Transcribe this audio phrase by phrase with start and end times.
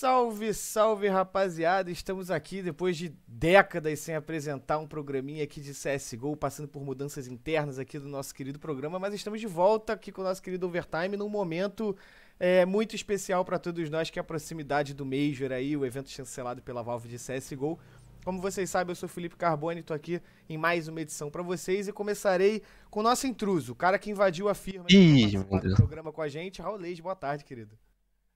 [0.00, 1.90] Salve, salve rapaziada!
[1.90, 7.28] Estamos aqui depois de décadas sem apresentar um programinha aqui de CSGO, passando por mudanças
[7.28, 10.66] internas aqui do nosso querido programa, mas estamos de volta aqui com o nosso querido
[10.66, 11.94] Overtime num momento
[12.38, 16.08] é, muito especial para todos nós, que é a proximidade do Major aí, o evento
[16.08, 17.78] chancelado pela Valve de CSGO.
[18.24, 21.88] Como vocês sabem, eu sou Felipe Carboni, tô aqui em mais uma edição para vocês
[21.88, 26.10] e começarei com o nosso intruso, o cara que invadiu a firma Ih, do programa
[26.10, 27.02] com a gente, Raul Leite.
[27.02, 27.76] Boa tarde, querido.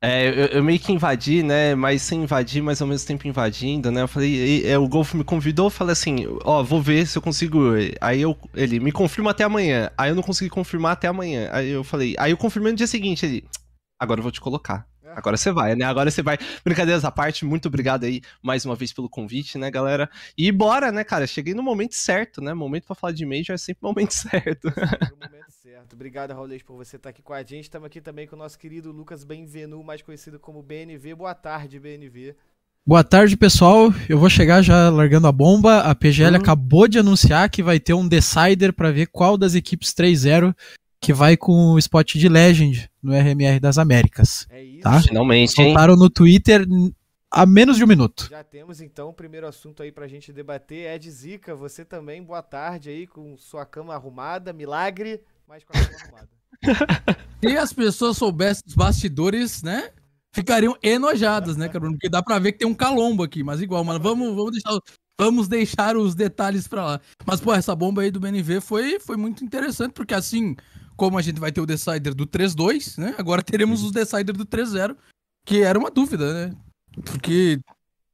[0.06, 1.74] É, eu, eu meio que invadi, né?
[1.74, 4.02] Mas sem invadir, mas ao mesmo tempo invadindo, né?
[4.02, 7.16] Eu falei, e- é, o Golfo me convidou, eu falei assim, ó, vou ver se
[7.16, 7.58] eu consigo.
[8.00, 9.90] Aí eu, ele me confirma até amanhã.
[9.96, 11.48] Aí eu não consegui confirmar até amanhã.
[11.52, 13.44] Aí eu falei, aí eu confirmei no dia seguinte, ele,
[13.98, 14.86] agora eu vou te colocar.
[15.16, 15.84] Agora você vai, né?
[15.84, 16.38] Agora você vai.
[16.64, 20.10] Brincadeiras à parte, muito obrigado aí mais uma vez pelo convite, né, galera?
[20.36, 21.26] E bora, né, cara?
[21.26, 22.52] Cheguei no momento certo, né?
[22.54, 24.64] Momento pra falar de Major é sempre o momento certo.
[24.66, 25.92] No momento certo.
[25.94, 27.64] Obrigado, Raulês, por você estar aqui com a gente.
[27.64, 31.14] Estamos aqui também com o nosso querido Lucas Benvenu, mais conhecido como BNV.
[31.14, 32.34] Boa tarde, BNV.
[32.86, 33.90] Boa tarde, pessoal.
[34.10, 35.78] Eu vou chegar já largando a bomba.
[35.78, 39.94] A PGL acabou de anunciar que vai ter um decider para ver qual das equipes
[39.94, 40.54] 3-0
[41.04, 44.46] que vai com o spot de Legend no RMR das Américas.
[44.48, 44.80] É isso.
[44.80, 45.02] Tá?
[45.02, 45.66] Finalmente, hein?
[45.66, 46.66] Soltaram no Twitter
[47.30, 48.28] há menos de um minuto.
[48.30, 50.94] Já temos então o primeiro assunto aí pra gente debater.
[50.94, 55.80] Ed Zica, você também, boa tarde aí, com sua cama arrumada, milagre, mas com a
[55.80, 56.28] cama arrumada.
[57.44, 59.90] Se as pessoas soubessem dos bastidores, né?
[60.32, 61.90] Ficariam enojadas, né, Carol?
[61.90, 64.00] Porque dá pra ver que tem um calombo aqui, mas igual, mano.
[64.00, 64.78] Vamos, vamos, deixar,
[65.20, 67.00] vamos deixar os detalhes pra lá.
[67.26, 70.56] Mas, pô, essa bomba aí do BNV foi, foi muito interessante, porque assim,
[70.96, 73.14] como a gente vai ter o Decider do 3-2, né?
[73.18, 74.96] Agora teremos os Decider do 3-0,
[75.44, 76.56] que era uma dúvida, né?
[77.04, 77.58] Porque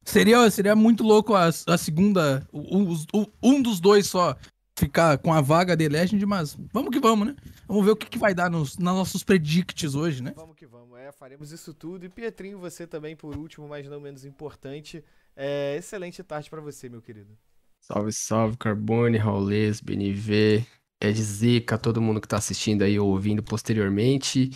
[0.05, 4.37] seria, seria muito louco a, a segunda, o- o- um dos dois só
[4.79, 7.37] ficar com a vaga de Legend, mas vamos que vamos, né?
[7.69, 10.33] Vamos ver o que, que vai dar nos, nos nossos predicts hoje, né?
[10.35, 12.07] Vamos que vamos, é, faremos isso tudo.
[12.07, 15.05] E Pietrinho, você também, por último, mas não menos importante.
[15.37, 17.37] É, excelente tarde pra você, meu querido.
[17.79, 20.65] Salve, salve, Carbone, Raulês, BNV,
[21.01, 24.51] Ed Zica, todo mundo que tá assistindo aí ou ouvindo posteriormente.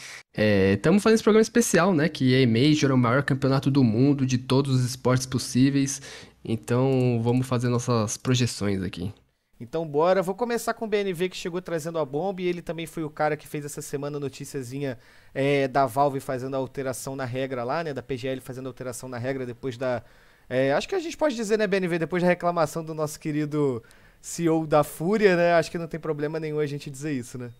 [0.74, 2.08] Estamos fazendo esse programa especial, né?
[2.08, 6.02] Que é Major, é o maior campeonato do mundo, de todos os esportes possíveis.
[6.44, 9.12] Então, vamos fazer nossas projeções aqui.
[9.58, 12.86] Então bora, vou começar com o BNV que chegou trazendo a bomba e ele também
[12.86, 14.98] foi o cara que fez essa semana a noticiazinha
[15.32, 19.08] é, da Valve fazendo a alteração na regra lá, né, da PGL fazendo a alteração
[19.08, 20.02] na regra depois da,
[20.48, 23.82] é, acho que a gente pode dizer, né, BNV, depois da reclamação do nosso querido
[24.24, 27.50] CEO da Fúria, né, acho que não tem problema nenhum a gente dizer isso, né.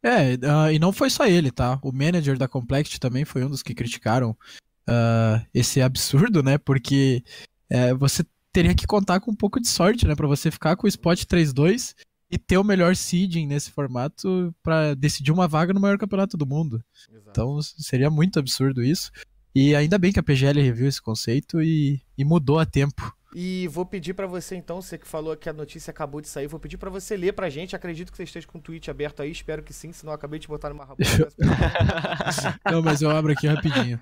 [0.00, 1.78] É, ah, e não foi só ele, tá?
[1.82, 4.36] O manager da Complexity também foi um dos que criticaram
[4.86, 6.58] ah, esse absurdo, né?
[6.58, 7.22] Porque
[7.68, 10.14] é, você teria que contar com um pouco de sorte, né?
[10.14, 11.94] Pra você ficar com o spot 3-2
[12.30, 16.46] e ter o melhor seeding nesse formato pra decidir uma vaga no maior campeonato do
[16.46, 16.82] mundo.
[17.08, 17.30] Exato.
[17.30, 19.10] Então seria muito absurdo isso.
[19.54, 23.14] E ainda bem que a PGL reviu esse conceito e, e mudou a tempo.
[23.34, 26.46] E vou pedir pra você então, você que falou que a notícia acabou de sair,
[26.46, 27.74] vou pedir pra você ler pra gente.
[27.74, 30.38] Acredito que você esteja com o tweet aberto aí, espero que sim, senão eu acabei
[30.38, 31.08] de botar numa rabona.
[32.70, 33.98] Não, mas eu abro aqui rapidinho.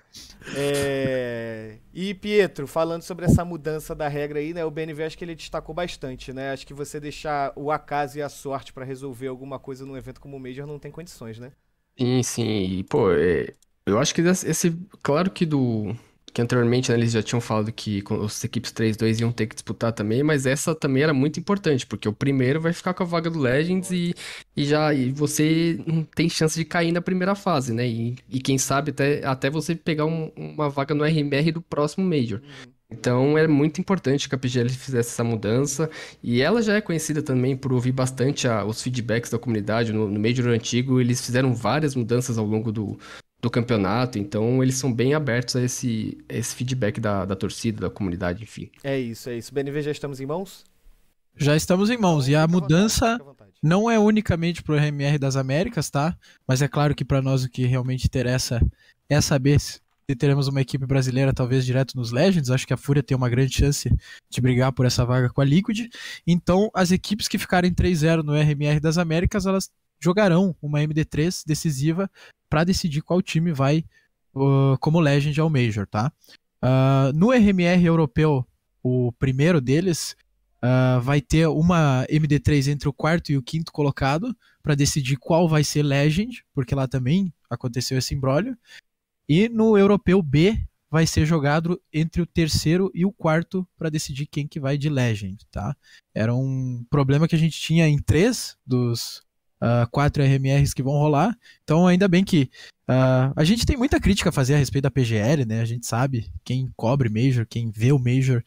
[0.53, 4.65] É, E Pietro, falando sobre essa mudança da regra aí, né?
[4.65, 6.51] O BNV acho que ele destacou bastante, né?
[6.53, 10.21] Acho que você deixar o acaso e a sorte pra resolver alguma coisa num evento
[10.21, 11.53] como o Major não tem condições, né?
[11.99, 12.49] Sim, sim.
[12.79, 13.55] E, pô, é,
[13.87, 15.95] eu acho que esse- claro que do
[16.33, 19.93] que anteriormente né, eles já tinham falado que as equipes 3-2 iam ter que disputar
[19.93, 23.29] também, mas essa também era muito importante, porque o primeiro vai ficar com a vaga
[23.31, 24.15] do Legends e,
[24.57, 27.87] e já e você não tem chance de cair na primeira fase, né?
[27.87, 32.07] E, e quem sabe até, até você pegar um- uma vaga no RMR do próximo
[32.07, 32.41] Major.
[32.93, 35.89] Então é muito importante que a PGL fizesse essa mudança.
[36.23, 39.93] E ela já é conhecida também por ouvir bastante a- os feedbacks da comunidade.
[39.93, 42.99] No, no Major antigo, eles fizeram várias mudanças ao longo do,
[43.41, 44.19] do campeonato.
[44.19, 48.42] Então eles são bem abertos a esse, a esse feedback da, da torcida, da comunidade,
[48.42, 48.71] enfim.
[48.83, 49.53] É isso, é isso.
[49.54, 50.65] BNV já estamos em mãos?
[51.37, 52.28] Já estamos em mãos.
[52.28, 53.53] E a mudança vontade.
[53.63, 56.16] não é unicamente pro RMR das Américas, tá?
[56.47, 58.60] Mas é claro que para nós o que realmente interessa
[59.09, 59.81] é saber se
[60.19, 62.51] teremos uma equipe brasileira talvez direto nos Legends.
[62.51, 63.91] Acho que a Fúria tem uma grande chance
[64.28, 65.89] de brigar por essa vaga com a Liquid.
[66.27, 69.71] Então, as equipes que ficarem 3-0 no RMR das Américas, elas
[70.01, 72.11] jogarão uma MD3 decisiva
[72.49, 73.85] para decidir qual time vai
[74.35, 76.13] uh, como Legend ao Major, tá?
[76.63, 78.47] Uh, no RMR europeu,
[78.83, 80.17] o primeiro deles,
[80.63, 85.49] uh, vai ter uma MD3 entre o quarto e o quinto colocado para decidir qual
[85.49, 88.57] vai ser Legend, porque lá também aconteceu esse imbróglio.
[89.29, 90.61] E no Europeu B
[90.91, 94.89] vai ser jogado entre o terceiro e o quarto para decidir quem que vai de
[94.89, 95.75] Legend, tá?
[96.13, 99.23] Era um problema que a gente tinha em três dos
[99.60, 101.36] uh, quatro RMRs que vão rolar.
[101.62, 102.51] Então ainda bem que
[102.89, 105.60] uh, a gente tem muita crítica a fazer a respeito da PGL, né?
[105.60, 108.42] A gente sabe quem cobre Major, quem vê o Major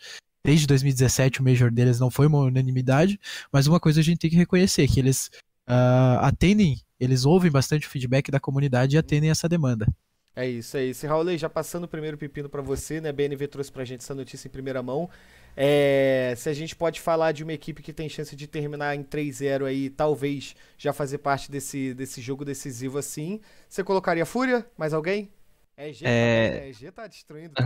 [0.46, 3.20] desde 2017 o Major deles não foi uma unanimidade,
[3.52, 5.32] mas uma coisa a gente tem que reconhecer que eles
[5.70, 9.88] uh, atendem, eles ouvem bastante o feedback da comunidade e atendem essa demanda.
[10.36, 11.06] É isso, é isso.
[11.06, 13.10] E Raul, já passando o primeiro pepino para você, né?
[13.10, 15.10] A BNV trouxe pra gente essa notícia em primeira mão.
[15.56, 19.04] É, se a gente pode falar de uma equipe que tem chance de terminar em
[19.04, 23.40] 3-0 aí, talvez já fazer parte desse, desse jogo decisivo assim,
[23.70, 24.66] você colocaria Fúria?
[24.76, 25.30] Mais alguém?
[25.84, 26.50] É G, é...
[26.50, 26.92] Também, né?
[26.92, 27.52] Tá destruindo.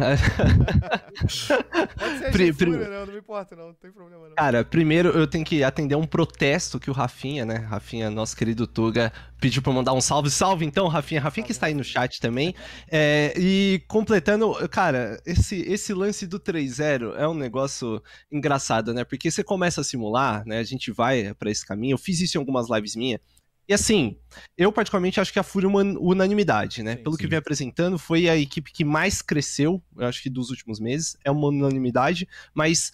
[2.00, 4.36] Pode ser G Fúria, não, não me importa, não, não tem problema não.
[4.36, 7.58] Cara, primeiro eu tenho que atender um protesto que o Rafinha, né?
[7.58, 10.32] Rafinha, nosso querido Tuga, pediu pra mandar um salve.
[10.32, 11.22] Salve então, Rafinha.
[11.22, 12.56] Rafinha que está aí no chat também.
[12.92, 19.04] É, e completando, cara, esse, esse lance do 3-0 é um negócio engraçado, né?
[19.04, 20.58] Porque você começa a simular, né?
[20.58, 21.94] A gente vai para esse caminho.
[21.94, 23.22] Eu fiz isso em algumas lives minhas.
[23.68, 24.18] E assim,
[24.58, 26.96] eu particularmente acho que a Fúria é uma unanimidade, né?
[26.96, 27.22] Sim, Pelo sim.
[27.22, 31.18] que vem apresentando, foi a equipe que mais cresceu, eu acho que dos últimos meses.
[31.24, 32.92] É uma unanimidade, mas.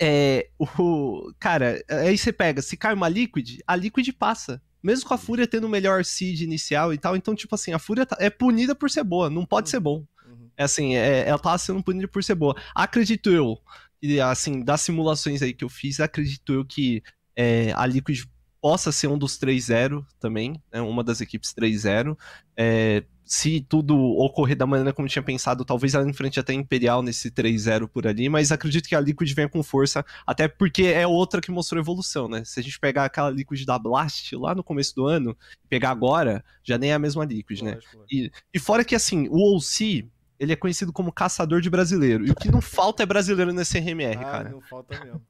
[0.00, 4.62] É, o, cara, aí você pega, se cai uma Liquid, a Liquid passa.
[4.82, 7.78] Mesmo com a Fúria tendo o melhor seed inicial e tal, então, tipo assim, a
[7.78, 9.70] Fúria tá, é punida por ser boa, não pode uhum.
[9.70, 10.06] ser bom.
[10.26, 10.50] Uhum.
[10.56, 12.56] É assim, é, ela tá sendo punida por ser boa.
[12.74, 13.58] Acredito eu,
[14.00, 17.02] e assim, das simulações aí que eu fiz, acredito eu que
[17.36, 18.24] é, a Liquid
[18.62, 22.16] possa ser um dos 3-0 também, né, uma das equipes 3-0.
[22.56, 27.28] É, se tudo ocorrer da maneira como tinha pensado, talvez ela enfrente até Imperial nesse
[27.28, 31.40] 3-0 por ali, mas acredito que a Liquid venha com força, até porque é outra
[31.40, 32.44] que mostrou evolução, né?
[32.44, 35.36] Se a gente pegar aquela Liquid da Blast lá no começo do ano,
[35.68, 37.78] pegar agora, já nem é a mesma Liquid, né?
[38.08, 40.06] E, e fora que, assim, o OC,
[40.38, 43.76] ele é conhecido como caçador de brasileiro, e o que não falta é brasileiro nesse
[43.78, 44.50] RMR, ah, cara.
[44.50, 45.20] não falta mesmo.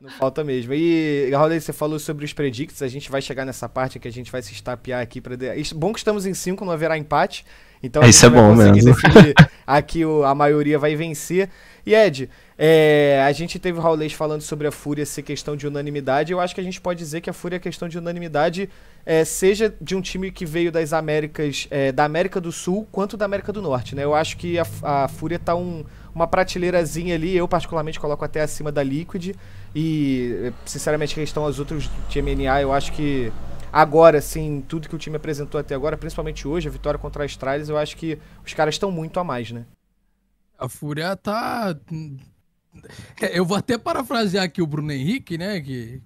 [0.00, 0.74] Não falta mesmo.
[0.74, 4.12] E, Raul, você falou sobre os predicts, a gente vai chegar nessa parte que a
[4.12, 5.36] gente vai se estapear aqui para
[5.74, 7.44] Bom que estamos em 5, não haverá empate.
[7.82, 8.94] Então a Isso é bom mesmo.
[9.66, 11.50] aqui o, a maioria vai vencer.
[11.84, 15.66] E Ed, é, a gente teve o Raulês falando sobre a Fúria ser questão de
[15.66, 16.32] unanimidade.
[16.32, 18.70] Eu acho que a gente pode dizer que a Fúria é questão de unanimidade,
[19.06, 23.16] é, seja de um time que veio das Américas, é, da América do Sul, quanto
[23.16, 23.94] da América do Norte.
[23.94, 24.04] Né?
[24.04, 25.84] Eu acho que a, a Fúria tá um,
[26.14, 29.34] uma prateleirazinha ali, eu particularmente coloco até acima da Liquid.
[29.74, 33.32] E, sinceramente, em questão aos outros de MNA, eu acho que
[33.72, 37.26] agora, sim, tudo que o time apresentou até agora, principalmente hoje, a vitória contra a
[37.26, 39.64] Astralis, eu acho que os caras estão muito a mais, né?
[40.56, 41.76] A Fúria tá.
[43.20, 45.60] É, eu vou até parafrasear aqui o Bruno Henrique, né?
[45.60, 46.00] Que.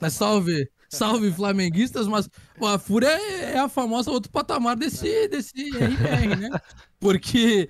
[0.00, 5.70] Mas salve, salve flamenguistas, mas pô, a Fúria é a famosa outro patamar desse, desse
[5.70, 6.50] RPR, né?
[6.98, 7.68] Porque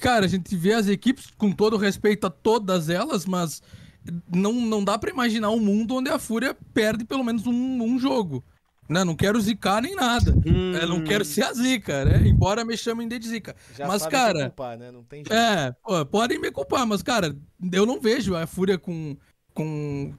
[0.00, 3.62] Cara, a gente vê as equipes, com todo respeito a todas elas, mas
[4.34, 7.98] não, não dá para imaginar um mundo onde a Fúria perde pelo menos um, um
[7.98, 8.44] jogo.
[8.88, 9.04] Né?
[9.04, 10.34] Não quero zicar nem nada.
[10.44, 10.74] Hum.
[10.74, 12.26] É, não quero ser a zica, né?
[12.26, 13.54] Embora me chamem de zica.
[13.76, 14.46] Já mas, cara.
[14.46, 14.90] Culpar, né?
[14.90, 15.32] não tem jeito.
[15.32, 17.34] É, pô, podem me culpar, mas, cara,
[17.72, 19.16] eu não vejo a Fúria com.
[19.54, 20.12] com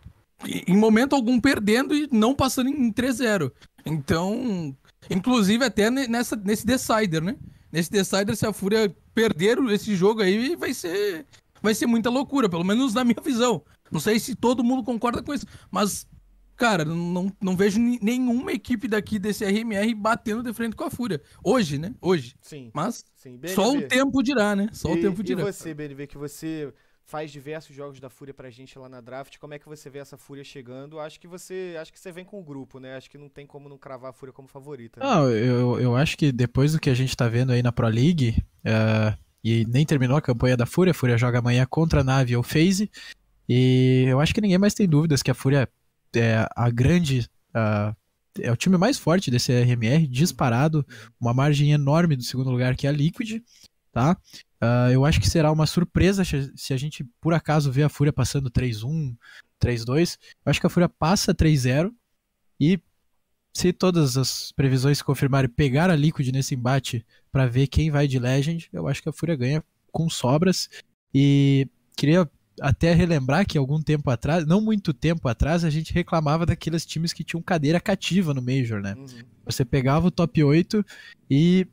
[0.46, 3.52] em momento algum perdendo e não passando em 3-0.
[3.86, 4.76] Então,
[5.10, 7.36] inclusive até nessa, nesse Decider, né?
[7.72, 11.26] Nesse Decider, se a Fúria perder esse jogo aí, vai ser,
[11.62, 13.64] vai ser muita loucura, pelo menos na minha visão.
[13.92, 16.08] Não sei se todo mundo concorda com isso, mas,
[16.56, 21.22] cara, não, não vejo nenhuma equipe daqui desse RMR batendo de frente com a Fúria.
[21.44, 21.94] Hoje, né?
[22.02, 22.36] Hoje.
[22.42, 22.72] Sim.
[22.74, 23.40] Mas sim.
[23.48, 24.70] só o tempo dirá, né?
[24.72, 25.42] Só e, o tempo dirá.
[25.42, 26.74] E você, BNV, que você
[27.06, 29.38] faz diversos jogos da Fúria pra gente lá na draft.
[29.38, 31.00] Como é que você vê essa Fúria chegando?
[31.00, 32.96] Acho que você, acho que você vem com o grupo, né?
[32.96, 35.00] Acho que não tem como não cravar a Fúria como favorita.
[35.00, 35.06] Né?
[35.06, 37.88] Não, eu, eu acho que depois do que a gente tá vendo aí na Pro
[37.88, 42.04] League, uh, e nem terminou a campanha da Fúria, a Fúria joga amanhã contra a
[42.04, 42.90] Nave ou FaZe,
[43.48, 45.70] e eu acho que ninguém mais tem dúvidas que a Fúria
[46.16, 47.30] é a grande...
[47.50, 47.96] Uh,
[48.40, 50.84] é o time mais forte desse RMR, disparado,
[51.22, 53.44] uma margem enorme do segundo lugar que é a Liquid,
[53.94, 54.18] tá?
[54.62, 58.12] Uh, eu acho que será uma surpresa se a gente por acaso ver a Fúria
[58.12, 59.16] passando 3-1,
[59.62, 60.18] 3-2.
[60.46, 61.94] Eu acho que a Fúria passa 3-0
[62.60, 62.80] e
[63.56, 68.08] se todas as previsões se confirmarem pegar a Liquid nesse embate para ver quem vai
[68.08, 70.70] de Legend, eu acho que a Fúria ganha com sobras.
[71.14, 72.28] E queria
[72.60, 77.14] até relembrar que algum tempo atrás, não muito tempo atrás, a gente reclamava daqueles times
[77.14, 78.96] que tinham cadeira cativa no Major, né?
[78.96, 79.08] Uhum.
[79.46, 80.84] Você pegava o top 8
[81.30, 81.68] e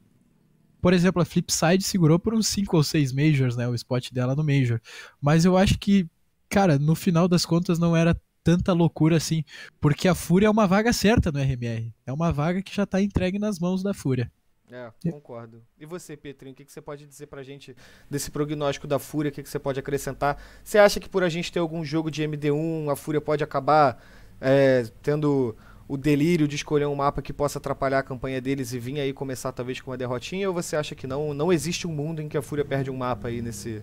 [0.80, 3.68] por exemplo, a Flipside segurou por uns 5 ou 6 Majors, né?
[3.68, 4.80] O spot dela no Major.
[5.20, 6.08] Mas eu acho que,
[6.48, 9.44] cara, no final das contas não era tanta loucura assim,
[9.80, 11.92] porque a Fúria é uma vaga certa no RMR.
[12.06, 14.30] É uma vaga que já tá entregue nas mãos da Fúria.
[14.72, 15.62] É, concordo.
[15.78, 17.76] E você, Petrinho, o que, que você pode dizer pra gente
[18.08, 19.28] desse prognóstico da Fúria?
[19.28, 20.40] O que, que você pode acrescentar?
[20.62, 24.00] Você acha que por a gente ter algum jogo de MD1, a Fúria pode acabar
[24.40, 25.56] é, tendo
[25.92, 29.12] o delírio de escolher um mapa que possa atrapalhar a campanha deles e vir aí
[29.12, 30.48] começar talvez com uma derrotinha?
[30.48, 32.96] Ou você acha que não, não existe um mundo em que a Fúria perde um
[32.96, 33.82] mapa aí nesse.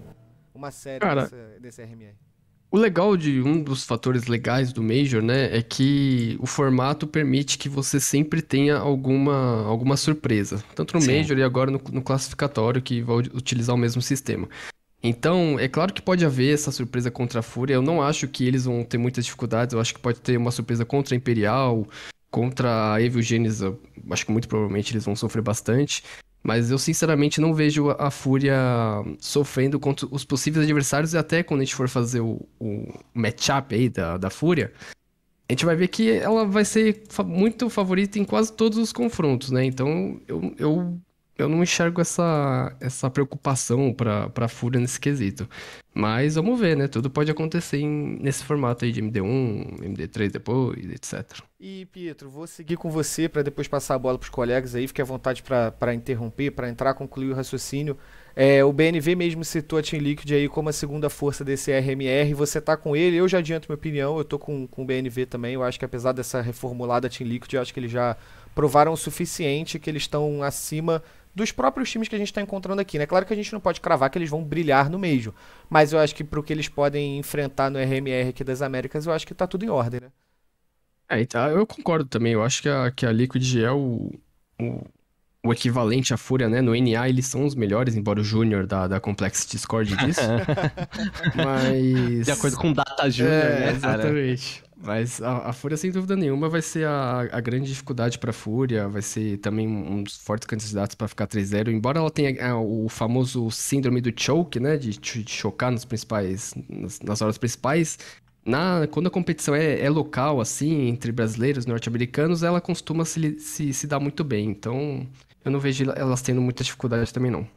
[0.56, 2.16] uma série Cara, dessa- desse RMR?
[2.70, 7.58] O legal de um dos fatores legais do Major, né, é que o formato permite
[7.58, 10.62] que você sempre tenha alguma, alguma surpresa.
[10.76, 11.16] Tanto no Sim.
[11.18, 14.50] Major e agora no, no classificatório, que vai utilizar o mesmo sistema.
[15.08, 17.76] Então, é claro que pode haver essa surpresa contra a Fúria.
[17.76, 19.74] Eu não acho que eles vão ter muitas dificuldades.
[19.74, 21.88] Eu acho que pode ter uma surpresa contra a Imperial,
[22.30, 23.62] contra a Evil Genius.
[23.62, 23.80] Eu
[24.12, 26.04] acho que muito provavelmente eles vão sofrer bastante.
[26.44, 28.56] Mas eu sinceramente não vejo a Fúria
[29.20, 33.74] sofrendo contra os possíveis adversários e até quando a gente for fazer o, o matchup
[33.74, 34.72] aí da, da Fúria,
[35.50, 39.50] a gente vai ver que ela vai ser muito favorita em quase todos os confrontos,
[39.52, 39.66] né?
[39.66, 41.02] Então eu, eu,
[41.38, 45.48] eu não enxergo essa, essa preocupação pra, pra Fúria nesse quesito.
[45.94, 46.88] Mas vamos ver, né?
[46.88, 51.42] Tudo pode acontecer em- nesse formato aí de MD1, MD3 depois, etc.
[51.60, 54.88] E, Pietro, vou seguir com você para depois passar a bola para os colegas aí.
[54.88, 57.98] Fique à vontade para interromper, para entrar, concluir o raciocínio.
[58.36, 62.36] É, o BNV mesmo citou a Team Liquid aí como a segunda força desse RMR.
[62.36, 64.16] Você tá com ele, eu já adianto minha opinião.
[64.20, 65.56] Eu tô com, com o BNV também.
[65.56, 68.16] Eu acho que apesar dessa reformulada Team Liquid, eu acho que eles já
[68.54, 71.02] provaram o suficiente que eles estão acima
[71.38, 73.06] dos próprios times que a gente está encontrando aqui, né?
[73.06, 75.34] Claro que a gente não pode cravar que eles vão brilhar no Major,
[75.70, 79.14] mas eu acho que pro que eles podem enfrentar no RMR aqui das Américas, eu
[79.14, 80.12] acho que tá tudo em ordem, né?
[81.10, 82.34] É, então, eu concordo também.
[82.34, 84.12] Eu acho que a, que a Liquid é o,
[84.62, 84.84] o,
[85.46, 86.62] o equivalente à Fúria, né?
[86.62, 90.34] No NA eles são os melhores, embora o Júnior da, da Complexity discorde disso.
[91.34, 92.26] Mas.
[92.26, 94.67] De acordo com o Data Junior, É, né, exatamente.
[94.80, 98.88] Mas a, a Fúria, sem dúvida nenhuma, vai ser a, a grande dificuldade pra Fúria,
[98.88, 102.88] vai ser também um dos fortes candidatos pra ficar 3-0, embora ela tenha ah, o
[102.88, 107.98] famoso síndrome do choke, né, de, de chocar nos principais, nas, nas horas principais,
[108.46, 113.40] na, quando a competição é, é local, assim, entre brasileiros e norte-americanos, ela costuma se,
[113.40, 115.08] se, se dar muito bem, então
[115.44, 117.48] eu não vejo elas tendo muita dificuldade também, não.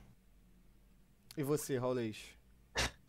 [1.36, 2.16] E você, Raulês?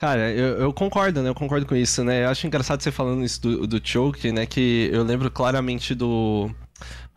[0.01, 1.29] Cara, eu, eu concordo, né?
[1.29, 2.23] Eu concordo com isso, né?
[2.23, 4.47] Eu acho engraçado você falando isso do, do Choke, né?
[4.47, 6.49] Que eu lembro claramente do.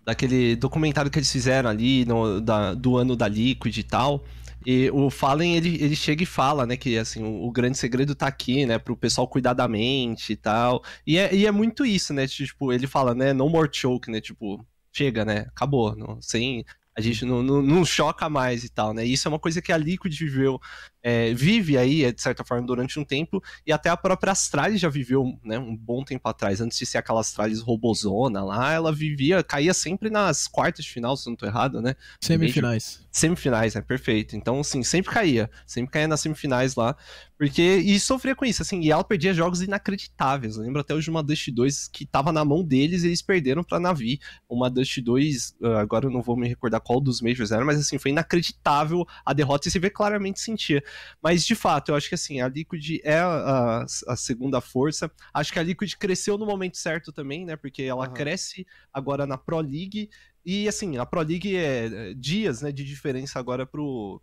[0.04, 4.22] Daquele documentário que eles fizeram ali no, da- do ano da Liquid e tal.
[4.66, 6.76] E o Fallen, ele, ele chega e fala, né?
[6.76, 8.78] Que assim, o, o grande segredo tá aqui, né?
[8.78, 10.82] Pro pessoal cuidar da mente e tal.
[11.06, 12.26] E é, e é muito isso, né?
[12.26, 13.32] Tipo, ele fala, né?
[13.32, 14.20] No more choke, né?
[14.20, 15.46] Tipo, chega, né?
[15.48, 15.96] Acabou.
[15.96, 16.64] Não, sem.
[16.96, 19.06] A gente não, não, não choca mais e tal, né?
[19.06, 20.60] E isso é uma coisa que a Liquid viveu
[21.04, 24.88] é, vive aí, de certa forma, durante um tempo, e até a própria Astralis já
[24.88, 29.44] viveu, né, um bom tempo atrás, antes de ser aquela Astralis robozona lá, ela vivia,
[29.44, 31.94] caía sempre nas quartas de final, se não tô errado, né?
[32.20, 33.04] Semifinais.
[33.10, 33.80] Semifinais, né?
[33.80, 34.34] Perfeito.
[34.34, 35.50] Então, assim, sempre caía.
[35.66, 36.96] Sempre caía nas semifinais lá.
[37.38, 37.62] Porque.
[37.62, 38.80] E sofria com isso, assim.
[38.80, 40.56] E ela perdia jogos inacreditáveis.
[40.56, 43.22] Eu lembro até hoje de uma Dust 2 que tava na mão deles e eles
[43.22, 44.18] perderam pra Navi.
[44.48, 47.78] Uma Dust 2, ah, agora eu não vou me recordar qual dos Majors era, mas
[47.78, 50.82] assim, foi inacreditável a derrota e se vê claramente sentia.
[51.22, 55.10] Mas de fato, eu acho que assim, a Liquid é a, a segunda força.
[55.32, 57.56] Acho que a Liquid cresceu no momento certo também, né?
[57.56, 58.14] Porque ela Aham.
[58.14, 60.10] cresce agora na Pro League.
[60.44, 64.20] E assim, a Pro League é é dias né, de diferença agora pro,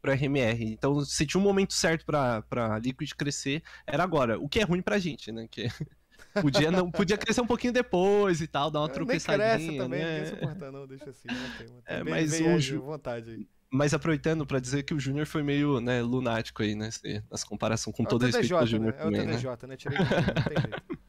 [0.00, 0.64] pro RMR.
[0.72, 4.38] Então, se tinha um momento certo pra, pra Liquid crescer, era agora.
[4.38, 5.46] O que é ruim pra gente, né?
[5.50, 5.68] Que
[6.42, 10.00] podia, não, podia crescer um pouquinho depois e tal, dar uma Nem tropeçadinha, cresce também,
[10.04, 10.24] né?
[10.24, 11.96] ninguém não, deixa assim, mantém, mantém.
[11.96, 13.46] É, Bem- mas bem o aí, Ju- vontade aí.
[13.70, 16.88] Mas aproveitando pra dizer que o Júnior foi meio né, lunático aí, né?
[17.30, 18.98] Nas comparações, com É todo respeito TDJ, Júnior né?
[18.98, 19.32] É o também, né?
[19.32, 19.76] TDJ, né?
[19.76, 20.98] Tirei do não tem jeito.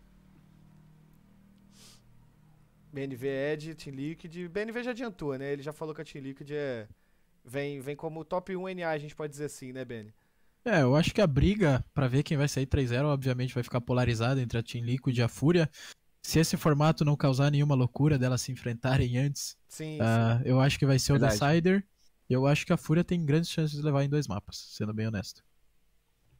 [2.92, 4.50] BNV Ed, Team Liquid.
[4.50, 5.54] BNV já adiantou, né?
[5.54, 6.88] Ele já falou que a Team Liquid é.
[7.46, 10.14] Vem, vem como top 1 NA, a gente pode dizer assim, né, Benny?
[10.66, 13.80] É, eu acho que a briga pra ver quem vai sair 3-0, obviamente, vai ficar
[13.80, 15.70] polarizada entre a Team Liquid e a Fúria.
[16.22, 20.78] Se esse formato não causar nenhuma loucura delas se enfrentarem antes, Sim, ah, eu acho
[20.78, 21.36] que vai ser Verdade.
[21.36, 21.88] o Decider.
[22.30, 25.08] Eu acho que a Fúria tem grandes chances de levar em dois mapas, sendo bem
[25.08, 25.44] honesto.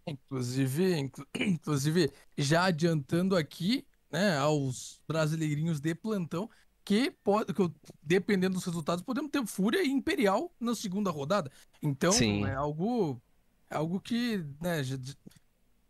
[0.08, 6.50] Inclusive, inclu- inclusive, já adiantando aqui, né, aos brasileirinhos de plantão,
[6.86, 11.52] que pode, que eu- dependendo dos resultados, podemos ter Fúria e Imperial na segunda rodada.
[11.82, 12.46] Então, Sim.
[12.46, 13.22] é algo,
[13.70, 14.82] é algo que, né,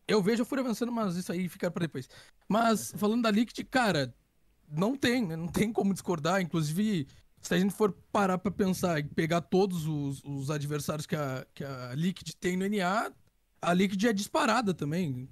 [0.08, 2.10] eu vejo a Fúria vencendo, mas isso aí fica pra depois.
[2.48, 4.13] Mas falando da Liquid, cara,
[4.68, 6.41] não tem, né, não tem como discordar.
[6.41, 7.08] Inclusive,
[7.41, 11.46] se a gente for parar pra pensar e pegar todos os, os adversários que a,
[11.53, 13.12] que a Liquid tem no NA,
[13.62, 15.29] a Liquid é disparada também.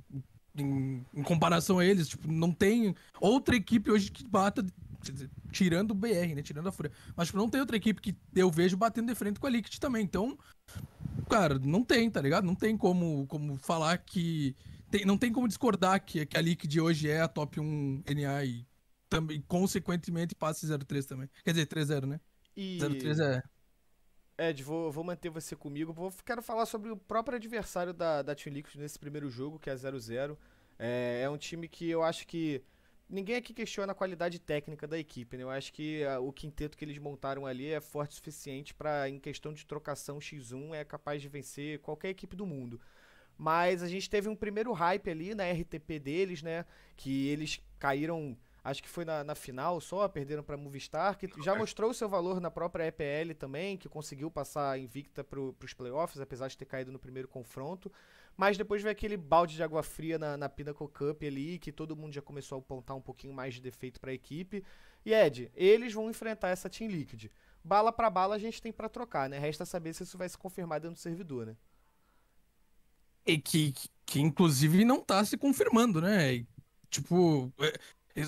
[0.56, 4.66] em, em comparação a eles, tipo, não tem outra equipe hoje que bata,
[5.52, 6.42] tirando o BR, né?
[6.42, 6.92] Tirando a Fúria.
[7.16, 9.78] Mas tipo, não tem outra equipe que eu vejo batendo de frente com a Liquid
[9.78, 10.04] também.
[10.04, 10.38] Então,
[11.30, 12.46] cara, não tem, tá ligado?
[12.46, 14.56] Não tem como, como falar que.
[14.90, 18.46] Tem, não tem como discordar que, que a Liquid hoje é a top 1 NA
[18.46, 18.66] e
[19.10, 21.30] também, consequentemente, passe 03 também.
[21.44, 22.20] Quer dizer, 3-0, né?
[22.56, 22.78] E...
[22.80, 23.44] 03 é.
[24.40, 25.92] Ed, vou, vou manter você comigo.
[25.92, 29.70] Vou, quero falar sobre o próprio adversário da, da Team Liquid nesse primeiro jogo, que
[29.70, 30.38] é 0-0.
[30.78, 32.62] É, é um time que eu acho que
[33.10, 35.44] ninguém aqui questiona a qualidade técnica da equipe, né?
[35.44, 39.10] Eu acho que a, o quinteto que eles montaram ali é forte o suficiente para,
[39.10, 42.80] em questão de trocação X1, é capaz de vencer qualquer equipe do mundo.
[43.36, 46.64] Mas a gente teve um primeiro hype ali na RTP deles, né?
[46.96, 51.56] Que eles caíram acho que foi na, na final só, perderam para Movistar, que já
[51.56, 56.48] mostrou seu valor na própria EPL também, que conseguiu passar invicta para os playoffs, apesar
[56.48, 57.92] de ter caído no primeiro confronto.
[58.36, 61.96] Mas depois veio aquele balde de água fria na, na Pinnacle Cup ali, que todo
[61.96, 64.64] mundo já começou a apontar um pouquinho mais de defeito para a equipe.
[65.04, 67.32] E Ed, eles vão enfrentar essa Team Liquid.
[67.64, 69.40] Bala para bala a gente tem para trocar, né?
[69.40, 71.58] Resta saber se isso vai se confirmar dentro do servidor, né?
[73.26, 73.74] E que,
[74.06, 76.46] que inclusive não tá se confirmando, né?
[76.90, 77.74] Tipo, é,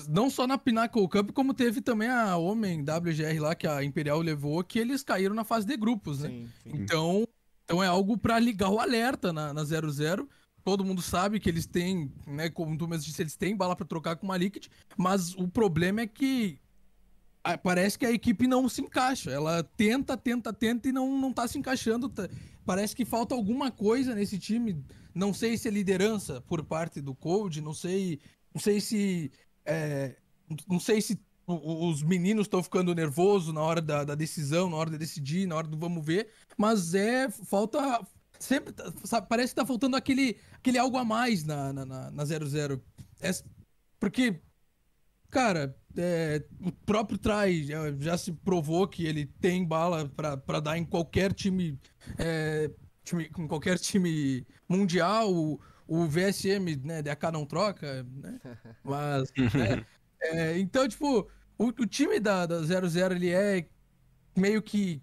[0.08, 4.20] não só na Pinnacle Cup, como teve também a Homem WGR lá, que a Imperial
[4.20, 6.28] levou, que eles caíram na fase de grupos, né?
[6.28, 6.70] Sim, sim.
[6.74, 7.26] Então,
[7.64, 10.28] então é algo para ligar o alerta na, na 0-0.
[10.62, 12.48] Todo mundo sabe que eles têm, né?
[12.48, 16.02] Como tu mesmo disse, eles têm bala para trocar com uma Liquid, mas o problema
[16.02, 16.60] é que
[17.62, 19.30] parece que a equipe não se encaixa.
[19.30, 22.08] Ela tenta, tenta, tenta e não, não tá se encaixando.
[22.08, 22.28] Tá,
[22.64, 24.84] parece que falta alguma coisa nesse time.
[25.14, 28.20] Não sei se é liderança por parte do Code, não sei,
[28.54, 29.32] não sei se
[29.64, 30.16] é,
[30.68, 34.90] não sei se os meninos estão ficando nervosos na hora da, da, decisão, na hora
[34.90, 38.00] de decidir, na hora do vamos ver, mas é falta
[38.38, 38.72] sempre
[39.04, 42.80] sabe, parece que tá faltando aquele aquele algo a mais na na, na 00.
[43.20, 43.30] É,
[43.98, 44.40] porque
[45.30, 50.76] cara, é, o próprio Trai já, já, se provou que ele tem bala para dar
[50.76, 51.78] em qualquer time,
[52.18, 52.70] é,
[53.04, 55.32] time com qualquer time mundial.
[55.32, 58.40] O, o VSM, né, DK não troca, né?
[58.84, 59.84] Mas, né,
[60.22, 63.66] é, então, tipo, o, o, time da, da 00, ele é
[64.36, 65.02] meio que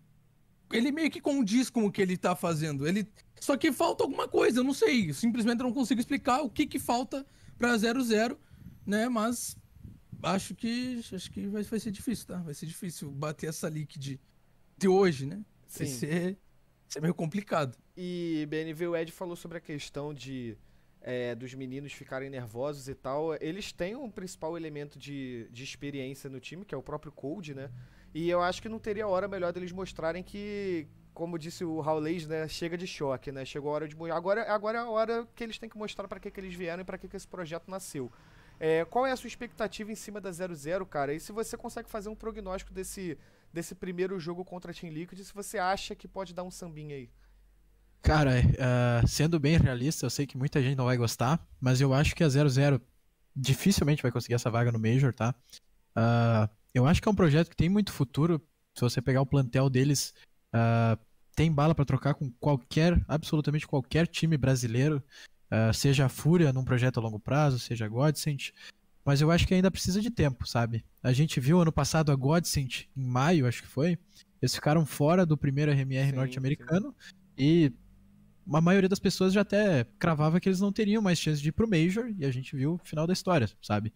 [0.72, 2.88] ele meio que condiz com o que ele tá fazendo.
[2.88, 3.06] Ele
[3.38, 6.80] só que falta alguma coisa, eu não sei, simplesmente não consigo explicar o que que
[6.80, 7.26] falta
[7.58, 8.40] para 00,
[8.86, 9.10] né?
[9.10, 9.58] Mas
[10.24, 12.38] acho que acho que vai, vai ser difícil, tá?
[12.38, 14.22] Vai ser difícil bater essa leak de,
[14.78, 15.44] de hoje, né?
[15.68, 15.84] Sim.
[15.84, 16.38] Vai ser, vai
[16.88, 17.78] ser meio complicado.
[17.98, 20.58] E BNV o Ed falou sobre a questão de
[21.08, 26.30] é, dos meninos ficarem nervosos e tal, eles têm um principal elemento de, de experiência
[26.30, 27.72] no time, que é o próprio Cold, né?
[28.14, 32.28] E eu acho que não teria hora melhor deles mostrarem que, como disse o Raulês,
[32.28, 33.46] né, chega de choque, né?
[33.46, 36.20] Chegou a hora de agora agora é a hora que eles têm que mostrar para
[36.20, 38.12] que, que eles vieram e para que, que esse projeto nasceu.
[38.60, 41.14] É, qual é a sua expectativa em cima da 00, cara?
[41.14, 43.18] E se você consegue fazer um prognóstico desse,
[43.54, 46.98] desse primeiro jogo contra a Team Liquid, se você acha que pode dar um sambinha
[46.98, 47.10] aí?
[48.02, 51.94] Cara, uh, sendo bem realista, eu sei que muita gente não vai gostar, mas eu
[51.94, 52.82] acho que a 00
[53.36, 55.36] dificilmente vai conseguir essa vaga no Major, tá?
[55.96, 58.42] Uh, eu acho que é um projeto que tem muito futuro.
[58.76, 60.14] Se você pegar o plantel deles,
[60.54, 60.98] uh,
[61.36, 65.04] tem bala para trocar com qualquer, absolutamente qualquer time brasileiro,
[65.74, 68.52] seja a Fúria num projeto a longo prazo, seja a Godsent.
[69.06, 70.84] Mas eu acho que ainda precisa de tempo, sabe?
[71.02, 73.98] A gente viu ano passado a Godsent, em maio, acho que foi.
[74.42, 76.94] Eles ficaram fora do primeiro RMR norte-americano.
[77.38, 77.72] E
[78.54, 81.52] a maioria das pessoas já até cravava que eles não teriam mais chance de ir
[81.52, 83.94] pro Major, e a gente viu o final da história, sabe?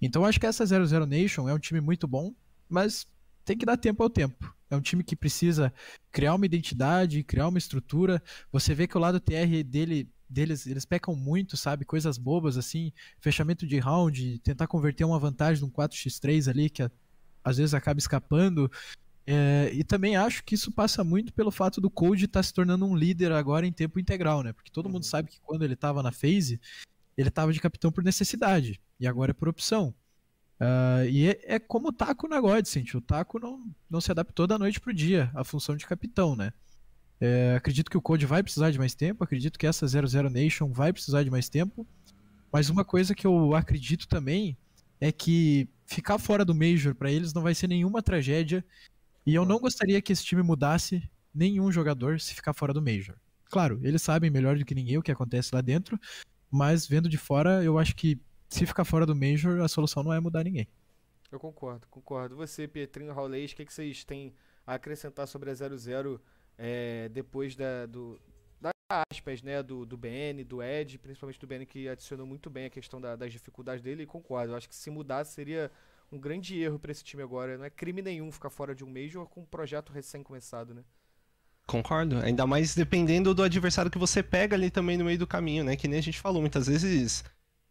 [0.00, 2.34] Então acho que essa 00 Nation é um time muito bom,
[2.68, 3.06] mas
[3.44, 4.54] tem que dar tempo ao tempo.
[4.70, 5.72] É um time que precisa
[6.10, 8.22] criar uma identidade, criar uma estrutura.
[8.50, 11.84] Você vê que o lado TR dele deles, eles pecam muito, sabe?
[11.84, 16.82] Coisas bobas assim, fechamento de round, tentar converter uma vantagem num 4x3 ali que
[17.44, 18.70] às vezes acaba escapando.
[19.26, 22.52] É, e também acho que isso passa muito pelo fato do Code estar tá se
[22.52, 24.52] tornando um líder agora em tempo integral, né?
[24.52, 24.92] Porque todo uhum.
[24.92, 26.60] mundo sabe que quando ele estava na phase,
[27.16, 29.94] ele estava de capitão por necessidade, e agora é por opção.
[30.60, 34.46] Uh, e é, é, como o Taco na Godsent, o Taco não, não se adaptou
[34.46, 36.52] da noite pro dia à função de capitão, né?
[37.20, 40.70] É, acredito que o Code vai precisar de mais tempo, acredito que essa 00 Nation
[40.70, 41.86] vai precisar de mais tempo,
[42.52, 44.56] mas uma coisa que eu acredito também
[45.00, 48.64] é que ficar fora do Major para eles não vai ser nenhuma tragédia
[49.26, 53.16] e eu não gostaria que esse time mudasse nenhum jogador se ficar fora do Major.
[53.50, 55.98] Claro, eles sabem melhor do que ninguém o que acontece lá dentro,
[56.50, 60.12] mas vendo de fora, eu acho que se ficar fora do Major, a solução não
[60.12, 60.68] é mudar ninguém.
[61.30, 62.36] Eu concordo, concordo.
[62.36, 64.32] Você, Pietrinho, Raulês, o que, que vocês têm
[64.66, 66.20] a acrescentar sobre a 00
[66.56, 68.20] é, depois da, do,
[68.60, 68.70] da
[69.10, 72.70] aspas, né, do, do BN, do Ed, principalmente do BN, que adicionou muito bem a
[72.70, 74.52] questão da- das dificuldades dele, e concordo.
[74.52, 75.70] Eu acho que se mudasse seria
[76.10, 77.58] um grande erro pra esse time agora.
[77.58, 80.82] Não é crime nenhum ficar fora de um Major com um projeto recém-começado, né?
[81.66, 82.18] Concordo.
[82.18, 85.76] Ainda mais dependendo do adversário que você pega ali também no meio do caminho, né?
[85.76, 87.24] Que nem a gente falou, muitas vezes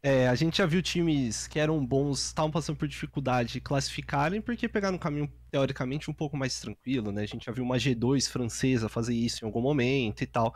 [0.05, 4.67] é, a gente já viu times que eram bons, estavam passando por dificuldade, classificarem porque
[4.67, 7.21] pegaram um caminho teoricamente um pouco mais tranquilo, né?
[7.23, 10.53] A gente já viu uma G2 francesa fazer isso em algum momento e tal.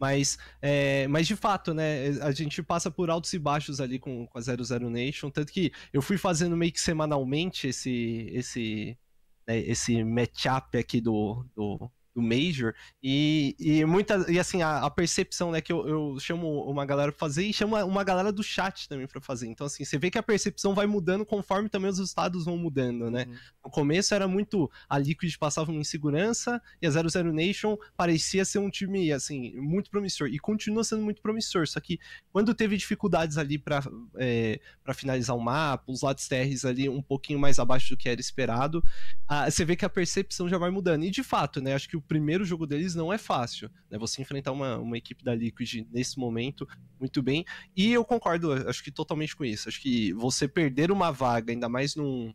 [0.00, 2.08] Mas, é, mas de fato, né?
[2.22, 5.30] A gente passa por altos e baixos ali com, com a 00 Nation.
[5.30, 8.98] Tanto que eu fui fazendo meio que semanalmente esse, esse,
[9.46, 12.74] né, esse matchup aqui do, do, do Major.
[13.02, 17.12] E, e muita, e assim, a, a percepção, né, que eu, eu chamo uma galera
[17.12, 19.46] pra fazer e chamo uma galera do chat também pra fazer.
[19.46, 23.10] Então, assim, você vê que a percepção vai mudando conforme também os resultados vão mudando,
[23.10, 23.26] né?
[23.28, 23.36] Uhum.
[23.64, 28.58] No começo era muito a Liquid passava uma insegurança e a 00 Nation parecia ser
[28.58, 31.68] um time assim muito promissor e continua sendo muito promissor.
[31.68, 32.00] Só que
[32.32, 33.80] quando teve dificuldades ali para
[34.16, 38.08] é, para finalizar o mapa, os lados TRs ali um pouquinho mais abaixo do que
[38.08, 38.82] era esperado,
[39.26, 41.04] ah, você vê que a percepção já vai mudando.
[41.04, 41.74] E de fato, né?
[41.74, 43.98] Acho que o primeiro jogo deles não é fácil, né?
[43.98, 46.66] Você enfrentar uma, uma equipe da Liquid nesse momento
[46.98, 47.44] muito bem.
[47.76, 49.68] E eu concordo, acho que totalmente com isso.
[49.68, 52.34] Acho que você perder uma vaga, ainda mais num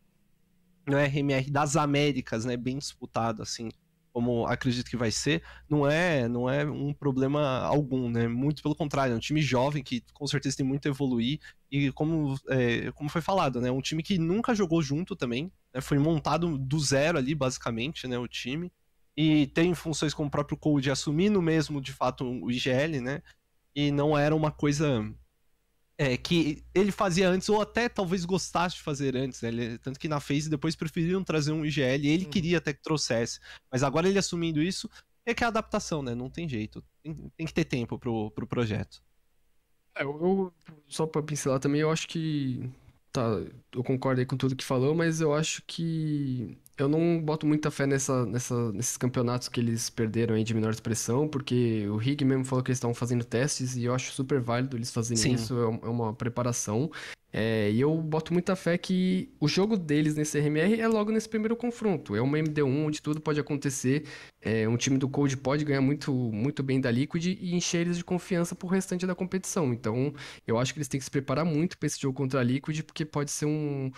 [0.86, 3.70] no RMR das Américas, né, bem disputado assim,
[4.12, 8.28] como acredito que vai ser, não é, não é um problema algum, né?
[8.28, 11.40] Muito pelo contrário, é um time jovem que com certeza tem muito a evoluir
[11.72, 15.82] e como, é, como foi falado, né, um time que nunca jogou junto também, né,
[15.82, 18.72] foi montado do zero ali basicamente, né, o time
[19.16, 23.22] e tem funções como o próprio Code assumindo mesmo de fato o IGL, né?
[23.76, 25.14] E não era uma coisa
[25.98, 29.50] é, que ele fazia antes, ou até talvez gostasse de fazer antes, né?
[29.50, 32.32] Ele- tanto que na FaZe depois preferiram trazer um IGL, e ele Uhum.
[32.32, 33.40] queria até que trouxesse.
[33.72, 34.90] Mas agora ele assumindo isso,
[35.26, 36.16] é que é a adaptação, né?
[36.16, 36.84] Não tem jeito.
[37.04, 39.02] Tem, tem que ter tempo pro, pro projeto.
[39.96, 40.54] É, eu, eu-
[40.88, 42.68] só pra pincelar também, eu acho que.
[43.12, 43.22] Tá,
[43.72, 46.58] eu concordo aí com tudo que falou, mas eu acho que.
[46.78, 50.72] Eu não boto muita fé nessa, nessa, nesses campeonatos que eles perderam aí de menor
[50.72, 54.40] expressão, porque o Rig mesmo falou que eles estavam fazendo testes e eu acho super
[54.40, 55.34] válido eles fazerem Sim.
[55.34, 56.90] isso, é é uma preparação.
[57.32, 61.28] É, e eu boto muita fé que o jogo deles nesse RMR é logo nesse
[61.28, 62.16] primeiro confronto.
[62.16, 64.06] É uma MD1 onde tudo pode acontecer.
[64.46, 67.98] É, um time do Cold pode ganhar muito, muito bem da Liquid e encher eles
[67.98, 69.74] de confiança pro restante da competição.
[69.74, 70.14] Então,
[70.46, 72.82] eu acho que eles têm que se preparar muito pra esse jogo contra a Liquid,
[72.84, 73.90] porque pode ser um,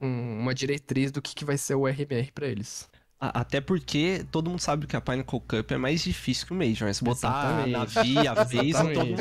[0.00, 2.88] um- uma diretriz do que, que vai ser o RMR pra eles.
[3.22, 6.56] A- Até porque todo mundo sabe que a Pinnacle Cup é mais difícil que o
[6.56, 6.94] Major, né?
[6.94, 7.70] Se botar Exatamente.
[7.72, 9.20] na Vi, a vez, todo mundo...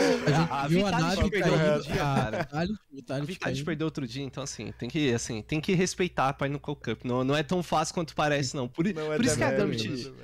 [0.49, 2.49] A, a a Vitality Navi perdeu outro dia, cara.
[3.09, 6.75] A Vitality perdeu outro dia, então assim, tem que, assim, tem que respeitar a Pinnacle
[6.77, 7.03] Cup.
[7.03, 8.69] Não, não é tão fácil quanto parece, não.
[8.69, 10.15] Por, Não é por isso que a demérito,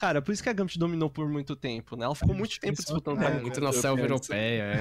[0.00, 2.06] Cara, por isso que a Gambit dominou por muito tempo, né?
[2.06, 3.62] Ela ficou muito tempo disputando É, Muito Cup.
[3.64, 4.10] na selva antes.
[4.10, 4.80] europeia, é.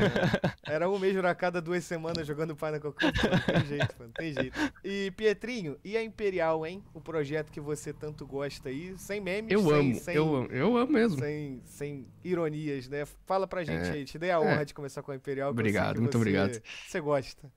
[0.74, 3.02] Era um Major a cada duas semanas jogando Pinnacle Cup.
[3.04, 4.12] Não tem jeito, mano.
[4.16, 4.58] Tem jeito.
[4.82, 6.82] E, Pietrinho, e a Imperial, hein?
[6.94, 10.48] O projeto que você tanto gosta aí, sem memes, Eu sem, amo, sem, eu amo,
[10.52, 11.20] eu amo mesmo.
[11.20, 13.06] sem, sem ironias, né?
[13.26, 13.92] Fala pra gente É.
[13.92, 14.66] aí, te dei a honra É.
[14.66, 15.50] de começar com a Imperial.
[15.52, 16.62] Obrigado, muito você- obrigado.
[16.88, 17.52] Você gosta.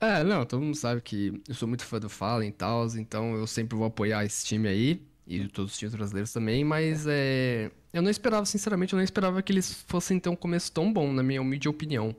[0.00, 3.34] É, não, todo mundo sabe que eu sou muito fã do Fallen e tal, então
[3.34, 7.70] eu sempre vou apoiar esse time aí, e todos os times brasileiros também, mas é,
[7.92, 11.12] eu não esperava, sinceramente, eu não esperava que eles fossem ter um começo tão bom,
[11.12, 12.14] na minha humilde opinião.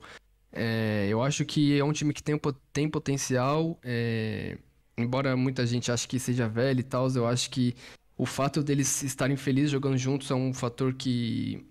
[0.54, 2.40] É, eu acho que é um time que tem,
[2.72, 4.58] tem potencial, é,
[4.98, 7.76] embora muita gente ache que seja velho e tal, eu acho que
[8.18, 11.66] o fato deles estarem felizes jogando juntos é um fator que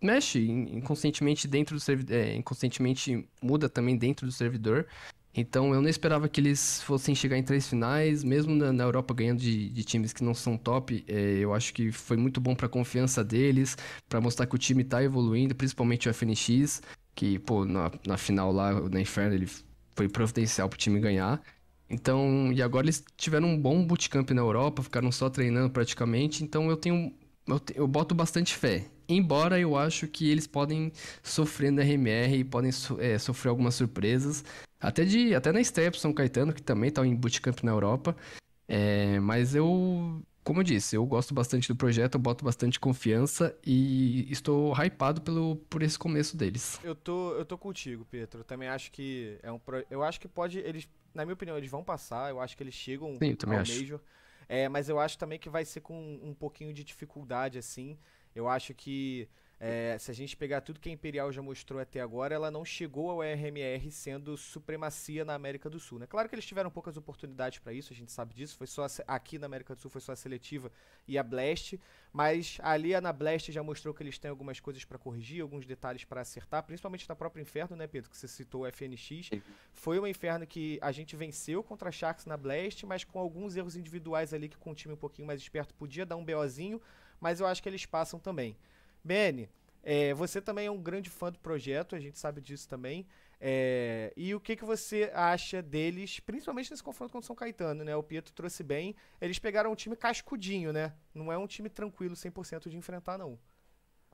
[0.00, 4.86] mexe in- inconscientemente dentro do servidor, inconscientemente muda também dentro do servidor.
[5.36, 9.12] Então eu não esperava que eles fossem chegar em três finais, mesmo na, na Europa
[9.14, 11.04] ganhando de, de times que não são top.
[11.06, 13.76] é, eu acho que foi muito bom pra confiança deles,
[14.08, 16.80] pra mostrar que o time tá evoluindo, principalmente o FNX,
[17.14, 19.46] que, pô, na, na final lá, na Inferno, ele
[19.94, 21.40] foi providencial pro time ganhar.
[21.88, 26.68] Então, e agora eles tiveram um bom bootcamp na Europa, ficaram só treinando praticamente, então
[26.70, 27.12] eu tenho.
[27.46, 28.86] Eu, te- eu boto bastante fé.
[29.08, 30.90] Embora eu acho que eles podem
[31.22, 34.42] sofrer na RMR e podem so- é, sofrer algumas surpresas.
[34.80, 38.16] Até, de, até na estreia pro São Caetano, que também tá em bootcamp na Europa.
[38.68, 43.56] É, mas eu, como eu disse, eu gosto bastante do projeto, eu boto bastante confiança
[43.64, 46.78] e estou hypado pelo, por esse começo deles.
[46.84, 48.40] Eu tô, eu tô contigo, Pedro.
[48.40, 49.84] Eu também acho que é um pro...
[49.90, 52.30] eu acho que pode eles, na minha opinião, eles vão passar.
[52.30, 53.72] Eu acho que eles chegam Sim, ao acho.
[53.72, 54.00] Major.
[54.48, 57.98] É, mas eu acho também que vai ser com um pouquinho de dificuldade assim.
[58.34, 62.00] Eu acho que É, se a gente pegar tudo que a Imperial já mostrou até
[62.00, 65.98] agora, ela não chegou ao RMR sendo supremacia na América do Sul.
[65.98, 66.06] Né?
[66.06, 68.56] Claro que eles tiveram poucas oportunidades para isso, a gente sabe disso.
[68.58, 70.70] Foi só a, aqui na América do Sul foi só a seletiva
[71.08, 71.80] e a Blast,
[72.12, 76.04] mas ali na Blast já mostrou que eles têm algumas coisas para corrigir, alguns detalhes
[76.04, 78.10] para acertar, principalmente na própria Inferno, né, Pedro?
[78.10, 79.30] Que você citou o FNX.
[79.72, 83.56] Foi uma Inferno que a gente venceu contra a Sharks na Blast, mas com alguns
[83.56, 86.78] erros individuais ali que com um time um pouquinho mais esperto podia dar um BOzinho,
[87.18, 88.54] mas eu acho que eles passam também.
[89.06, 89.48] Beni,
[89.82, 93.06] é, você também é um grande fã do projeto, a gente sabe disso também.
[93.40, 97.84] É, e o que, que você acha deles, principalmente nesse confronto contra o São Caetano,
[97.84, 97.94] né?
[97.94, 98.96] O Pietro trouxe bem.
[99.20, 100.92] Eles pegaram um time cascudinho, né?
[101.14, 103.38] Não é um time tranquilo 100% de enfrentar, não.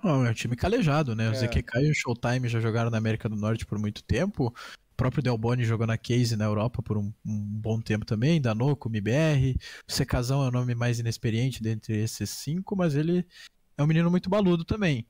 [0.03, 1.31] Não, é um time calejado, né?
[1.31, 1.35] O É.
[1.37, 4.49] ZQK e o Showtime já jogaram na América do Norte por muito tempo.
[4.49, 8.41] O próprio Delboni jogou na Case na Europa por um, um bom tempo também.
[8.41, 9.57] Danoco, MBR.
[9.89, 13.25] O Secazão é o nome mais inexperiente dentre esses cinco, mas ele
[13.77, 15.07] é um menino muito baludo também.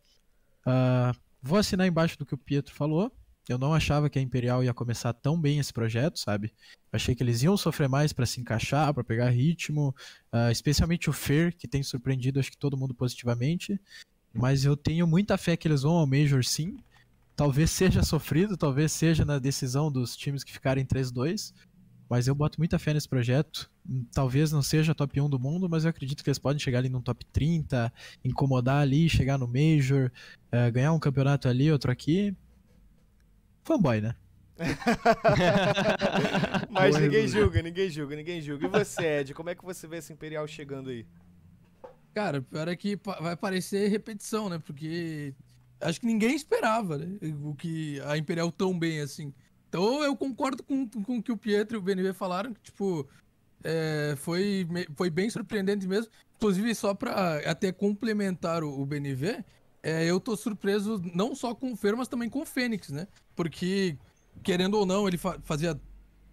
[0.67, 3.13] Ah, vou assinar embaixo do que o Pietro falou.
[3.49, 6.53] Eu não achava que a Imperial ia começar tão bem esse projeto, sabe?
[6.93, 9.95] Achei que eles iam sofrer mais para se encaixar, para pegar ritmo,
[10.31, 13.81] ah, especialmente o Fer, que tem surpreendido acho que todo mundo positivamente.
[14.33, 16.77] Mas eu tenho muita fé que eles vão ao Major sim.
[17.35, 21.53] Talvez seja sofrido, talvez seja na decisão dos times que ficarem 3-2.
[22.13, 23.71] Mas eu boto muita fé nesse projeto.
[23.89, 26.81] Hum, Talvez não seja top 1 do mundo, mas eu acredito que eles podem chegar
[26.81, 27.91] ali num top 30,
[28.23, 30.13] incomodar ali, chegar no Major,
[30.53, 32.37] eh, ganhar um campeonato ali, outro aqui.
[33.65, 34.15] Fanboy, né?
[36.69, 38.67] Mas Boa ninguém julga, ninguém julga, ninguém julga.
[38.67, 41.07] E você, Ed, como é que você vê esse Imperial chegando aí?
[42.13, 44.59] Cara, pior é que vai parecer repetição, né?
[44.59, 45.33] Porque
[45.81, 47.07] acho que ninguém esperava, né?
[47.43, 49.33] O que a Imperial tão bem assim.
[49.73, 53.09] Então eu concordo com, com o que o Pietro e o BNB falaram, que, tipo,
[53.65, 56.13] é, foi, foi bem surpreendente mesmo.
[56.37, 59.43] Inclusive, só pra até complementar o, o BNV,
[59.83, 63.09] é, eu tô surpreso não só com o Fer, mas também com o Fênix, né?
[63.35, 63.97] Porque,
[64.43, 65.81] querendo ou não, ele fa- fazia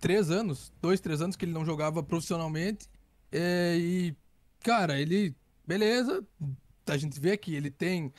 [0.02, 2.90] três anos, dois, três anos que ele não jogava profissionalmente.
[3.32, 4.14] É, e,
[4.60, 5.34] cara, ele.
[5.66, 6.28] Beleza,
[6.88, 8.12] a gente vê aqui, ele tem.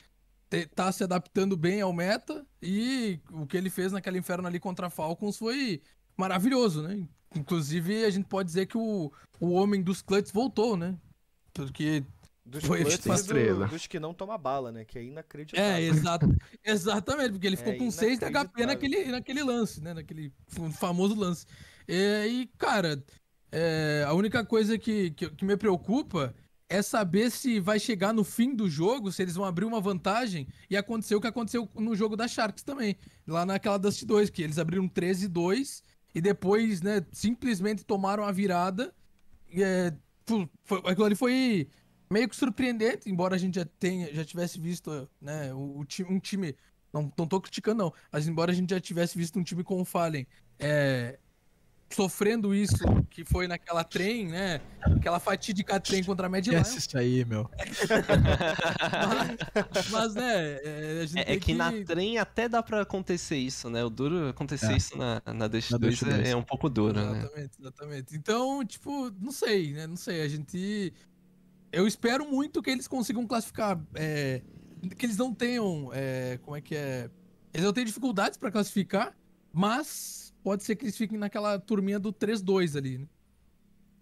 [0.75, 2.45] Tá se adaptando bem ao meta.
[2.61, 5.81] E o que ele fez naquela inferno ali contra a Falcons foi
[6.17, 7.07] maravilhoso, né?
[7.35, 10.97] Inclusive, a gente pode dizer que o, o homem dos clutches voltou, né?
[11.53, 12.03] Porque
[12.45, 14.83] Dos Foi e do- dos que não toma bala, né?
[14.83, 15.71] Que é inacreditável.
[15.71, 16.27] É, exato,
[16.65, 19.93] exatamente, porque ele ficou É com 6 de HP naquele, naquele lance, né?
[19.93, 20.33] Naquele
[20.73, 21.45] famoso lance.
[21.87, 23.01] É, e, cara,
[23.51, 26.33] é, a única coisa que, que, que me preocupa
[26.71, 30.47] é saber se vai chegar no fim do jogo, se eles vão abrir uma vantagem
[30.69, 32.95] e acontecer o que aconteceu no jogo da Sharks também.
[33.27, 35.83] Lá naquela Dust 2, que eles abriram 13-2
[36.15, 38.95] e depois, né, simplesmente tomaram a virada.
[39.51, 39.93] E, é,
[40.63, 41.67] foi, aquilo ali foi
[42.09, 46.55] meio que surpreendente, embora a gente já tenha, já tivesse visto, né, o, um time,
[46.93, 49.81] não, não tô criticando não, mas embora a gente já tivesse visto um time com
[49.81, 50.25] o Fallen,
[50.57, 51.19] é,
[51.95, 52.77] sofrendo isso
[53.09, 57.49] que foi naquela trem, né, aquela fatídica trem contra a Mad Esquece isso aí, meu.
[59.75, 62.81] mas, mas, né, é, a gente É, é tem que na trem até dá pra
[62.81, 63.83] acontecer isso, né?
[63.83, 64.77] O duro acontecer É.
[64.77, 66.27] isso na, na Dash Na 2 Dash 2.
[66.27, 67.19] é, é um pouco duro, né?
[67.19, 68.15] Exatamente, exatamente.
[68.15, 69.87] Então, tipo, não sei, né?
[69.87, 70.21] Não sei.
[70.21, 70.93] A gente.
[71.71, 73.79] Eu espero muito que eles consigam classificar.
[73.95, 74.41] é,
[74.97, 75.89] que eles não tenham.
[75.93, 77.09] é, como é que é?
[77.53, 79.13] Eles não têm dificuldades pra classificar,
[79.53, 83.07] mas pode ser que eles fiquem naquela turminha do 3-2 ali, né?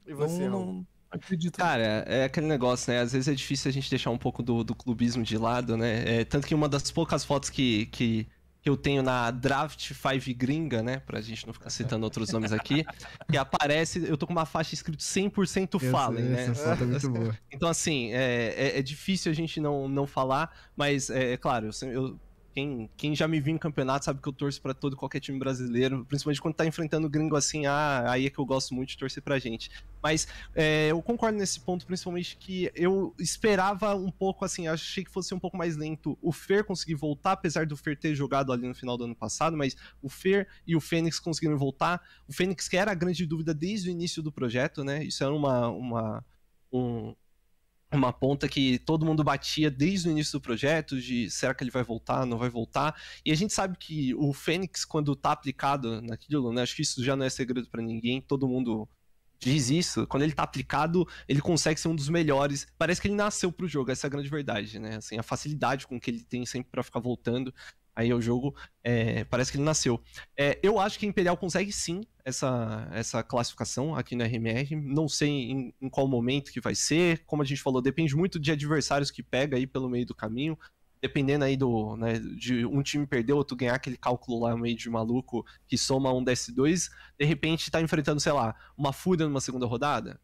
[0.07, 1.57] E você, não, não acredito.
[1.57, 2.99] Cara, é aquele negócio, né?
[2.99, 6.21] Às vezes é difícil a gente deixar um pouco do, do clubismo de lado, né?
[6.21, 8.27] É, tanto que uma das poucas fotos que, que,
[8.61, 10.99] que eu tenho na Draft 5 gringa, né?
[10.99, 12.83] Pra gente não ficar citando outros nomes aqui,
[13.29, 16.43] que aparece, eu tô com uma faixa escrito 100% Fallen, né?
[16.45, 17.37] Essa foto é muito boa.
[17.51, 21.69] Então, assim, é, é, é difícil a gente não, não falar, mas é, é claro,
[21.83, 22.19] eu, eu-
[22.53, 25.37] quem, quem já me viu em campeonato sabe que eu torço pra todo qualquer time
[25.37, 28.97] brasileiro, principalmente quando tá enfrentando gringo assim, ah, aí é que eu gosto muito de
[28.97, 29.69] torcer pra gente.
[30.01, 35.11] Mas é, eu concordo nesse ponto, principalmente que eu esperava um pouco assim, achei que
[35.11, 38.67] fosse um pouco mais lento o Fer conseguir voltar, apesar do Fer ter jogado ali
[38.67, 42.01] no final do ano passado, mas o Fer e o Fênix conseguiram voltar.
[42.27, 45.03] O Fênix, que era a grande dúvida desde o início do projeto, né?
[45.03, 45.69] Isso era uma.
[45.69, 46.25] uma
[46.71, 47.15] um,
[47.91, 51.71] uma ponta que todo mundo batia desde o início do projeto, de será que ele
[51.71, 52.95] vai voltar, não vai voltar.
[53.25, 56.61] E a gente sabe que o Fênix, quando tá aplicado naquilo, né?
[56.61, 58.87] Acho que isso já não é segredo pra ninguém, todo mundo
[59.39, 60.05] diz isso.
[60.05, 62.67] Quando ele tá aplicado, ele consegue ser um dos melhores.
[62.77, 64.97] Parece que ele nasceu pro jogo, essa é a grande verdade, né?
[64.97, 67.53] Assim, a facilidade com que ele tem sempre pra ficar voltando
[67.95, 70.01] aí ao jogo, é, parece que ele nasceu.
[70.37, 74.75] É, eu acho que a Imperial consegue sim essa, essa classificação aqui no RMR.
[74.75, 77.23] Não sei em, em qual momento que vai ser.
[77.25, 80.57] Como a gente falou, depende muito de adversários que pega aí pelo meio do caminho.
[81.01, 84.89] dependendo aí do, né, de um time perder, outro ganhar aquele cálculo lá meio de
[84.89, 89.65] maluco que soma um DS2, de repente tá enfrentando, sei lá, uma Fúria numa segunda
[89.65, 90.19] rodada,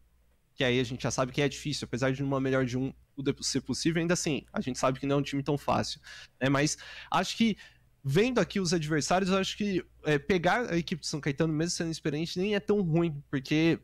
[0.56, 2.92] que aí a gente já sabe que é difícil, apesar de uma melhor de um
[3.40, 6.00] ser possível, ainda assim, a gente sabe que não é um time tão fácil,
[6.40, 6.76] né, mas
[7.10, 7.56] acho que
[8.02, 11.90] vendo aqui os adversários, acho que é, pegar a equipe de São Caetano, mesmo sendo
[11.90, 13.80] experiente, nem é tão ruim, porque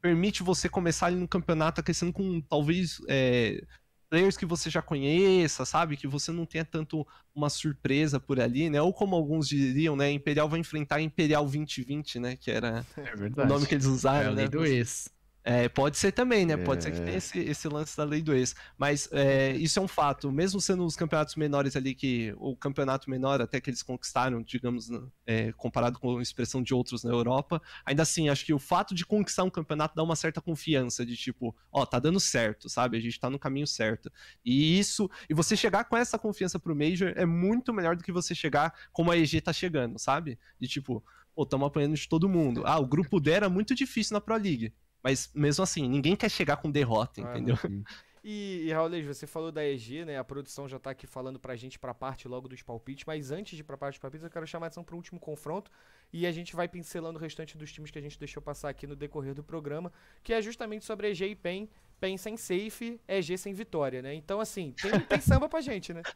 [0.00, 3.62] permite você começar ali no campeonato aquecendo com talvez é,
[4.08, 5.96] players que você já conheça, sabe?
[5.96, 8.80] Que você não tenha tanto uma surpresa por ali, né?
[8.80, 10.10] Ou como alguns diriam, né?
[10.10, 12.36] Imperial vai enfrentar Imperial 2020, né?
[12.36, 14.48] Que era É o nome que eles É usaram, a né?
[14.48, 15.10] do ex.
[15.50, 16.58] É, pode ser também, né?
[16.58, 17.04] Pode ser que É.
[17.04, 18.54] tenha esse, esse lance da lei do ex.
[18.76, 20.30] Mas é, isso é um fato.
[20.30, 24.90] Mesmo sendo os campeonatos menores ali, que o campeonato menor até que eles conquistaram, digamos,
[24.90, 28.58] né, é, comparado com a expressão de outros na Europa, ainda assim, acho que o
[28.58, 32.68] fato de conquistar um campeonato dá uma certa confiança de tipo, ó, tá dando certo,
[32.68, 32.98] sabe?
[32.98, 34.12] A gente tá no caminho certo.
[34.44, 38.12] E isso, e você chegar com essa confiança pro Major é muito melhor do que
[38.12, 40.38] você chegar como a EG tá chegando, sabe?
[40.60, 41.02] De tipo,
[41.34, 42.64] pô, tamo apanhando de todo mundo.
[42.66, 44.74] Ah, o grupo D era muito difícil na Pro League.
[45.02, 47.56] Mas mesmo assim, ninguém quer chegar com derrota, Ah, entendeu?
[48.30, 50.18] E, e Raul, você falou da EG, né?
[50.18, 53.56] A produção já tá aqui falando pra gente pra parte logo dos palpites, mas antes
[53.56, 55.70] de ir pra parte dos palpites, eu quero chamar a atenção pro último confronto
[56.12, 58.86] e a gente vai pincelando o restante dos times que a gente deixou passar aqui
[58.86, 61.68] no decorrer do programa, que é justamente sobre EG e PEN,
[62.00, 64.14] PEN sem safe, EG sem vitória, né?
[64.14, 66.02] Então, assim, tem, tem samba pra gente, né?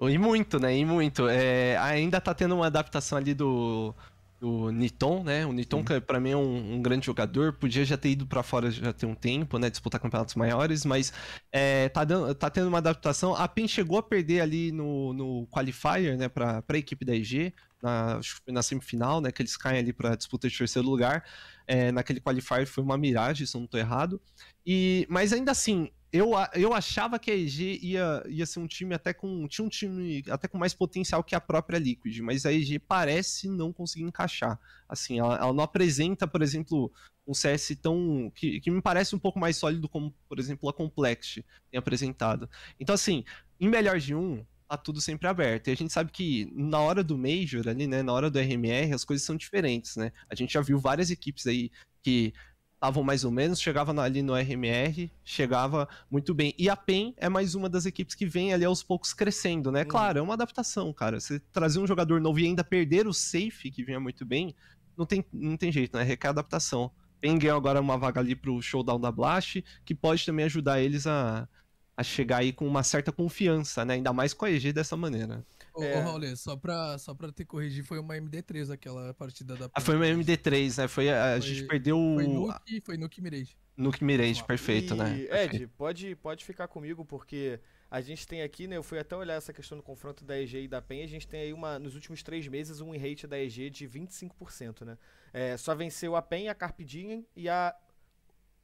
[0.00, 0.76] E muito, né?
[0.76, 1.28] E muito.
[1.28, 3.92] É, ainda tá tendo uma adaptação ali do,
[4.40, 5.44] do Niton, né?
[5.44, 8.42] O Niton, que pra mim é um, um grande jogador, podia já ter ido pra
[8.42, 9.68] fora já tem um tempo, né?
[9.68, 11.12] Disputar campeonatos maiores, mas
[11.50, 13.34] é, tá, dando, tá tendo uma adaptação.
[13.34, 16.28] A PEN chegou a perder ali no, no Qualifier, né?
[16.28, 19.32] Pra, pra equipe da EG, na, acho que foi na semifinal, né?
[19.32, 21.24] Que eles caem ali pra disputa de terceiro lugar.
[21.66, 24.20] É, naquele Qualifier foi uma miragem, se eu não tô errado.
[24.64, 28.94] E, mas ainda assim, eu, eu achava que a EG ia, ia ser um time
[28.94, 29.46] até com.
[29.46, 33.48] Tinha um time até com mais potencial que a própria Liquid, mas a EG parece
[33.48, 34.58] não conseguir encaixar.
[34.88, 36.90] Assim, ela, ela não apresenta, por exemplo,
[37.26, 38.32] um CS tão.
[38.34, 41.40] Que, que me parece um pouco mais sólido como, por exemplo, a Complex
[41.70, 42.48] tem apresentado.
[42.80, 43.22] Então, assim,
[43.60, 45.68] em melhor de um, tá tudo sempre aberto.
[45.68, 48.94] E a gente sabe que na hora do Major ali, né, na hora do RMR,
[48.94, 50.10] as coisas são diferentes, né?
[50.30, 51.70] A gente já viu várias equipes aí
[52.02, 52.32] que
[52.78, 56.54] estavam mais ou menos, chegava ali no RMR, chegava muito bem.
[56.56, 59.84] E a PEN é mais uma das equipes que vem ali aos poucos crescendo, né?
[59.84, 61.18] Claro, é uma adaptação, cara.
[61.18, 64.54] Você trazer um jogador novo e ainda perder o safe, que vinha muito bem,
[64.96, 66.04] não tem, não tem jeito, né?
[66.04, 66.90] Requer adaptação.
[67.20, 71.04] PEN ganhou agora uma vaga ali pro showdown da Blast, que pode também ajudar eles
[71.04, 71.48] a,
[71.96, 73.94] a chegar aí com uma certa confiança, né?
[73.94, 75.44] Ainda mais com a EG dessa maneira.
[75.78, 75.98] Ô, É.
[75.98, 79.80] ô Raulê, só pra, só pra te corrigir, foi uma MD3 aquela partida da Ah,
[79.80, 80.88] foi uma MD3, né?
[80.88, 83.56] Foi, a, Foi- gente perdeu Foi o Nuke, foi Nuke Mirage.
[83.76, 85.20] Nuke Mirage, perfeito, e, né?
[85.44, 88.76] Ed, pode, pode ficar comigo, porque a gente tem aqui, né?
[88.76, 91.04] Eu fui até olhar essa questão do confronto da EG e da PEN.
[91.04, 94.84] A gente tem aí uma, nos últimos três meses um rate da EG de 25%,
[94.84, 94.98] né?
[95.32, 97.72] É, só venceu a PEN, a Carpe Diem e a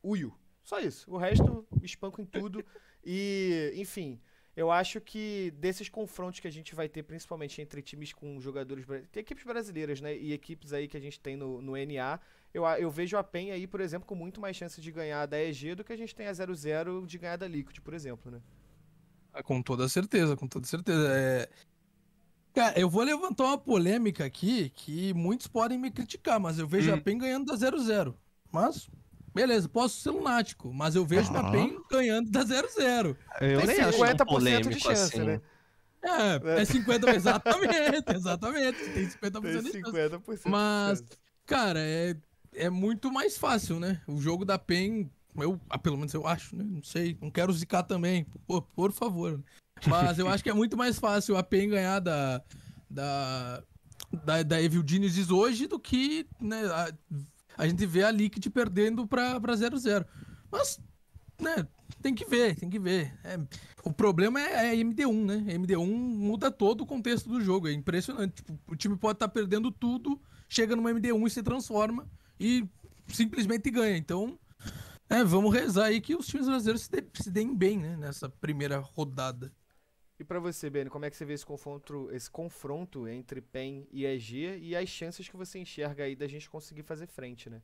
[0.02, 0.36] Uyu.
[0.64, 1.08] Só isso.
[1.08, 2.64] O resto, espanco em tudo.
[3.04, 4.18] E, enfim,
[4.56, 8.86] eu acho que desses confrontos que a gente vai ter, principalmente entre times com jogadores.
[9.10, 10.16] Tem equipes brasileiras, né?
[10.16, 12.20] E equipes aí que a gente tem no, no NA.
[12.52, 15.38] Eu, eu vejo a PEN aí, por exemplo, com muito mais chance de ganhar da
[15.42, 18.40] EG do que a gente tem a 0-0 de ganhar da Liquid, por exemplo, né?
[19.32, 21.08] Ah, Com toda certeza, com toda certeza.
[21.12, 21.48] É...
[22.52, 26.92] Cara, eu vou levantar uma polêmica aqui que muitos podem me criticar, mas eu vejo
[26.92, 26.94] Hum.
[26.94, 28.14] a PEN ganhando da 0-0.
[28.50, 28.88] Mas,
[29.34, 31.50] beleza, posso ser lunático, mas eu vejo a Ah.
[31.50, 33.16] PEN ganhando da 0-0.
[33.40, 35.24] Eu Tem nem acho tão 50% de chance, assim.
[35.24, 35.40] né?
[36.02, 39.90] É, é 50%, exatamente, exatamente, tem 50% Tem de chance.
[39.90, 41.02] 50% Mas,
[41.46, 42.14] cara, é,
[42.54, 44.00] é muito mais fácil, né?
[44.06, 46.64] O jogo da PEN, eu, ah, pelo menos eu acho, né?
[46.64, 49.42] Não sei, não quero zicar também, por, por favor.
[49.86, 52.42] Mas eu acho que é muito mais fácil a PEN ganhar da,
[52.88, 53.62] da,
[54.24, 56.92] da, da Evil Genesis hoje do que né, a,
[57.56, 60.06] a gente vê a Liquid perdendo pra 0-0.
[60.50, 60.80] Mas,
[61.40, 61.66] né,
[62.02, 63.12] tem que ver, tem que ver.
[63.24, 63.38] É,
[63.84, 65.54] o problema é, é MD1, né?
[65.54, 67.68] MD1 muda todo o contexto do jogo.
[67.68, 68.34] É impressionante.
[68.34, 72.68] Tipo, o time pode estar perdendo tudo, chega numa MD1 e se transforma e
[73.08, 73.96] simplesmente ganha.
[73.96, 74.38] Então,
[75.08, 77.96] é, vamos rezar aí que os times brasileiros se, de- se deem bem, né?
[77.96, 79.52] Nessa primeira rodada.
[80.18, 83.86] E pra você, Beni, como é que você vê esse confronto, esse confronto entre PEN
[83.90, 87.60] e EG e as chances que você enxerga aí da gente conseguir fazer frente, né?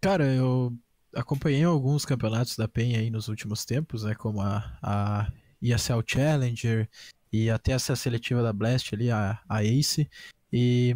[0.00, 0.76] Cara, eu
[1.14, 4.14] acompanhei alguns campeonatos da PEN aí nos últimos tempos, né?
[4.14, 6.88] Como a, a ESL Challenger
[7.32, 10.08] e até essa seletiva da Blast ali, a, a Ace.
[10.52, 10.94] E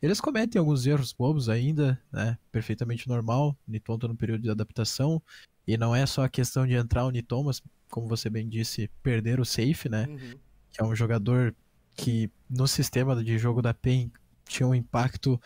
[0.00, 2.36] eles cometem alguns erros bobos ainda, né?
[2.50, 3.56] Perfeitamente normal.
[3.66, 5.22] Niton tá no período de adaptação.
[5.66, 7.62] E não é só a questão de entrar o Niton, mas,
[7.92, 10.06] como você bem disse, perder o safe, né?
[10.08, 10.34] Uhum.
[10.72, 11.54] que é um jogador
[11.94, 14.10] que no sistema de jogo da PEN
[14.48, 15.38] tinha um impacto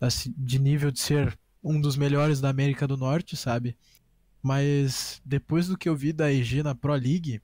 [0.00, 3.76] assim, de nível de ser um dos melhores da América do Norte, sabe?
[4.40, 7.40] Mas depois do que eu vi da EG na Pro League,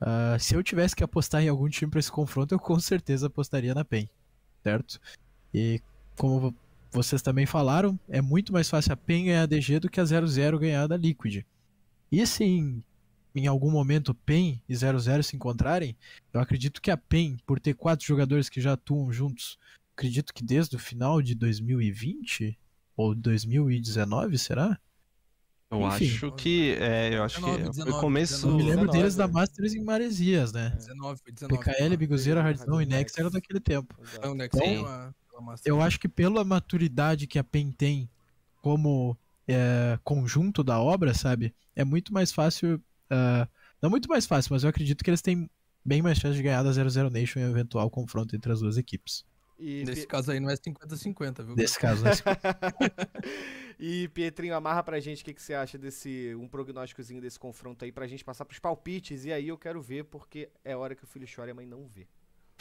[0.00, 3.26] ah, se eu tivesse que apostar em algum time para esse confronto, eu com certeza
[3.28, 4.08] apostaria na PEN,
[4.62, 5.00] certo?
[5.52, 5.80] E
[6.16, 6.54] como vo-
[6.92, 10.04] vocês também falaram, é muito mais fácil a PEN ganhar a DG do que a
[10.04, 11.44] 00 ganhar da Liquid.
[12.12, 12.44] E se
[13.34, 15.96] em, algum momento PEN e 00 se encontrarem,
[16.32, 19.58] eu acredito que a PEN, por ter quatro jogadores que já atuam juntos,
[19.96, 22.58] acredito que desde o final de 2020
[22.96, 24.78] ou 2019, será?
[25.70, 26.06] Eu Enfim.
[26.06, 26.76] acho que.
[26.78, 28.46] É, eu acho 19, que foi 19, começo.
[28.46, 29.26] Eu me lembro 19, deles da?
[29.26, 30.70] Masters em Maresias, né?
[30.76, 31.64] 19, foi 19.
[31.64, 32.86] PKL, Biguzeira, Hardzão e.
[32.86, 33.94] Next eram daquele tempo.
[34.14, 35.14] Então, Então.
[35.64, 38.08] Eu acho que pela maturidade que a PEN tem
[38.62, 39.16] como
[39.48, 41.52] é, conjunto da obra, sabe?
[41.74, 42.80] É muito mais fácil.
[43.10, 43.48] Ah,
[43.80, 45.48] não muito mais fácil, mas eu acredito que eles têm
[45.84, 48.76] bem mais chance de ganhar da 00 Nation em um eventual confronto entre as duas
[48.78, 49.24] equipes.
[49.58, 51.54] E, Nesse caso aí não é 50-50, viu?
[51.54, 52.10] Nesse caso, né?
[53.78, 56.34] e Pietrinho, amarra pra gente o que, que você acha desse.
[56.34, 59.24] um prognósticozinho desse confronto aí pra gente passar pros palpites.
[59.24, 61.66] E aí eu quero ver, porque é hora que o filho chora e a mãe
[61.66, 62.08] não vê.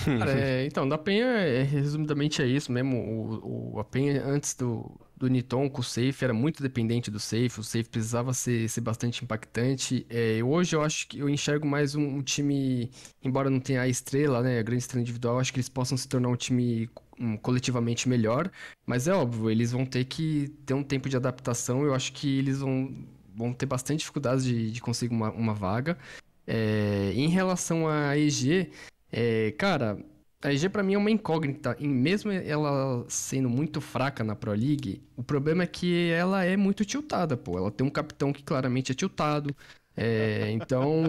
[0.17, 2.97] Cara, é, então, da Penha, é, resumidamente é isso mesmo.
[2.97, 7.19] O, o- a Penha, antes do, do Niton com o Safe, era muito dependente do
[7.19, 7.59] Safe.
[7.59, 10.05] O Safe precisava ser, ser bastante impactante.
[10.09, 12.89] É, hoje eu acho que eu enxergo mais um, um time,
[13.23, 16.07] embora não tenha a estrela, né, a grande estrela individual, acho que eles possam se
[16.07, 16.89] tornar um time
[17.19, 18.51] um, coletivamente melhor.
[18.85, 21.83] Mas é óbvio, eles vão ter que ter um tempo de adaptação.
[21.85, 22.93] Eu acho que eles vão,
[23.35, 25.97] vão ter bastante dificuldades de, de conseguir uma, uma vaga.
[26.45, 28.69] É, em relação à EG.
[29.15, 30.03] É, cara,
[30.41, 31.77] a EG pra mim é uma incógnita.
[31.79, 36.57] E mesmo ela sendo muito fraca na Pro League, o problema é que ela é
[36.57, 37.57] muito tiltada, pô.
[37.57, 39.55] Ela tem um capitão que claramente é tiltado.
[39.95, 41.03] É, então.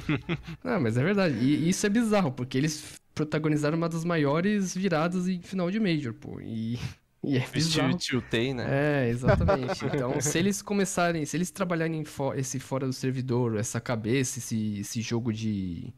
[0.64, 1.36] Não, mas é verdade.
[1.36, 6.14] E isso é bizarro, porque eles protagonizaram uma das maiores viradas em final de Major,
[6.14, 6.40] pô.
[6.40, 6.78] E,
[7.22, 7.96] e é bizarro.
[7.98, 8.66] Tiltei, né?
[8.68, 9.84] É, exatamente.
[9.84, 12.02] Então, se eles começarem, se eles trabalharem
[12.36, 15.92] esse fora do servidor, essa cabeça, esse, esse jogo de,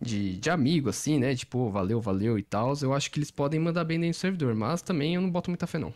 [0.00, 1.34] de, de amigo, assim, né?
[1.34, 4.54] Tipo, valeu, valeu e tal, eu acho que eles podem mandar bem dentro do servidor,
[4.54, 5.92] mas também eu não boto muita fé, não.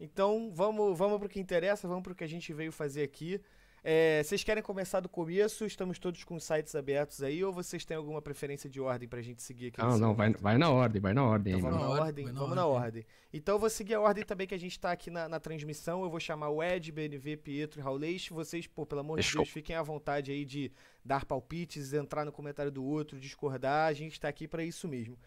[0.00, 3.40] Então vamos, vamos pro que interessa, vamos pro que a gente veio fazer aqui.
[3.86, 5.66] É, vocês querem começar do começo?
[5.66, 9.20] Estamos todos com os sites abertos aí, ou vocês têm alguma preferência de ordem pra
[9.20, 9.78] gente seguir aqui?
[9.78, 11.52] Não, nesse não, vai, vai na ordem, vai na ordem.
[11.52, 12.86] Então vamos na na ordem, ordem, vai na vamos na ordem.
[12.86, 13.06] ordem.
[13.30, 16.02] Então eu vou seguir a ordem também que a gente tá aqui na, na transmissão.
[16.02, 18.26] Eu vou chamar o Ed, BNV, Pietro e Raulês.
[18.30, 19.30] Vocês, pô, pelo amor de.
[19.30, 20.72] Deus, fiquem à vontade aí de
[21.04, 23.88] dar palpites, entrar no comentário do outro, discordar.
[23.88, 25.18] A gente tá aqui pra isso mesmo.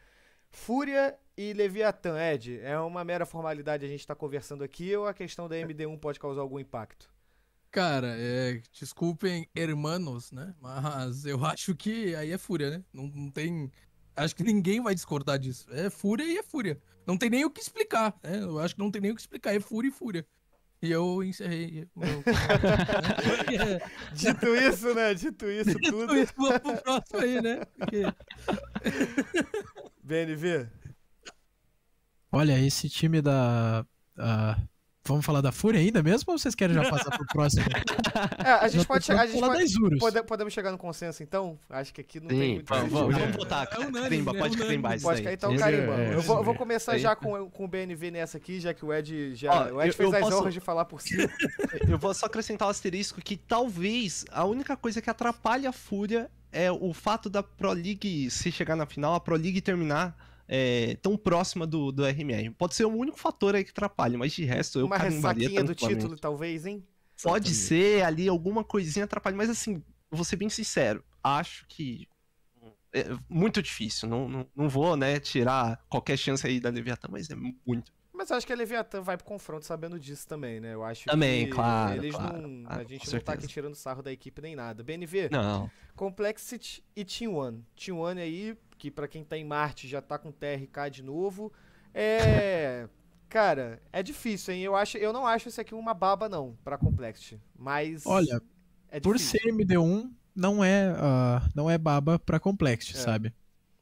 [0.49, 5.13] Fúria e Leviatã, Ed, é uma mera formalidade a gente tá conversando aqui ou a
[5.13, 7.15] questão da MD1 pode causar algum impacto?
[7.77, 10.51] Cara, é, desculpem, hermanos, né?
[10.59, 12.83] Mas eu acho que aí é fúria, né?
[12.91, 13.71] Não, não tem.
[14.15, 15.67] Acho que ninguém vai discordar disso.
[15.71, 16.81] É fúria e é fúria.
[17.05, 18.39] Não tem nem o que explicar, né?
[18.41, 19.53] Eu acho que não tem nem o que explicar.
[19.53, 20.25] É fúria e fúria.
[20.81, 21.87] E eu encerrei.
[21.95, 22.23] meu-
[24.11, 25.13] Dito isso, né?
[25.13, 26.03] Dito isso tudo.
[26.05, 27.63] Então, isso, vamos pro próximo aí, né?
[27.77, 28.01] Porque-
[30.03, 30.67] BNV,
[32.31, 33.85] Olha, esse time da.
[34.17, 34.59] ah,
[35.07, 37.65] vamos falar da Fúria ainda mesmo ou vocês querem já passar pro próximo?
[38.43, 39.21] É, a gente Já pode chegar.
[39.23, 39.99] A gente pode, Urus.
[39.99, 41.59] pode- podemos chegar no consenso então?
[41.69, 43.19] Acho que aqui não Sim, tem muito vamos, Vamos, sentido.
[43.21, 44.39] vamos botar, É carimba, né?
[44.39, 45.23] pode carimbar isso Pode daí.
[45.25, 45.93] cair então Esse carimba.
[46.01, 46.99] é- eu, vou, eu vou começar aí.
[46.99, 49.51] já com, com o BNV nessa aqui, já que o Ed já.
[49.71, 51.15] Ó, o Ed eu- fez eu as posso- honras de falar por si.
[51.87, 56.29] Eu vou só acrescentar um asterisco que talvez a única coisa que atrapalha a Fúria
[56.51, 60.15] é o fato da Pro League, se chegar na final, a Pro League terminar
[60.47, 62.49] é, tão próxima do, do RMR.
[62.51, 65.75] Pode ser o único fator aí que atrapalha, mas de resto eu Uma ressaquinha do
[65.75, 66.85] título, talvez, hein?
[67.23, 67.53] Pode Exatamente.
[67.55, 72.07] ser ali alguma coisinha atrapalha, mas assim, eu vou ser bem sincero, acho que
[72.93, 74.07] é muito difícil.
[74.07, 77.91] Não, não, não vou, né, tirar qualquer chance aí da Leviatã, mas é muito.
[78.13, 80.73] Mas eu acho que a Leviatã vai pro confronto sabendo disso também, né?
[80.73, 82.63] Eu acho Também, que claro, eles claro, não.
[82.63, 83.47] claro, a gente não tá aqui certeza.
[83.47, 84.83] tirando sarro da equipe nem nada.
[84.83, 85.69] BNV, Não.
[85.95, 87.63] Complexity e Team One.
[87.75, 91.51] Team One aí, que pra quem tá em Marte já tá com TRK de novo.
[91.93, 92.87] É.
[93.29, 94.61] Cara, é difícil, hein?
[94.61, 97.41] Eu, acho, eu não acho isso aqui uma baba, não, pra Complexity.
[97.57, 98.05] Mas.
[98.05, 98.41] Olha,
[98.89, 102.99] é Por ser MD1, não é, ah, não é baba pra Complexity, É.
[102.99, 103.33] sabe?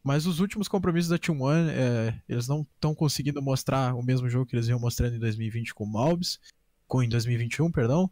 [0.04, 4.30] Mas os últimos compromissos da Team One, é, eles não estão conseguindo mostrar o mesmo
[4.30, 6.40] jogo que eles iam mostrando em 2020 com o Malbs,
[6.88, 8.10] com em 2021, perdão.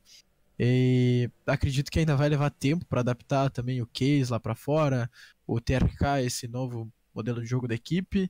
[0.60, 5.10] E acredito que ainda vai levar tempo pra adaptar também o case lá pra fora,
[5.48, 8.30] o TRK, esse novo modelo de jogo da equipe.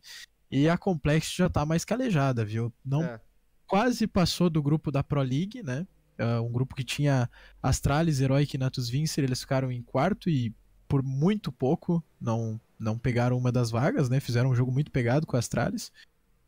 [0.50, 2.72] E a Complexity já tá mais calejada, viu?
[2.86, 3.20] Não É.
[3.68, 5.86] quase passou do grupo da Pro League, né?
[6.18, 7.30] Ah, um grupo que tinha
[7.62, 10.54] Astralis, Heroic e Natus Vincer, eles ficaram em quarto e
[10.88, 14.20] por muito pouco não, não pegaram uma das vagas, né?
[14.20, 15.92] Fizeram um jogo muito pegado com a Astralis.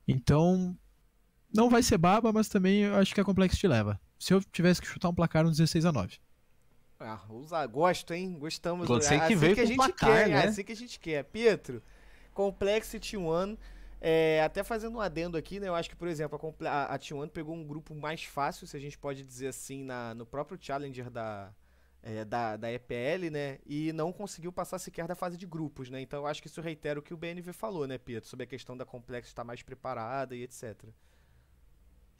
[0.08, 0.78] Então,
[1.54, 4.00] não vai ser baba, mas também eu acho que a Complexity leva.
[4.20, 6.18] Se eu tivesse que chutar um placar, um 16 a 9
[7.00, 8.38] Ah, usa, gosto, hein?
[8.40, 8.88] Gostamos.
[8.88, 10.46] Gostei É que assim veio que a gente placar, quer, né?
[10.46, 11.24] É assim que a gente quer.
[11.26, 11.82] Pietro,
[12.34, 13.58] Complexity One.
[14.02, 15.68] é, até fazendo um adendo aqui, né?
[15.68, 18.76] Eu acho que, por exemplo, a, a, a T1 pegou um grupo mais fácil, se
[18.78, 21.52] a gente pode dizer assim, na, no próprio Challenger da,
[22.04, 23.58] é, da, da EPL, né?
[23.66, 26.00] E não conseguiu passar sequer da fase de grupos, né?
[26.02, 28.30] Então eu acho que isso reitera o que o BNV falou, né, Pietro?
[28.30, 30.84] Sobre a questão da Complexity estar mais preparada e etc.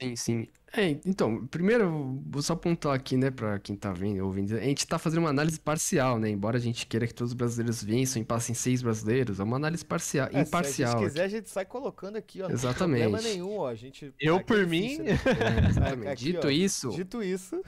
[0.00, 0.48] Sim, sim.
[0.72, 4.86] É, então, primeiro, vou só apontar aqui, né, pra quem tá vendo, ouvindo, a gente
[4.86, 8.20] tá fazendo uma análise parcial, né, embora a gente queira que todos os brasileiros vençam
[8.20, 10.90] e passem seis brasileiros, é uma análise parcial, É, Se a imparcial.
[10.92, 11.08] gente aqui.
[11.12, 12.50] quiser, a gente sai colocando aqui, ó.
[12.50, 13.04] Exatamente.
[13.04, 13.68] Não tem problema nenhum, ó.
[13.68, 15.12] A gente, Eu, aqui é por mim, né?
[15.12, 16.08] É, exatamente.
[16.08, 16.50] Aqui, Dito ó.
[16.50, 17.62] isso, Dito isso,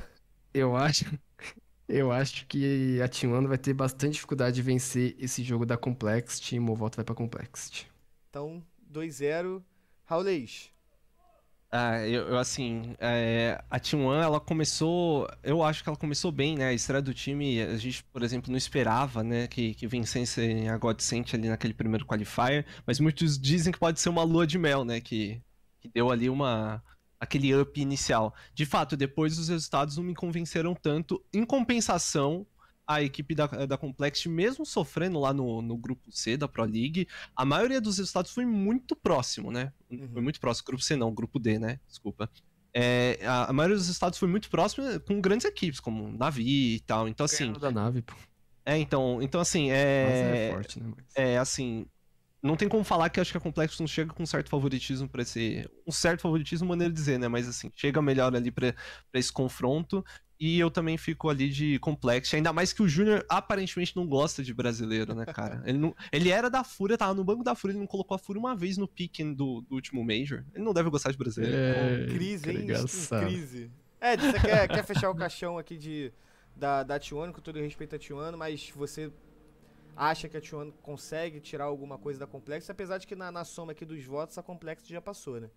[0.53, 1.07] eu acho,
[1.89, 5.79] eu acho que a Team One vai ter bastante dificuldade de vencer esse jogo da
[5.79, 7.89] Complexity e o Movolta vai pra Complexity.
[8.29, 8.63] então
[8.93, 9.63] 2-0.
[10.05, 10.71] Raulês.
[11.71, 16.33] Ah, eu, eu, assim, é, a Team One, ela começou, eu acho que ela começou
[16.33, 19.87] bem, né, a estreia do time, a gente, por exemplo, não esperava, né, que, que
[19.87, 24.47] vencesse a Godsent ali naquele primeiro qualifier, mas muitos dizem que pode ser uma lua
[24.47, 25.43] de mel, né, que,
[25.79, 26.83] que deu ali uma,
[27.21, 28.35] aquele up inicial.
[28.55, 32.47] De fato, depois os resultados não me convenceram tanto, em compensação,
[32.89, 37.07] a equipe da, da Complexity, mesmo sofrendo lá no, no grupo C da Pro League,
[37.37, 39.71] a maioria dos resultados foi muito próximo, né?
[39.91, 40.09] Uhum.
[40.11, 40.67] Foi muito próximo.
[40.67, 41.79] Grupo C não, grupo D, né?
[41.87, 42.31] Desculpa.
[42.73, 46.81] É, a, a maioria dos estados foi muito próximo com grandes equipes, como Navi e
[46.81, 47.07] tal.
[47.07, 47.53] Então, assim.
[47.53, 48.15] Da nave, pô.
[48.65, 50.49] É, então, então assim, Mas é.
[50.49, 50.93] é forte, né?
[50.97, 51.07] Mas...
[51.15, 51.87] É, assim.
[52.41, 55.09] Não tem como falar que acho que a Complexo não chega com um certo favoritismo
[55.09, 55.69] pra esse.
[55.87, 57.27] Um certo favoritismo, maneira de dizer, né?
[57.27, 58.73] Mas assim, chega melhor ali pra
[59.13, 60.05] esse confronto.
[60.41, 62.37] E eu também fico ali de Complexo.
[62.37, 65.63] Ainda mais que o Júnior aparentemente não gosta de brasileiro, né, cara?
[65.67, 68.19] Ele, não, ele era da Fúria, tava no banco da Fúria, ele não colocou a
[68.19, 70.45] Fúria uma vez no pick do, do último Major.
[70.55, 71.57] Ele não deve gostar de brasileiro.
[71.57, 72.63] É, crise, que hein?
[72.63, 73.27] engraçado.
[73.27, 73.71] Crise.
[74.01, 76.13] É, você quer, quer fechar o caixão aqui de,
[76.55, 79.11] da, da Tijuana, com todo respeito a Tijuana, mas você
[79.97, 83.45] acha que a Tijuana consegue tirar alguma coisa da Complexo, apesar de que na, na
[83.45, 85.51] soma aqui dos votos a Complexo já passou, né?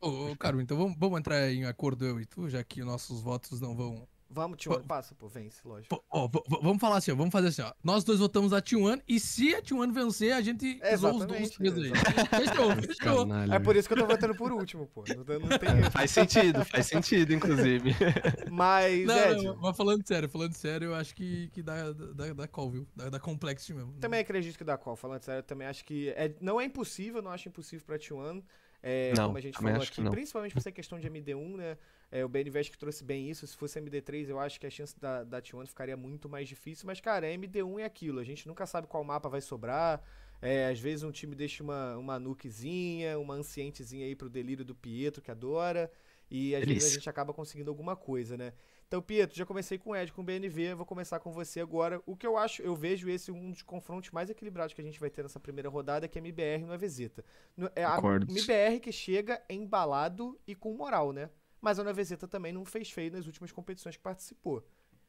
[0.00, 3.20] Ô, ô, Caro, então vamos, vamos entrar em acordo eu e tu, já que nossos
[3.20, 4.06] votos não vão.
[4.28, 5.94] Vamos, Tijuana, passa, pô, vence, lógico.
[5.94, 6.28] Pô, ó,
[6.60, 7.72] vamos falar assim, ó, vamos fazer assim, ó.
[7.82, 11.50] Nós dois votamos a T1 e se a T1 vencer, a gente zoa os dois
[11.50, 11.92] três aí.
[11.94, 13.34] Fechou, fechou.
[13.54, 15.04] É por isso que eu tô votando por último, pô.
[15.08, 15.90] Não, não tem erro.
[15.92, 17.94] Faz sentido, faz sentido, inclusive.
[18.50, 22.32] Mas, Não, Ed, não, mas falando sério, falando sério, eu acho que, que dá, dá,
[22.32, 22.86] dá call, viu?
[22.96, 23.92] Dá, dá complexo mesmo.
[24.00, 24.96] também acredito que dá qual.
[24.96, 28.42] Falando sério, eu também acho que é, não é impossível, não acho impossível pra T1.
[28.82, 31.78] É, Não, como a gente falou aqui, principalmente por ser questão de MD1, né?
[32.10, 33.46] É, o BNVS que trouxe bem isso.
[33.46, 36.86] Se fosse MD3, eu acho que a chance da, da T1 ficaria muito mais difícil.
[36.86, 38.20] Mas, cara, MD1 é aquilo.
[38.20, 40.02] A gente nunca sabe qual mapa vai sobrar.
[40.40, 44.74] É, às vezes um time deixa uma, uma nukezinha, uma ancientezinha aí pro delírio do
[44.74, 45.90] Pietro, que adora.
[46.30, 46.90] E às vezes a Delícia.
[46.90, 48.52] gente acaba conseguindo alguma coisa, né?
[48.88, 52.00] Então, Pietro, já comecei com o Ed, com o BNV, vou começar com você agora.
[52.06, 55.00] O que eu acho, eu vejo esse um dos confrontos mais equilibrados que a gente
[55.00, 56.68] vai ter nessa primeira rodada, que é MBR no.
[57.56, 58.26] No- É a Concordo.
[58.30, 61.30] MBR que chega embalado e com moral, né?
[61.60, 64.64] Mas a Novezeta também não fez feio nas últimas competições que participou.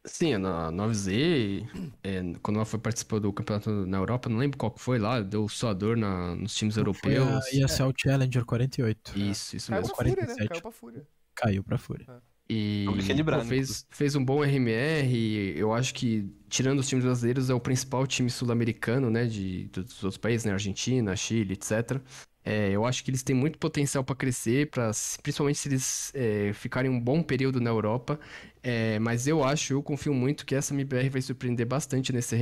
[0.06, 1.68] Sim, na 9Z,
[2.04, 5.22] é, quando ela foi participar do campeonato na Europa, não lembro qual que foi lá,
[5.22, 7.28] deu suador na, nos times Foi europeus.
[7.28, 9.18] a ESL Challenger 48.
[9.20, 9.96] Isso, isso Caiu mesmo.
[9.96, 10.34] pra Fúria, né?
[10.36, 10.48] 47.
[10.50, 11.08] Caiu pra Fúria.
[11.36, 12.24] Caiu pra Fúria.
[12.50, 17.04] E Vamos equilibrar, pô, fez, fez um bom RMR, eu acho que, tirando os times
[17.04, 22.02] brasileiros, é o principal time sul-americano, né, de, dos outros países, né, Argentina, Chile, etc.
[22.46, 24.92] É, eu acho que eles têm muito potencial para crescer, pra,
[25.22, 28.18] principalmente se eles é, ficarem um bom período na Europa.
[28.64, 32.36] É, mas eu acho, eu confio muito que essa MBR vai surpreender bastante nesse,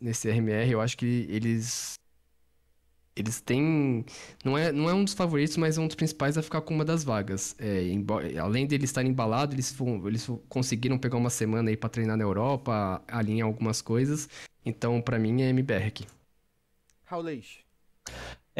[0.00, 0.70] nesse RMR.
[0.70, 1.98] Eu acho que eles
[3.18, 4.04] eles têm.
[4.44, 6.74] Não é, não é um dos favoritos, mas é um dos principais a ficar com
[6.74, 7.54] uma das vagas.
[7.58, 9.74] É, embo- além deles estarem embalados, eles,
[10.06, 14.28] eles conseguiram pegar uma semana aí pra treinar na Europa, alinhar algumas coisas.
[14.64, 16.06] Então, pra mim, é MBR aqui.
[17.06, 17.64] Raulês.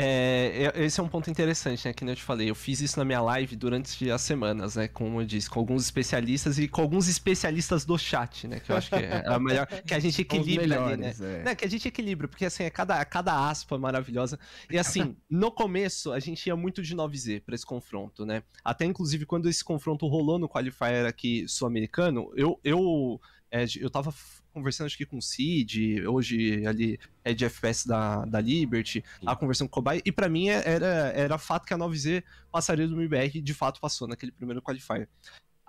[0.00, 1.92] É, é- esse é um ponto interessante, né?
[1.92, 4.86] Que nem eu te falei, eu fiz isso na minha live durante as semanas, né?
[4.86, 8.60] Como eu disse, com alguns especialistas e com alguns especialistas do chat, né?
[8.60, 9.66] Que eu acho que é a melhor.
[9.66, 11.08] Que a gente equilibra ali, né?
[11.08, 11.42] melhores, é.
[11.42, 14.38] Né, que a gente equilibra, porque assim, é cada, cada aspa maravilhosa.
[14.70, 18.44] E assim, no começo, a gente ia muito de 9Z pra esse confronto, né?
[18.64, 23.20] Até inclusive quando esse confronto rolou no qualifier aqui sul-americano, eu, eu,
[23.50, 24.14] é, eu tava
[24.58, 29.34] conversando acho que com o Cid, hoje ali é de FPS da, da Liberty, a
[29.36, 32.86] conversando com o Kobai, e pra mim é- era, era fato que a 9Z passaria
[32.86, 35.08] do MBR e de fato passou naquele primeiro qualifier.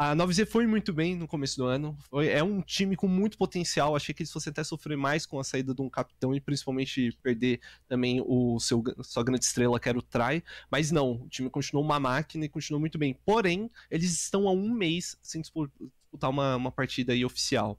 [0.01, 1.97] A 9Z foi muito bem no começo do ano.
[2.09, 3.97] Foi, é um time com muito potencial.
[3.97, 7.11] Achei que eles fossem até sofrer mais com a saída de um capitão e principalmente
[7.21, 10.41] perder também o seu sua grande estrela, que era o Trai.
[10.71, 13.13] Mas não, o time continuou uma máquina e continuou muito bem.
[13.25, 17.77] Porém, eles estão há um mês sem disputar uma, uma partida aí oficial.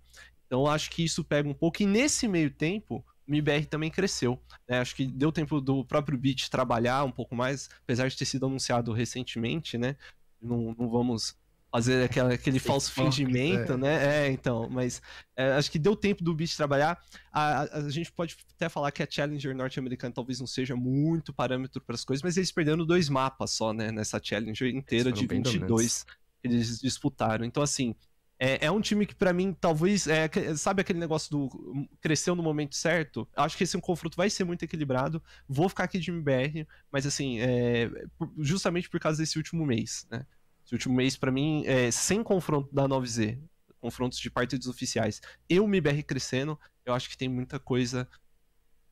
[0.51, 1.80] Então, acho que isso pega um pouco.
[1.80, 4.36] E nesse meio tempo, o MIBR também cresceu.
[4.68, 4.80] Né?
[4.80, 8.46] Acho que deu tempo do próprio Beat trabalhar um pouco mais, apesar de ter sido
[8.46, 9.94] anunciado recentemente, né?
[10.42, 11.36] Não, não vamos
[11.70, 13.76] fazer aquela, aquele falso fingimento, é.
[13.76, 14.26] né?
[14.26, 15.01] É, então, mas
[15.36, 17.01] é, acho que deu tempo do Beat trabalhar.
[17.30, 21.32] A, a, a, gente pode até falar que a Challenger norte-americana talvez não seja muito
[21.32, 23.92] parâmetro para as coisas, mas eles perderam dois mapas só, né?
[23.92, 26.05] Nessa Challenger inteira de 22
[26.42, 27.44] que eles disputaram.
[27.44, 27.94] Então, assim,
[28.43, 30.07] é, é um time que, para mim, talvez.
[30.07, 33.28] É, sabe aquele negócio do cresceu no momento certo?
[33.36, 35.22] Acho que esse confronto vai ser muito equilibrado.
[35.47, 37.91] Vou ficar aqui de MBR, mas assim, é,
[38.38, 40.24] justamente por causa desse último mês, né?
[40.64, 43.38] Esse último mês, para mim, é, sem confronto da 9Z,
[43.78, 48.09] confrontos de partidos oficiais, eu MBR crescendo, eu acho que tem muita coisa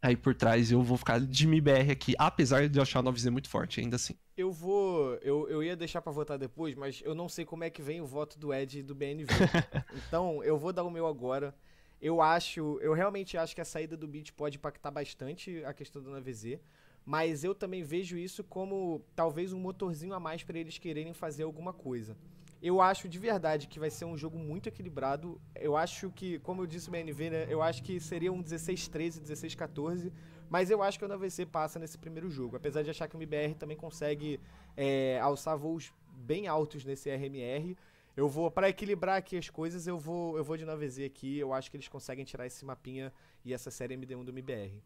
[0.00, 0.70] aí por trás.
[0.70, 3.96] Eu vou ficar de MBR aqui, apesar de eu achar a 9Z muito forte, ainda
[3.96, 4.14] assim.
[4.36, 5.14] Eu vou.
[5.16, 8.00] Eu, eu ia deixar para votar depois, mas eu não sei como é que vem
[8.00, 9.26] o voto do Ed e do BNV.
[10.06, 11.54] então, eu vou dar o meu agora.
[12.00, 12.78] Eu acho.
[12.80, 16.60] Eu realmente acho que a saída do Beat pode impactar bastante a questão do 9Z.
[17.04, 21.42] Mas eu também vejo isso como talvez um motorzinho a mais para eles quererem fazer
[21.42, 22.14] alguma coisa.
[22.60, 25.40] Eu acho de verdade que vai ser um jogo muito equilibrado.
[25.54, 29.22] Eu acho que, como eu disse no BNV, né, eu acho que seria um 16-13,
[29.22, 30.12] 16-14.
[30.50, 32.56] Mas eu acho que o NVC passa nesse primeiro jogo.
[32.56, 34.40] Apesar de achar que o MBR também consegue
[34.76, 37.76] é, alçar voos bem altos nesse RMR.
[38.16, 41.38] Eu vou, para equilibrar aqui as coisas, eu vou, eu vou de 9Z aqui.
[41.38, 43.12] Eu acho que eles conseguem tirar esse mapinha
[43.44, 44.82] e essa série MD1 do MBR.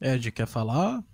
[0.00, 1.04] Ed, quer falar?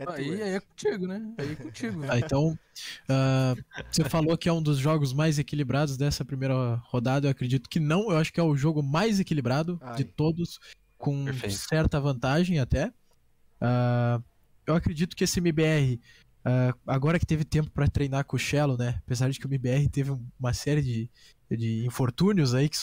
[0.00, 1.34] É tu, aí, aí, é contigo, né?
[1.36, 2.00] Aí é contigo.
[2.08, 2.58] Ah, então,
[3.04, 7.26] uh, você falou que é um dos jogos mais equilibrados dessa primeira rodada.
[7.26, 8.10] Eu acredito que não.
[8.10, 9.98] Eu acho que é o jogo mais equilibrado Ai.
[9.98, 10.58] de todos,
[10.96, 11.54] com Perfeito.
[11.54, 12.86] certa vantagem até.
[13.60, 14.24] Uh,
[14.66, 16.00] eu acredito que esse MBR, uh,
[16.46, 19.02] ah, agora que teve tempo para treinar com o Shello, né?
[19.04, 21.10] Apesar de que o MBR teve uma série de,
[21.50, 22.78] de infortúnios aí que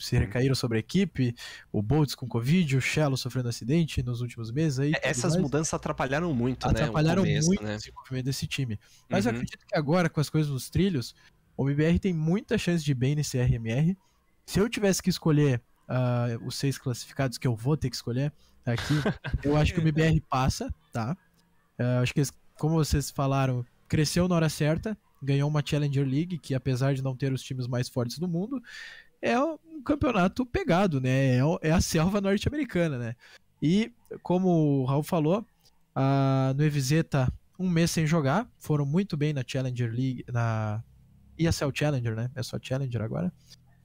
[0.00, 1.34] se recaíram sobre a equipe,
[1.70, 4.92] o Boltz com Covid, o Shello sofrendo acidente nos últimos meses aí.
[4.94, 5.42] É, essas mais.
[5.42, 7.36] mudanças atrapalharam muito, atrapalharam né?
[7.36, 7.74] Atrapalharam muito né?
[7.74, 8.80] o desenvolvimento desse time.
[9.08, 9.32] Mas uhum.
[9.32, 11.14] eu acredito que agora, com as coisas nos trilhos,
[11.56, 13.96] o MBR tem muita chance de ir bem nesse RMR.
[14.46, 18.32] Se eu tivesse que escolher uh, os seis classificados que eu vou ter que escolher
[18.64, 18.94] aqui,
[19.44, 21.16] eu acho que o MBR passa, tá?
[21.78, 22.22] Uh, acho que,
[22.54, 27.14] como vocês falaram, cresceu na hora certa, ganhou uma Challenger League, que apesar de não
[27.14, 28.62] ter os times mais fortes do mundo,
[29.22, 31.36] é um campeonato pegado, né?
[31.36, 33.16] É, é a selva norte-americana, né?
[33.62, 33.92] E,
[34.22, 35.46] como o Raul falou,
[35.94, 40.82] a Nueviseta tá um mês sem jogar, foram muito bem na Challenger League, na
[41.38, 42.30] ESL Challenger, né?
[42.34, 43.30] É só Challenger agora.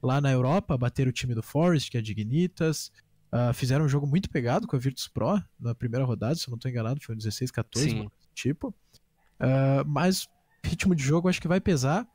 [0.02, 2.90] Lá na Europa, bateram o time do Forest, que é Dignitas,
[3.32, 6.52] uh, fizeram um jogo muito pegado com a Virtus Pro na primeira rodada, se eu
[6.52, 8.68] não estou enganado, foi um 16-14, tipo.
[9.38, 10.26] Uh, mas
[10.64, 12.06] ritmo de jogo acho que vai pesar.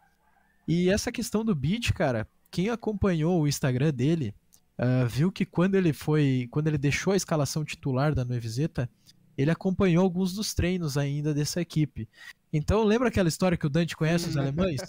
[0.68, 4.36] E essa questão do beat, cara, quem acompanhou o Instagram dele
[4.78, 8.90] uh, viu que quando ele foi, quando ele deixou a escalação titular da Nueviseta,
[9.38, 12.08] ele acompanhou alguns dos treinos ainda dessa equipe.
[12.54, 14.82] Então, lembra aquela história que o Dante conhece os alemães?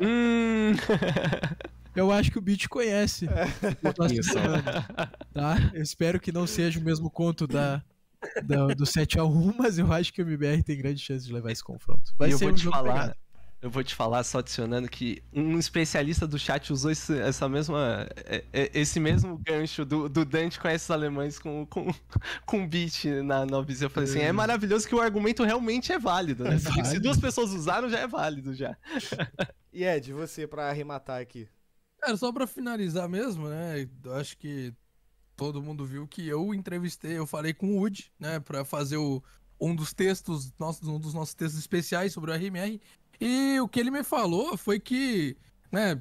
[0.00, 0.72] Hum.
[1.94, 3.26] Eu acho que o Beat conhece.
[4.10, 4.34] Isso.
[5.32, 5.56] Tá?
[5.72, 7.82] Eu espero que não seja o mesmo conto da,
[8.44, 11.62] da do 7x1, mas eu acho que o MBR tem grande chance de levar esse
[11.62, 12.12] confronto.
[12.18, 13.16] Vai ser eu vou um te falar, pegado.
[13.64, 18.06] Eu vou te falar só adicionando que um especialista do chat usou esse, essa mesma,
[18.26, 21.86] é, é, esse mesmo gancho do, do Dante com esses alemães com, com,
[22.44, 26.44] com beat na 9 Eu falei assim, é maravilhoso que o argumento realmente é válido,
[26.44, 26.56] né?
[26.56, 26.88] É válido.
[26.88, 28.76] Se duas pessoas usaram, já é válido já.
[29.72, 31.48] e Ed, você para arrematar aqui?
[32.02, 33.88] Cara, só para finalizar mesmo, né?
[34.04, 34.74] Eu acho que
[35.34, 39.22] todo mundo viu que eu entrevistei, eu falei com o Wood, né, para fazer o,
[39.58, 42.78] um dos textos, nossos, um dos nossos textos especiais sobre o RMR.
[43.20, 45.36] E o que ele me falou foi que,
[45.70, 46.00] né,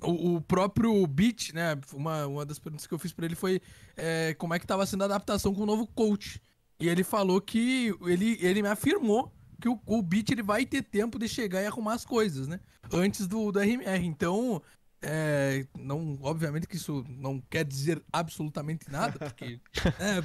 [0.00, 3.60] o, o próprio Beat, né, uma, uma das perguntas que eu fiz para ele foi
[3.96, 6.40] é, como é que tava sendo a adaptação com o novo coach.
[6.80, 10.82] E ele falou que, ele, ele me afirmou que o, o Beat ele vai ter
[10.82, 12.58] tempo de chegar e arrumar as coisas, né,
[12.92, 14.04] antes do, do RMR.
[14.04, 14.60] Então,
[15.00, 19.60] é, não, obviamente que isso não quer dizer absolutamente nada, porque
[19.98, 20.22] é,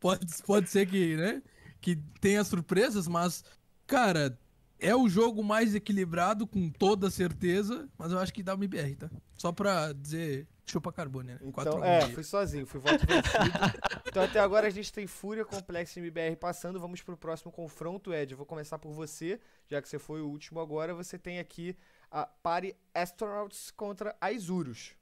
[0.00, 1.42] pode, pode ser que, né,
[1.80, 3.44] que tenha surpresas, mas,
[3.86, 4.38] cara,
[4.78, 8.96] é o jogo mais equilibrado, com toda certeza, mas eu acho que dá o MBR,
[8.96, 9.10] tá?
[9.36, 11.38] Só pra dizer chupa carbono, né?
[11.42, 13.58] Então, é, fui sozinho, fui voto vencido.
[14.06, 16.80] então até agora a gente tem Fúria, Complexo e MBR passando.
[16.80, 18.32] Vamos pro próximo confronto, Ed.
[18.32, 20.92] Eu vou começar por você, já que você foi o último agora.
[20.92, 21.76] Você tem aqui
[22.10, 24.96] a Party Astronauts contra a Isurus.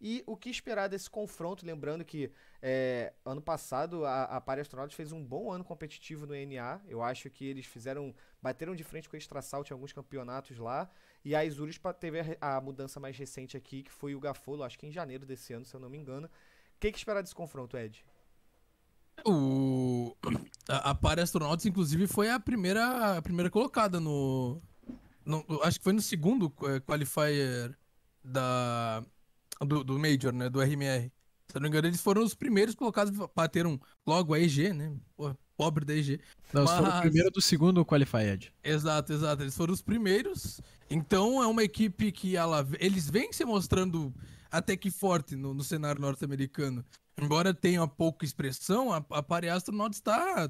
[0.00, 1.64] E o que esperar desse confronto?
[1.64, 2.30] Lembrando que
[2.60, 6.80] é, ano passado a, a Party Astronauts fez um bom ano competitivo no NA.
[6.86, 8.14] Eu acho que eles fizeram.
[8.42, 10.90] bateram de frente com o Extra Salt em alguns campeonatos lá.
[11.24, 14.62] E a Isurus pa- teve a, a mudança mais recente aqui, que foi o Gafolo,
[14.62, 16.26] acho que em janeiro desse ano, se eu não me engano.
[16.26, 16.30] O
[16.80, 18.04] que, que esperar desse confronto, Ed?
[19.26, 20.14] O...
[20.68, 24.60] A, a Party Astronauts, inclusive, foi a primeira, a primeira colocada no,
[25.24, 27.76] no- Acho que foi no segundo eh, qualifier
[28.22, 29.04] da,
[29.60, 30.48] do, do Major, né?
[30.48, 31.10] Do RMR.
[31.48, 34.96] Se não me engano, eles foram os primeiros colocados, bateram logo a EG, né?
[35.16, 36.20] Pô, pobre da EG.
[36.52, 38.52] Não, foi o Mas- primeiro do segundo Qualified.
[38.62, 39.42] Exato, exato.
[39.42, 40.60] Eles foram os primeiros.
[40.90, 44.12] Então é uma equipe que ela, eles vêm se mostrando
[44.50, 46.84] até que forte no, no cenário norte-americano.
[47.20, 50.48] Embora tenha pouca expressão, a, a Pare Astronauts está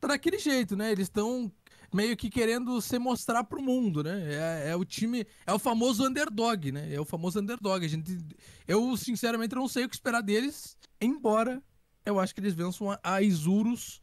[0.00, 0.92] tá daquele jeito, né?
[0.92, 1.52] Eles estão
[1.92, 4.64] meio que querendo se mostrar pro mundo, né?
[4.66, 6.92] É, é o time, é o famoso underdog, né?
[6.92, 7.84] É o famoso underdog.
[7.84, 8.18] A gente,
[8.66, 11.62] eu sinceramente não sei o que esperar deles, embora
[12.04, 14.00] eu acho que eles vençam a, a Isurus.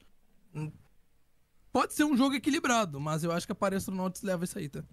[1.71, 4.67] Pode ser um jogo equilibrado, mas eu acho que a Pare Astronauts leva isso aí,
[4.67, 4.83] tá?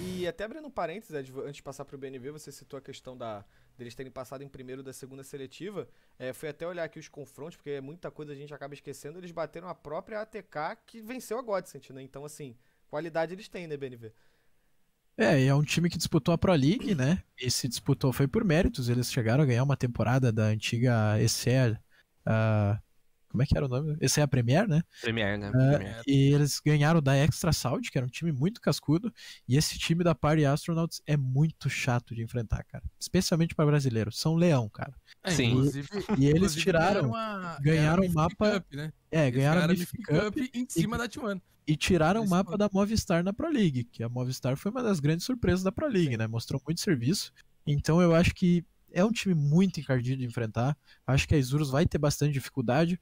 [0.00, 3.44] E até abrindo um parênteses, antes de passar pro BNV, você citou a questão da
[3.76, 5.88] deles terem passado em primeiro da segunda seletiva.
[6.18, 9.18] É, fui até olhar aqui os confrontos, porque é muita coisa a gente acaba esquecendo.
[9.18, 12.02] Eles bateram a própria ATK que venceu a Godsent, né?
[12.02, 12.56] Então, assim,
[12.88, 14.12] qualidade eles têm, né, BNV?
[15.16, 17.22] É, e é um time que disputou a Pro League, né?
[17.40, 18.88] E se disputou foi por méritos.
[18.88, 21.78] Eles chegaram a ganhar uma temporada da antiga ECE.
[22.26, 22.80] ah,
[23.34, 23.96] como é que era o nome?
[24.00, 24.80] ECE Premier, né?
[25.02, 25.48] Premier, né?
[25.48, 26.02] É, Premier.
[26.06, 29.12] E eles ganharam da Extra Saud, que era um time muito cascudo.
[29.48, 32.84] E esse time da Party Astronauts é muito chato de enfrentar, cara.
[33.00, 34.12] Especialmente para brasileiro.
[34.12, 34.94] São leão, cara.
[35.24, 35.48] É, Sim.
[35.50, 37.12] Inclusive, E eles inclusive tiraram.
[37.12, 38.92] a- ganharam a o mapa- Cup, né?
[39.10, 41.40] É, Eles ganharam a a Cup Cup em cima da T1.
[41.66, 44.82] e tiraram o Esse mapa da Movistar na Pro League, que a Movistar foi uma
[44.84, 46.18] das grandes surpresas da Pro League, Sim.
[46.18, 46.28] né?
[46.28, 47.32] Mostrou muito serviço.
[47.66, 48.64] Então eu acho que
[48.94, 50.76] é um time muito encardido de enfrentar.
[51.06, 52.98] Acho que a Isurus vai ter bastante dificuldade.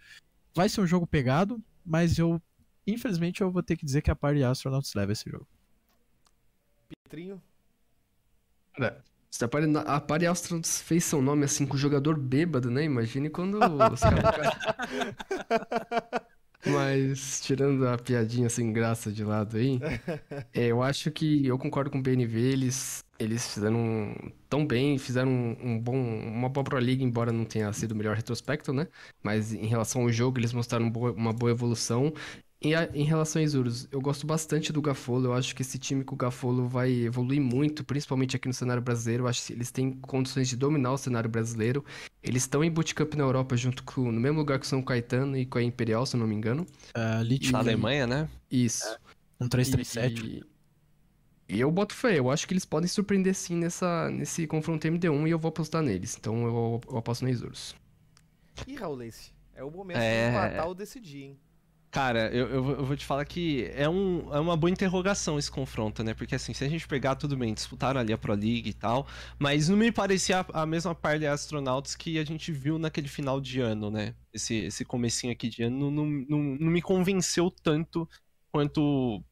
[0.55, 2.40] Vai ser um jogo pegado, mas eu,
[2.86, 5.47] infelizmente, eu vou ter que dizer que a Party Astronauts leva esse jogo.
[6.88, 7.40] Pietrinho.
[8.74, 12.84] Cara, se a Pari Astronauts fez seu nome assim com o jogador bêbado, né?
[12.84, 14.55] Imagine quando os caras.
[16.65, 19.81] Mas, tirando a piadinha sem graça de lado aí,
[20.55, 24.15] é, eu acho que eu concordo com o BNV, eles, eles fizeram
[24.49, 27.97] tão bem, fizeram um, um bom, uma boa Pro League, embora não tenha sido o
[27.97, 28.89] melhor retrospecto, né?
[29.23, 32.13] Mas em relação ao jogo, eles mostraram uma boa evolução.
[32.65, 35.27] E a- em relação a Isurus, eu gosto bastante do Gafolo.
[35.27, 38.81] Eu acho que esse time com o Gafolo vai evoluir muito, principalmente aqui no cenário
[38.83, 39.25] brasileiro.
[39.25, 41.85] Eu acho que eles têm condições de dominar o cenário brasileiro.
[42.23, 45.37] Eles estão em bootcamp na Europa, junto com no mesmo lugar que o São Caetano
[45.37, 46.65] e com a Imperial, se eu não me engano.
[46.97, 48.29] Uh, Lich Na Alemanha, né?
[48.49, 48.85] Isso.
[49.41, 50.45] um 337.
[51.49, 54.87] E, e eu boto fé, eu acho que eles podem surpreender sim nessa, nesse confronto
[54.87, 56.17] MD1 e eu vou apostar neles.
[56.17, 57.75] Então eu, eu aposto na Isurus.
[58.69, 60.31] Ih, Raulense, é o momento É.
[60.31, 61.39] de empatar ou decidir, hein?
[61.93, 66.03] Cara, eu, eu, vou- te falar que é, um, é uma boa interrogação esse confronto,
[66.03, 66.14] né?
[66.14, 69.07] Porque assim, se a gente pegar, tudo bem, disputaram ali a Pro League e tal,
[69.38, 73.09] mas não me parecia a, a mesma par de astronautas que a gente viu naquele
[73.09, 74.14] final de ano, né?
[74.32, 78.09] Esse, esse comecinho aqui de ano não, não, não me convenceu tanto
[78.51, 79.22] quanto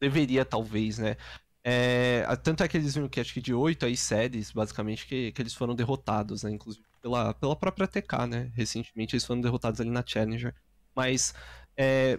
[0.00, 1.16] deveria, talvez, né?
[1.64, 5.32] É, tanto é que eles viram que acho que de oito aí séries, basicamente, que,
[5.32, 6.50] que eles foram derrotados, né?
[6.50, 8.50] Inclusive pela, pela própria TK, né?
[8.54, 10.54] Recentemente eles foram derrotados ali na Challenger.
[10.94, 11.34] Mas
[11.78, 12.18] é,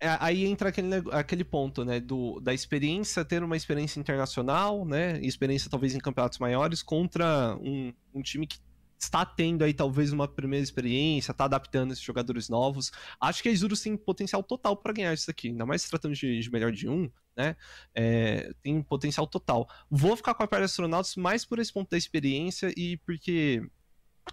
[0.00, 2.00] é, aí entra aquele, aquele ponto, né?
[2.00, 5.20] Do, da experiência, ter uma experiência internacional, né?
[5.22, 8.58] Experiência talvez em campeonatos maiores, contra um, um time que
[8.98, 12.90] está tendo aí talvez uma primeira experiência, está adaptando esses jogadores novos.
[13.20, 16.14] Acho que a Isurus tem potencial total para ganhar isso aqui, ainda mais se tratando
[16.14, 17.56] de, de melhor de um, né?
[17.94, 19.68] É, tem potencial total.
[19.90, 23.62] Vou ficar com a Pair Astronauts mais por esse ponto da experiência e porque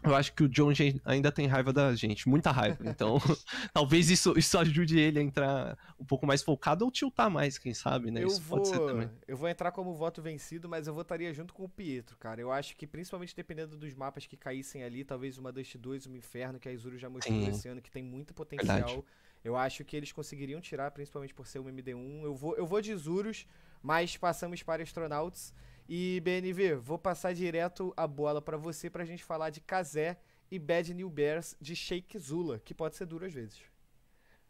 [0.04, 0.72] eu acho que o John
[1.06, 2.78] ainda tem raiva da gente, muita raiva.
[2.84, 3.18] Então,
[3.74, 7.74] talvez isso, isso ajude ele a entrar um pouco mais focado ou tiltar mais, quem
[7.74, 8.24] sabe, né?
[8.24, 9.10] Eu isso pode ser vou, também.
[9.28, 12.42] eu vou entrar como voto vencido, mas eu votaria junto com o Pietro, cara.
[12.42, 16.18] Eu acho que, principalmente dependendo dos mapas que caíssem ali, talvez uma Dust 2, uma
[16.18, 17.50] Inferno, que a Izuru já mostrou Sim.
[17.50, 18.78] esse ano, que tem muito potencial.
[18.78, 19.04] Verdade.
[19.44, 22.24] Eu acho que eles conseguiriam tirar, principalmente por ser um MD1.
[22.24, 23.48] Eu vou, eu vou de Isurus,
[23.82, 25.54] mas passamos para Astronauts.
[25.94, 30.18] E, BNV, vou passar direto a bola pra você pra gente falar de Kazé
[30.50, 33.60] e Bad New Bears de Sheikh Zula, que pode ser duro às vezes.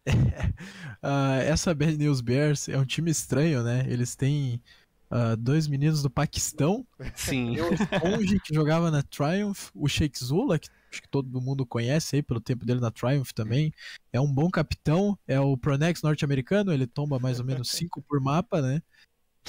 [1.01, 3.83] Ah, essa Bad News Bears é um time estranho, né?
[3.87, 4.61] Eles têm
[5.09, 6.85] ah, dois meninos do Paquistão,
[7.15, 7.55] Sim.
[8.05, 12.21] Onge, que jogava na Triumph, o Sheikh Zula, que acho que todo mundo conhece aí
[12.21, 13.73] pelo tempo dele na Triumph também.
[14.13, 18.21] É um bom capitão, é o Pronex norte-americano, ele tomba mais ou menos 5 por
[18.21, 18.79] mapa, né?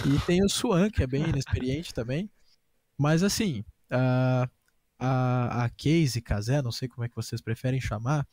[0.07, 2.30] E tem o Swan, que é bem inexperiente também.
[2.97, 4.49] Mas assim, a,
[4.99, 8.26] a, a Case, Kazé, não sei como é que vocês preferem chamar,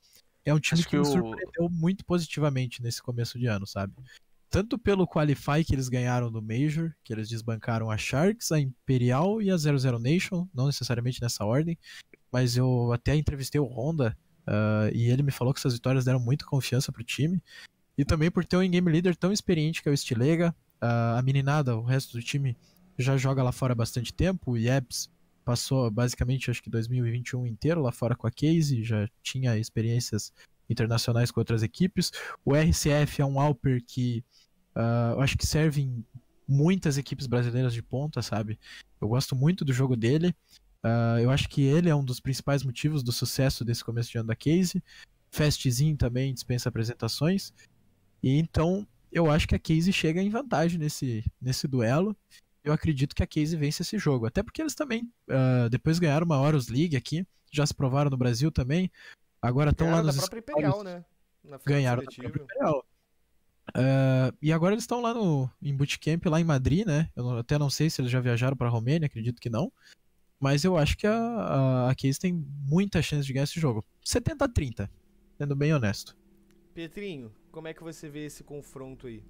[0.46, 3.94] é um time Acho que, me surpreendeu muito positivamente nesse começo de ano, sabe?
[4.50, 9.42] Tanto pelo Qualify que eles ganharam do Major, que eles desbancaram a Sharks, a Imperial
[9.42, 11.78] e a 00 Nation, não necessariamente nessa ordem,
[12.32, 14.18] mas eu até entrevistei o Honda
[14.50, 17.42] ah, e ele me falou que essas vitórias deram muita confiança pro time.
[17.96, 21.76] E também por ter um game leader tão experiente que é o Stilega, a meninada,
[21.76, 22.58] o resto do time
[22.98, 25.10] já joga lá fora há bastante tempo, o Yeps
[25.46, 30.32] passou basicamente acho que 2021 inteiro lá fora com a Case, já tinha experiências
[30.70, 32.12] internacionais com outras equipes.
[32.46, 34.24] O RCF é um Alper que
[34.76, 36.06] ah, eu acho que serve em
[36.48, 38.60] muitas equipes brasileiras de ponta, sabe?
[39.02, 40.36] Eu gosto muito do jogo dele.
[40.84, 44.20] Ah, eu acho que ele é um dos principais motivos do sucesso desse começo de
[44.20, 44.84] ano da Case.
[45.32, 47.52] Fastzinho também dispensa apresentações.
[48.22, 52.16] E então eu acho que a Case chega em vantagem nesse, nesse duelo.
[52.64, 54.26] Eu acredito que a Case vence esse jogo.
[54.26, 57.26] Até porque eles também ah, depois ganharam uma Horus League aqui.
[57.52, 58.92] Já se provaram no Brasil também.
[59.42, 61.06] Agora estão lá Ganharam da nos própria Imperial, né?
[61.66, 62.86] Ganharam da própria Imperial.
[63.74, 67.10] Ah, e agora eles estão lá no, em bootcamp lá em Madrid, né?
[67.16, 69.72] Eu até não sei se eles já viajaram para Romênia, acredito que não.
[70.40, 73.84] Mas eu acho que a, a, a Case tem muita chance de ganhar esse jogo.
[74.04, 74.90] 70 a 30,
[75.38, 76.16] sendo bem honesto.
[76.74, 79.24] Petrinho, como é que você vê esse confronto aí?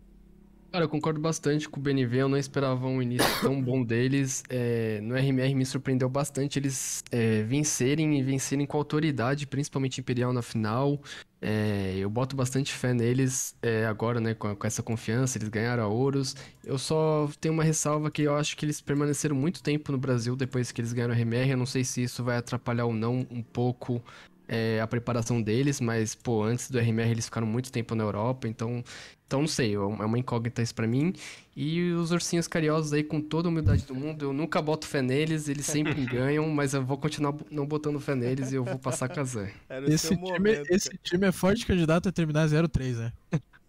[0.71, 4.43] Cara, eu concordo bastante com o BNV, eu não esperava um início tão bom deles.
[4.49, 10.31] É, no RMR me surpreendeu bastante eles é, vencerem e vencerem com autoridade, principalmente Imperial
[10.31, 11.01] na final.
[11.41, 15.83] É, eu boto bastante fé neles é, agora, né, com, com essa confiança, eles ganharam
[15.83, 16.35] a Ouros.
[16.63, 20.35] Eu só tenho uma ressalva que eu acho que eles permaneceram muito tempo no Brasil
[20.35, 21.49] depois que eles ganharam o RMR.
[21.49, 24.03] Eu não sei se isso vai atrapalhar ou não um pouco
[24.49, 28.47] é, a preparação deles, mas, pô, antes do RMR eles ficaram muito tempo na Europa,
[28.47, 28.83] então,
[29.27, 31.13] então não sei, é uma incógnita isso pra mim.
[31.55, 35.03] E os ursinhos carinhosos aí, com toda a humildade do mundo, eu nunca boto fé
[35.03, 38.79] neles, eles sempre ganham, mas eu vou continuar não botando fé neles e eu vou
[38.79, 39.49] passar Kazan.
[39.69, 43.13] O Esse time, esse time é forte candidato a terminar 0-3, né?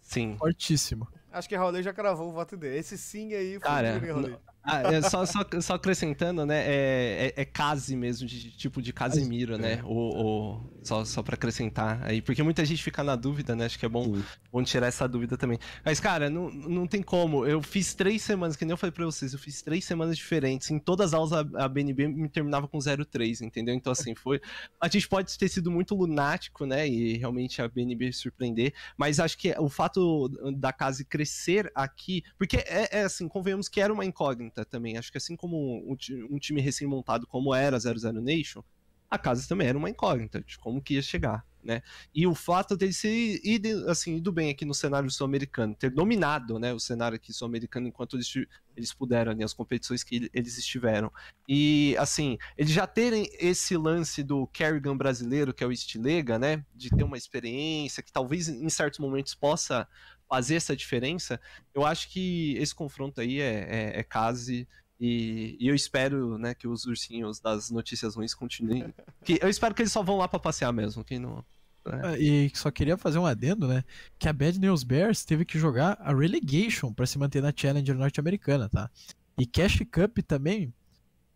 [0.01, 0.35] Sim.
[0.39, 1.07] Fortíssimo.
[1.31, 2.79] Acho que Raulê já cravou o voto dele.
[2.79, 4.37] Esse sim aí foi Cara, o Raulê.
[4.63, 6.61] Ah, é, só, só, só acrescentando, né?
[6.67, 9.81] É, é, é case mesmo, de, tipo de Casimiro, né?
[9.85, 12.21] O, só, só pra acrescentar aí.
[12.21, 13.65] Porque muita gente fica na dúvida, né?
[13.65, 14.21] Acho que é bom,
[14.53, 15.59] bom tirar essa dúvida também.
[15.83, 17.47] Mas, cara, não, não tem como.
[17.47, 20.71] Eu fiz três semanas, que nem eu falei pra vocês, eu fiz três semanas diferentes.
[20.71, 23.75] Em todas as aulas a, a BNB me terminava com 0,3, entendeu?
[23.75, 24.43] Então, assim, foi.
[24.79, 26.87] A gente pode ter sido muito lunático, né?
[26.87, 28.75] E realmente a BNB surpreender.
[28.97, 32.23] Mas acho que o fato da casa crescer aqui.
[32.37, 34.97] Porque é, é assim, convenhamos que era uma incógnita também.
[34.97, 35.57] Acho que assim como
[35.91, 38.63] um, ti- time recém-montado como era 00 Nation,
[39.11, 41.83] a casa também era uma incógnita de como que ia chegar, né?
[42.15, 46.61] E o fato dele ser ido, assim, ido bem aqui no cenário sul-americano, ter dominado,
[46.61, 48.33] né, o cenário aqui sul-americano enquanto eles,
[48.77, 51.11] eles puderam, ali, as competições que ele- eles estiveram.
[51.49, 56.65] E, assim, eles já terem esse lance do Kerrigan brasileiro, que é o Stilega, né,
[56.73, 59.89] de ter uma experiência que talvez em certos momentos possa
[60.31, 61.41] fazer essa diferença,
[61.75, 64.67] eu acho que esse confronto aí é, é, é case
[65.01, 68.95] e, e eu espero, né, que os ursinhos das notícias ruins continuem.
[69.25, 71.45] Que, eu espero que eles só vão lá pra passear mesmo, que não.
[71.85, 73.83] Ah, E só queria fazer um adendo, né?
[74.19, 77.97] Que a Bad News Bears teve que jogar a Relegation pra se manter na Challenger
[77.97, 78.91] norte-americana, tá?
[79.39, 80.73] E Cash Cup também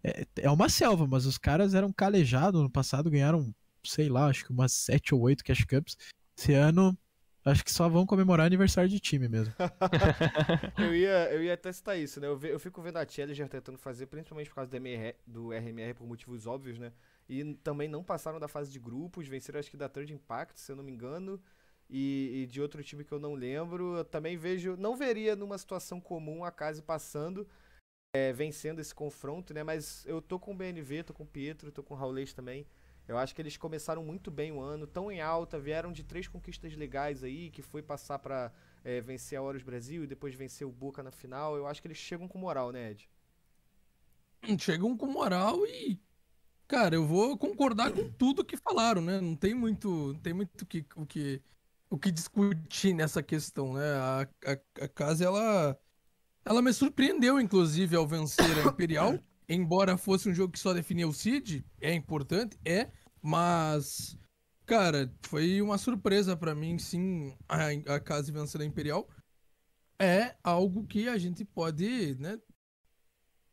[0.03, 4.45] é, é uma selva, mas os caras eram calejados no passado, ganharam, sei lá, acho
[4.45, 5.97] que umas 7 ou 8 Cash Cups.
[6.39, 6.97] Esse ano,
[7.45, 9.55] acho que só vão comemorar aniversário de time mesmo.
[10.77, 12.27] Eu ia, eu ia até citar isso, né?
[12.27, 15.53] Eu, ve- eu fico vendo a Challenger tentando fazer, principalmente por causa do, MR, do
[15.53, 16.93] RMR por motivos óbvios, né?
[17.29, 20.73] E também não passaram da fase de grupos, venceram acho que da Third Impact, se
[20.73, 21.41] eu não me engano,
[21.89, 23.97] e, e de outro time que eu não lembro.
[23.99, 27.47] Eu também vejo, não veria numa situação comum a Case passando,
[28.15, 29.63] é, vencendo esse confronto, né?
[29.65, 32.67] Mas eu tô com o BNV, tô com o Pietro, tô com o Raulês também.
[33.07, 36.27] Eu acho que eles começaram muito bem o ano, tão em alta, vieram de três
[36.27, 38.51] conquistas legais aí, que foi passar pra
[38.83, 41.57] é, vencer a Horus Brasil e depois vencer o Boca na final.
[41.57, 43.09] Eu acho que eles chegam com moral, né, Ed?
[44.59, 46.01] Chegam com moral e.
[46.67, 49.21] Cara, eu vou concordar com tudo que falaram, né?
[49.21, 51.43] Não tem muito, não tem muito o que, o que,
[51.91, 53.95] o que discutir nessa questão, né?
[53.97, 55.79] A, a, a casa, ela,
[56.43, 59.19] ela me surpreendeu, inclusive, ao vencer a Imperial.
[59.49, 62.91] Embora fosse um jogo que só definia o Cid, é importante, é,
[63.23, 64.17] mas,
[64.65, 69.09] cara, foi uma surpresa pra mim, sim, a, a casa vencer a Imperial.
[70.01, 72.39] É algo que a gente pode, né?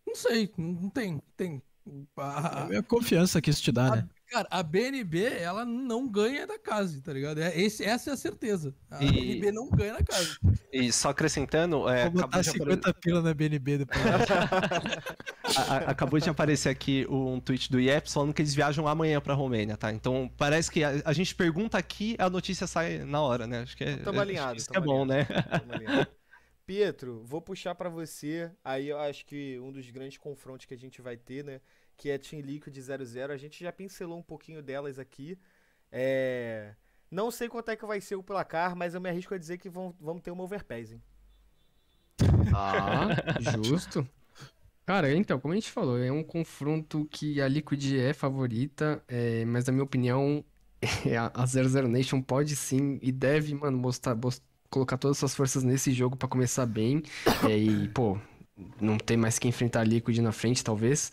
[0.08, 1.62] Não sei, não tem, tem.
[2.18, 4.08] A- É a confiança que isso te dá, né?
[4.32, 7.42] Cara, a BNB, ela não ganha da casa, tá ligado?
[7.42, 8.74] É, esse, essa é a certeza.
[8.90, 10.38] A E- BNB não ganha da casa.
[10.72, 14.00] E só acrescentando, é, Vou botar acabou, de apare- 50 pila na BNB depois.
[15.58, 19.20] a- a- acabou de aparecer aqui um tweet do IEPS falando que eles viajam amanhã
[19.20, 19.92] pra Romênia, tá?
[19.92, 23.60] Então parece que a, a gente pergunta aqui, a notícia sai na hora, né?
[23.64, 25.28] Acho que é, Tamo é- alinhado, Isso que é bom, né?
[26.66, 28.50] Pietro, vou puxar pra você.
[28.64, 31.60] Aí eu acho que um dos grandes confrontos que a gente vai ter, né?
[32.02, 33.32] Que é Team Liquid 00.
[33.32, 35.38] A gente já pincelou um pouquinho delas aqui.
[35.92, 36.74] É...
[37.12, 39.60] Não sei quanto é que vai ser o placar, mas eu me arrisco a dizer
[39.60, 41.02] que vão, vamos ter uma overpass, hein?
[42.56, 43.10] Ah,
[43.64, 44.08] justo.
[44.84, 49.46] Cara, então, como a gente falou, é um confronto que a Liquid é favorita, é,
[49.46, 50.44] mas na minha opinião,
[51.06, 54.18] é, a a 00 Nation pode sim e deve, mano, mostrar,
[54.72, 57.04] colocar todas as suas forças nesse jogo pra começar bem.
[57.48, 58.18] é, e, pô,
[58.80, 61.12] não tem mais que enfrentar a Liquid na frente, talvez.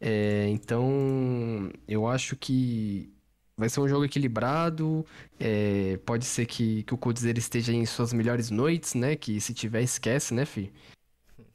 [0.00, 3.12] É, então, eu acho que
[3.56, 5.04] vai ser um jogo equilibrado.
[5.38, 9.14] é, pode ser que, que o Coldzera esteja em suas melhores noites, né?
[9.14, 10.72] Que se tiver, esquece, né, fi?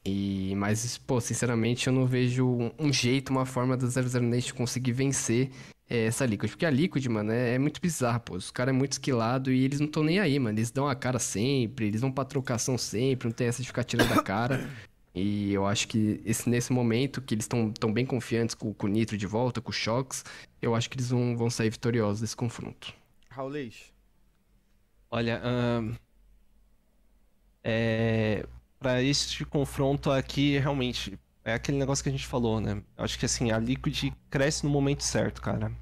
[0.04, 4.92] E, mas, pô, sinceramente, eu não vejo um, jeito, uma forma da 00 Nation conseguir
[4.92, 5.50] vencer
[5.90, 6.48] é, essa Liquid.
[6.50, 8.34] Porque a Liquid, mano, é, é muito bizarra, pô.
[8.36, 10.56] Os caras é muito esquilado e eles não estão nem aí, mano.
[10.56, 13.82] Eles dão a cara sempre, eles vão pra trocação sempre, não tem essa de ficar
[13.82, 14.70] tirando a cara.
[15.16, 18.86] E eu acho que esse, nesse momento que eles estão tão bem confiantes com, com
[18.86, 20.22] o Nitro de volta, com o Shox,
[20.60, 22.92] eu acho que eles vão, vão sair vitoriosos desse confronto.
[23.30, 23.94] Raulês.
[25.10, 25.40] Olha,
[27.64, 28.46] é,
[28.78, 32.82] para este confronto aqui, realmente, é aquele negócio que a gente falou, né?
[32.96, 35.72] Eu Acho que assim, a Liquid cresce no momento certo, cara.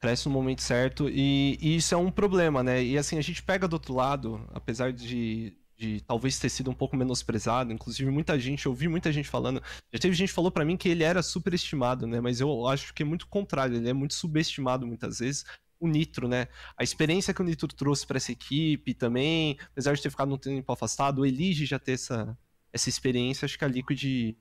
[0.00, 2.82] Cresce no momento certo e, e isso é um problema, né?
[2.82, 6.74] E assim, a gente pega do outro lado, apesar de, de talvez ter sido um
[6.74, 9.62] pouco menosprezado, inclusive muita gente, eu ouvi muita gente falando,
[9.92, 12.20] já teve gente que falou pra mim que ele era superestimado, né?
[12.20, 15.44] Mas eu acho que é muito contrário, ele é muito subestimado muitas vezes.
[15.80, 16.46] O Nitro, né?
[16.78, 20.38] A experiência que o Nitro trouxe pra essa equipe também, apesar de ter ficado um
[20.38, 22.38] tempo afastado, o Elige já ter essa,
[22.72, 24.34] essa experiência, acho que a Liquid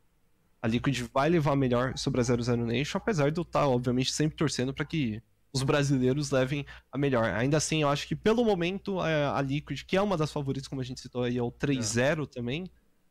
[0.61, 4.37] a Liquid vai levar melhor sobre a 00 Nation, apesar de eu estar, obviamente, sempre
[4.37, 5.21] torcendo para que
[5.53, 7.25] os brasileiros levem a melhor.
[7.33, 10.67] Ainda assim, eu acho que pelo momento a, a Liquid, que é uma das favoritas,
[10.67, 12.65] como a gente citou aí, é o 3-0 também,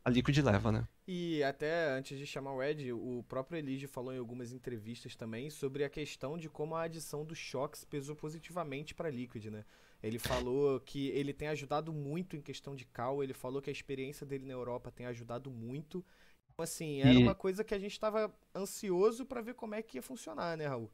[0.05, 0.89] a Liquid leva, né?
[1.07, 5.51] E até antes de chamar o Ed, o próprio Elige falou em algumas entrevistas também
[5.51, 9.65] sobre a questão de como a adição do Shox pesou positivamente para Liquid, né?
[10.01, 13.73] Ele falou que ele tem ajudado muito em questão de cal, ele falou que a
[13.73, 16.05] experiência dele na Europa tem ajudado muito.
[16.53, 19.83] Então, assim, era E- uma coisa que a gente tava ansioso para ver como é
[19.83, 20.91] que ia funcionar, né, Raul?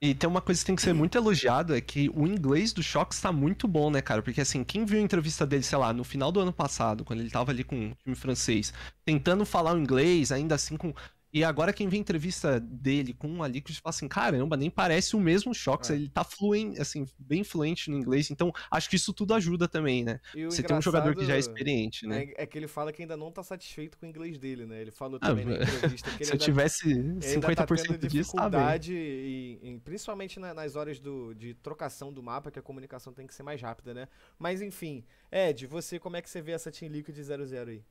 [0.00, 2.82] E tem uma coisa que tem que ser muito elogiado, é que o inglês do
[2.82, 4.22] Shox tá muito bom, né, cara?
[4.22, 7.20] Porque assim, quem viu a entrevista dele, sei lá, no final do ano passado, quando
[7.20, 8.74] ele tava ali com o time francês,
[9.06, 10.92] tentando falar o inglês, ainda assim com.
[11.36, 15.14] E agora quem vê a entrevista dele com a Liquid fala assim, caramba, nem parece
[15.14, 15.94] o mesmo Shox, É.
[15.94, 20.02] ele tá fluente, assim, bem fluente no inglês, então acho que isso tudo ajuda também,
[20.02, 20.18] né?
[20.34, 22.24] E Você tem um jogador que já é experiente, né?
[22.38, 24.80] É, é que ele fala que ainda não tá satisfeito com o inglês dele, né?
[24.80, 27.66] Ele falou Ah, também na entrevista que ele Se eu ainda tivesse Ele ainda tá
[27.66, 28.60] 50% tendo disso, tá bem.
[28.60, 33.12] dificuldade, em- em- principalmente na- nas horas do, de trocação do mapa, que a comunicação
[33.12, 34.08] tem que ser mais rápida, né?
[34.38, 37.84] Mas enfim, Ed, você como é que você vê essa Team Liquid 00 aí?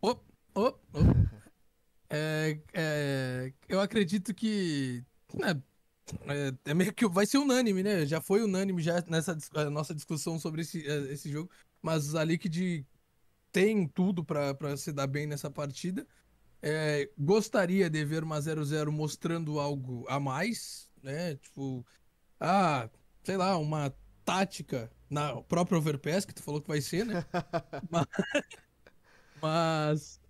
[0.00, 0.14] Ô,
[0.56, 1.26] ô, ô.
[2.08, 5.04] É, é, eu acredito que
[5.34, 5.60] né,
[6.28, 8.06] é, é meio que vai ser unânime, né?
[8.06, 9.36] Já foi unânime já nessa
[9.70, 11.50] nossa discussão sobre esse, é, esse jogo,
[11.82, 12.84] mas a Liquid
[13.52, 16.06] tem tudo pra pra se dar bem nessa partida.
[16.62, 21.36] É, gostaria de ver uma 0-0 mostrando algo a mais, né?
[21.36, 21.84] Tipo,
[22.40, 22.88] ah,
[23.24, 23.94] sei lá, uma
[24.24, 27.24] tática na própria Overpass, que tu falou que vai ser, né?
[27.90, 28.06] mas,
[29.40, 30.20] mas,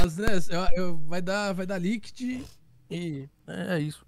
[0.00, 2.20] mas, né, eu, eu- vai dar, vai dar Liquid
[2.90, 4.06] e é, é isso.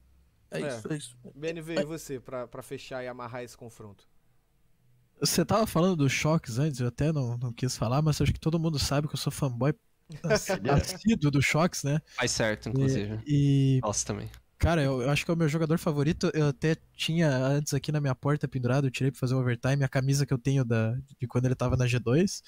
[0.51, 0.69] É, É.
[0.69, 1.17] isso, é isso.
[1.35, 4.09] BNV, e você, pra, pra fechar e amarrar esse confronto?
[5.21, 8.41] Você tava falando dos choques antes, eu até não, não quis falar, mas acho que
[8.41, 9.73] todo mundo sabe que eu sou fanboy
[10.73, 12.01] assíduo do choques, né?
[12.17, 13.21] Faz certo, inclusive.
[13.27, 14.31] E, Nossa, também.
[14.59, 16.31] cara, eu, eu acho que é o meu jogador favorito.
[16.35, 19.85] Eu até tinha antes aqui na minha porta pendurado, eu tirei pra fazer o overtime,
[19.85, 22.43] a camisa que eu tenho da, de quando ele tava na G2.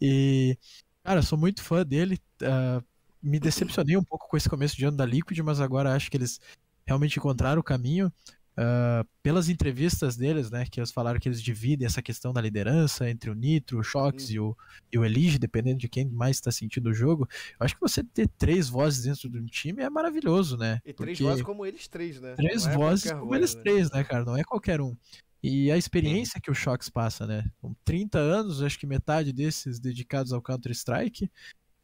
[0.00, 0.56] E,
[1.02, 2.18] cara, sou muito fã dele.
[2.42, 2.82] ah,
[3.22, 6.16] me decepcionei um pouco com esse começo de ano da Liquid, mas agora acho que
[6.16, 6.40] eles
[6.84, 8.12] realmente encontraram o caminho.
[8.54, 13.08] Ah, pelas entrevistas deles, né, que eles falaram que eles dividem essa questão da liderança
[13.08, 14.56] entre o Nitro, o Shox e o,
[14.92, 17.26] e o Elige, dependendo de quem mais está sentindo o jogo.
[17.58, 20.80] Eu acho que você ter três vozes dentro de um time é maravilhoso, né?
[20.84, 22.34] E três vozes como eles três, né?
[22.34, 23.62] Três é vozes como voz, eles né?
[23.62, 24.24] três, né, cara?
[24.24, 24.94] Não é qualquer um.
[25.42, 27.44] E a experiência que o Shox passa, né?
[27.60, 31.30] Com 30 anos, acho que metade desses dedicados ao Counter-Strike.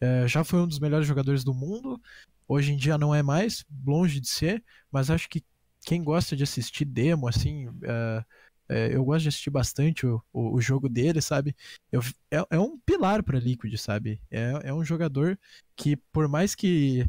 [0.01, 2.01] eh, já foi um dos melhores jogadores do mundo.
[2.47, 5.45] Hoje em dia não é mais, longe de ser, mas acho que
[5.85, 8.25] quem gosta de assistir demo, assim, é,
[8.69, 11.57] é, eu gosto de assistir bastante o, o, o jogo dele, sabe?
[11.91, 12.01] Eu,
[12.31, 14.21] é, é um pilar pra Liquid, sabe?
[14.31, 15.39] É, é um jogador
[15.77, 17.07] que, por mais que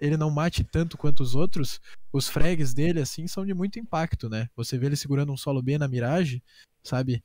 [0.00, 1.80] ele não mate tanto quanto os outros,
[2.12, 4.48] os frags dele, assim, são de muito impacto, né?
[4.56, 6.42] Você vê ele segurando um solo B na Mirage,
[6.82, 7.22] sabe?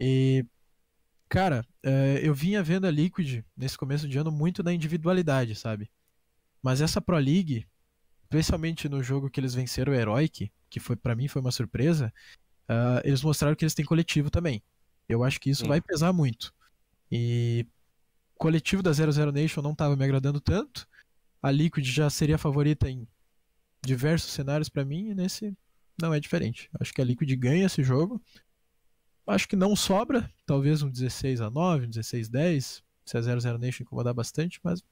[0.00, 0.44] E,
[1.28, 5.90] cara, é, eu vinha vendo a Liquid nesse começo de ano muito da individualidade, sabe?
[6.62, 7.66] Mas essa Pro League,
[8.24, 12.12] especialmente no jogo que eles venceram o Heroic, que foi para mim foi uma surpresa,
[12.68, 14.62] ah, eles mostraram que eles têm coletivo também.
[15.08, 15.68] Eu acho que isso Sim.
[15.68, 16.54] vai pesar muito.
[17.10, 17.66] E
[18.38, 20.88] coletivo da 00 Nation não estava me agradando tanto.
[21.42, 23.06] A Liquid já seria favorita em
[23.84, 25.52] diversos cenários para mim, e nesse
[26.00, 26.70] não é diferente.
[26.80, 28.22] Acho que a Liquid ganha esse jogo.
[29.26, 33.20] Acho que não sobra, talvez um 16 a 9, um 16 a 10, se a
[33.20, 34.82] 00 Nation incomodar bastante, mas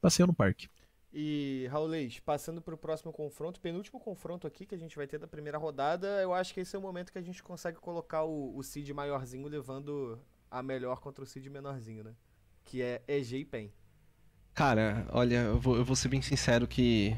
[0.00, 0.68] passeio no parque.
[1.12, 5.26] E, Raulês, passando pro próximo confronto, penúltimo confronto aqui que a gente vai ter da
[5.26, 8.58] primeira rodada, eu acho que esse é o momento que a gente consegue colocar o,
[8.58, 10.20] o maiorzinho levando
[10.50, 12.14] a melhor contra o seed menorzinho, né?
[12.64, 13.72] Que é EG e PEN.
[14.60, 17.16] Cara, olha, eu vou, eu vou ser bem sincero que.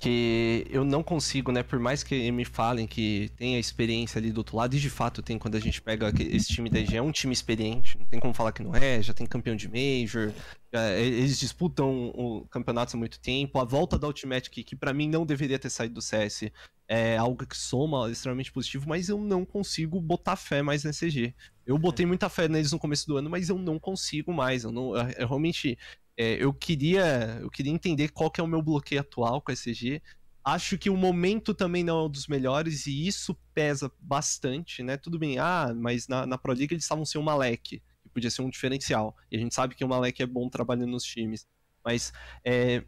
[0.00, 1.62] Que eu não consigo, né?
[1.62, 4.90] Por mais que me falem que tem a experiência ali do outro lado, e de
[4.90, 8.04] fato tem quando a gente pega esse time da EG, é um time experiente, não
[8.06, 10.32] tem como falar que não é, já tem campeão de Major,
[10.74, 14.92] já- eles disputam o campeonato há muito tempo, a volta da Ultimate, que, que para
[14.92, 16.52] mim não deveria ter saído do CS,
[16.88, 21.34] é algo que soma extremamente positivo, mas eu não consigo botar fé mais nessa EG.
[21.64, 24.72] Eu botei muita fé neles no começo do ano, mas eu não consigo mais, eu,
[24.72, 25.78] não, eu realmente
[26.16, 29.54] é, eu queria eu queria entender qual que é o meu bloqueio atual com a
[29.54, 30.00] SG.
[30.44, 34.96] Acho que o momento também não é um dos melhores e isso pesa bastante, né?
[34.96, 38.30] Tudo bem, ah, mas na, na Pro League eles estavam sem o Malek, que podia
[38.30, 39.16] ser um diferencial.
[39.30, 41.46] E a gente sabe que o Malek é bom trabalhando nos times.
[41.82, 42.12] Mas
[42.44, 42.84] é,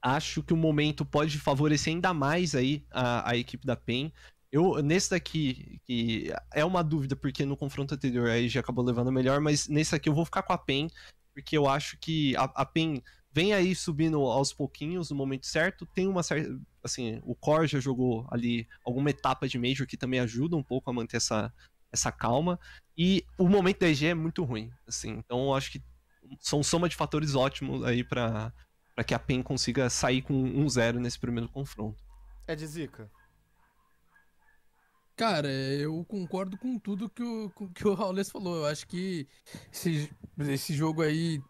[0.00, 4.12] acho que o momento pode favorecer ainda mais aí a, a equipe da PEN.
[4.50, 9.10] Eu, nesse daqui, que é uma dúvida, porque no confronto anterior aí já acabou levando
[9.10, 10.88] melhor, mas nesse aqui eu vou ficar com a PEN,
[11.34, 13.02] porque eu acho que a, a PEN
[13.32, 15.86] vem aí subindo aos pouquinhos no momento certo.
[15.86, 16.58] Tem uma certa.
[16.84, 20.90] Assim, o Core já jogou ali alguma etapa de Major que também ajuda um pouco
[20.90, 21.52] a manter essa,
[21.90, 22.58] essa calma.
[22.96, 24.70] E o momento da EG é muito ruim.
[24.86, 25.82] Assim, então eu acho que
[26.40, 28.52] são soma de fatores ótimos aí pra
[29.06, 32.02] que a PEN consiga sair com 1-0 nesse primeiro confronto.
[32.46, 33.10] É de zica.
[35.16, 38.56] Cara, eu concordo com tudo que o, que o Raulês falou.
[38.56, 39.28] Eu acho que
[39.72, 40.10] esse,
[40.48, 41.40] esse jogo aí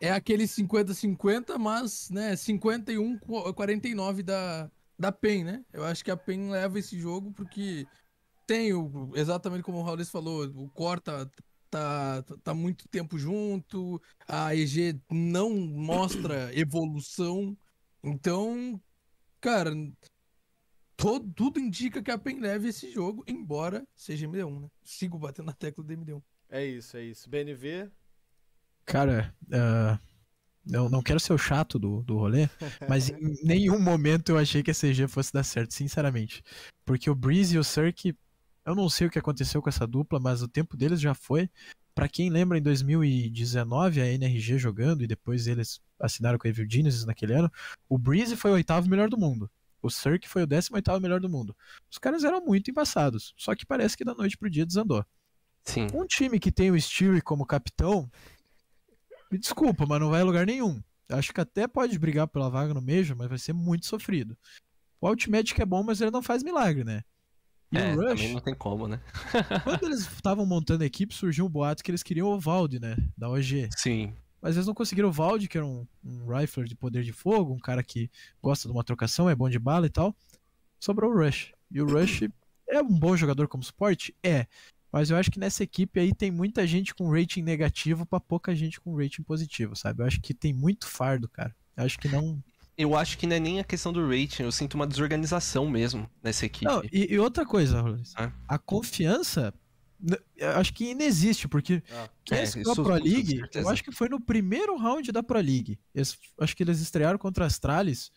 [0.00, 5.64] é aquele 50-50, mas, né, 51-49 da, da PEN, né?
[5.72, 7.86] Eu acho que a PEN leva esse jogo porque
[8.46, 11.30] tem o, exatamente como o Raulês falou, o Core tá,
[11.70, 17.56] tá, tá muito tempo junto, a EG não mostra evolução,
[18.02, 18.80] então,
[19.40, 19.72] cara,
[21.02, 24.68] todo, tudo indica que a PEN leve esse jogo, embora seja MD1, né?
[24.84, 26.22] Sigo batendo na tecla do MD1.
[26.48, 27.28] É isso, é isso.
[27.28, 27.90] BNV,
[28.84, 29.98] Cara, ah,
[30.70, 32.48] eu não quero ser o chato do, do rolê,
[32.88, 36.42] mas em nenhum momento eu achei que a CG fosse dar certo, sinceramente.
[36.84, 38.16] Porque o Breeze e o Cirque,
[38.64, 41.48] eu não sei o que aconteceu com essa dupla, mas o tempo deles já foi.
[41.94, 46.66] Pra quem lembra, em 2019, a NRG jogando, e depois eles assinaram com a Evil
[46.68, 47.50] Genesis naquele ano,
[47.88, 49.50] o Breeze foi o oitavo melhor do mundo.
[49.82, 51.56] O Cirque foi o décimo oitavo melhor do mundo.
[51.90, 55.04] Os caras eram muito embaçados, só que parece que da noite pro dia desandou.
[55.64, 55.88] Sim.
[55.92, 58.10] Um time que tem o Stewie como capitão,
[59.30, 60.80] me desculpa, mas não vai a lugar nenhum.
[61.08, 64.36] Acho que até pode brigar pela vaga no Major, mas vai ser muito sofrido.
[65.00, 67.02] O Ultimate que é bom, mas ele não faz milagre, né?
[67.72, 69.00] E É, o Rush, também não tem como, né?
[69.64, 72.96] quando eles estavam montando a equipe, surgiu um boato que eles queriam o Valde, né?
[73.16, 73.68] Da OG.
[73.76, 74.14] Sim.
[74.42, 77.54] Mas eles não conseguiram o Valde, que era um, um rifler de poder de fogo,
[77.54, 78.10] um cara que
[78.42, 80.14] gosta de uma trocação, é bom de bala e tal.
[80.80, 81.52] Sobrou o Rush.
[81.70, 82.22] E o Rush
[82.68, 84.12] é um bom jogador como suporte?
[84.20, 84.48] É.
[84.90, 88.54] Mas eu acho que nessa equipe aí tem muita gente com rating negativo pra pouca
[88.54, 90.02] gente com rating positivo, sabe?
[90.02, 91.54] Eu acho que tem muito fardo, cara.
[91.76, 92.42] Eu acho que não.
[92.76, 96.10] Eu acho que não é nem a questão do rating, eu sinto uma desorganização mesmo
[96.22, 96.64] nessa equipe.
[96.64, 98.12] Não, e, e outra coisa, Rolis.
[98.16, 98.32] Ah.
[98.48, 99.54] A confiança.
[100.02, 102.08] N- eu Acho que inexiste, porque Ah.
[102.24, 105.78] quem É, Pro League, eu acho que foi no primeiro round da Pro League.
[105.94, 108.10] Eles- acho que eles estrearam contra a Astralis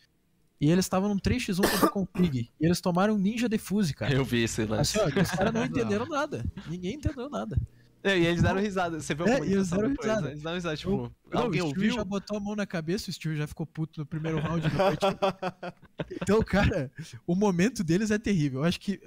[0.60, 2.50] e eles estavam num 3x1 contra a Config.
[2.60, 4.14] e eles tomaram Ninja Defuse, cara.
[4.14, 5.00] Eu vi esse lance.
[5.00, 6.44] Assim, ó, os caras não entenderam nada.
[6.68, 7.58] Ninguém entendeu nada.
[8.04, 9.00] É, e eles deram risada.
[9.00, 10.22] Você viu a É, eles deram depois, risada.
[10.28, 10.32] né?
[10.34, 11.96] Eles deram risada, tipo, Eu- alguém o Steve ouviu?
[11.96, 14.62] já botou a mão na cabeça, o Steve já ficou puto no primeiro round.
[14.62, 14.70] do
[16.22, 16.92] então, cara,
[17.26, 18.60] o momento deles é terrível.
[18.62, 19.02] Eu acho que,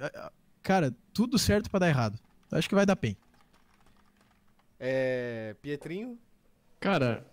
[0.61, 2.19] cara, tudo certo pra dar errado.
[2.51, 3.17] Acho que vai dar PEN.
[4.79, 5.55] é.
[5.61, 6.17] Pietrinho,
[6.79, 7.25] Cara,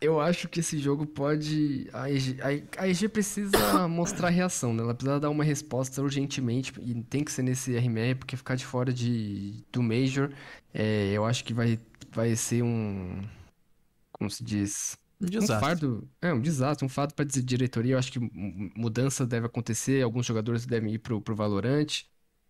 [0.00, 1.88] Eu acho que esse jogo pode.
[1.92, 2.38] A EG,
[2.78, 3.56] a- EG precisa
[3.88, 4.82] mostrar reação, né?
[4.82, 6.72] Ela precisa dar uma resposta urgentemente.
[6.82, 10.32] E tem que ser nesse RMR, porque ficar de fora de, do Major,
[10.74, 11.80] é, eu acho que vai,
[12.12, 13.22] vai ser um.
[14.12, 14.98] Como se diz?
[15.20, 15.58] Um Um desastre.
[15.58, 16.10] fardo.
[16.22, 17.94] É, um desastre, um fardo para dizer diretoria.
[17.94, 20.02] Eu acho que mu- mudança deve acontecer.
[20.02, 22.04] Alguns jogadores devem ir pro, pro Valorant.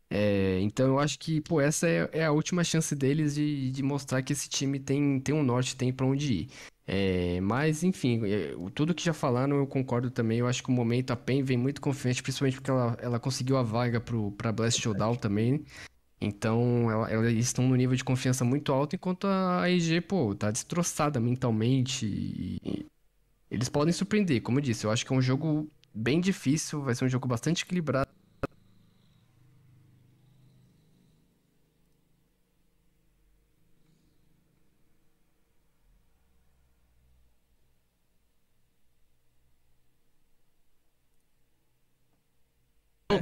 [0.09, 3.83] É, então eu acho que, pô, essa é, é a última chance deles de, de
[3.83, 6.49] mostrar que esse time tem, tem um norte, tem pra onde ir.
[6.87, 10.39] É, mas, enfim, é, o- tudo que já falaram eu concordo também.
[10.39, 13.57] Eu acho que o momento a PEN vem muito confiante, principalmente porque ela, ela conseguiu
[13.57, 15.65] a vaga pro, pra Blast Showdown também.
[16.21, 20.35] Então, ela- ela- eles estão num nível de confiança muito alto, enquanto a EG, pô,
[20.35, 22.07] tá destroçada mentalmente.
[22.07, 22.87] E
[23.51, 24.85] eles podem surpreender, como eu disse.
[24.87, 28.11] Eu acho que é um jogo bem difícil, vai ser um jogo bastante equilibrado.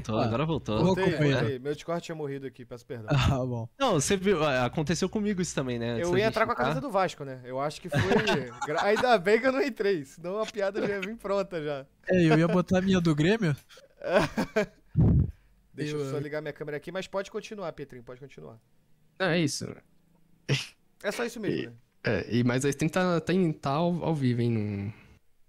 [0.05, 0.85] Voltou, Ah, agora voltou.
[0.85, 1.59] Voltei, voltei.
[1.59, 3.09] Meu Discord tinha morrido aqui, peço perdão.
[3.35, 3.69] Ah, bom.
[3.79, 6.01] Não, você viu, ah, aconteceu comigo isso também, né?
[6.01, 7.41] Eu ia entrar com a camisa do Vasco, né?
[7.45, 8.01] Eu acho que foi.
[8.83, 11.87] Ainda bem que eu não entrei, senão a piada já ia vir pronta já.
[12.09, 13.57] É, eu ia botar a minha do Grêmio.
[15.73, 18.59] Deixa eu, só eh, ligar minha câmera aqui, mas pode continuar, Petrinho, pode continuar.
[19.19, 19.67] Não, é isso.
[21.03, 21.77] É só isso mesmo, né?
[22.05, 24.51] É, e, mas a stream tá, tá, tá ao, ao vivo, hein?
[24.51, 24.93] Não...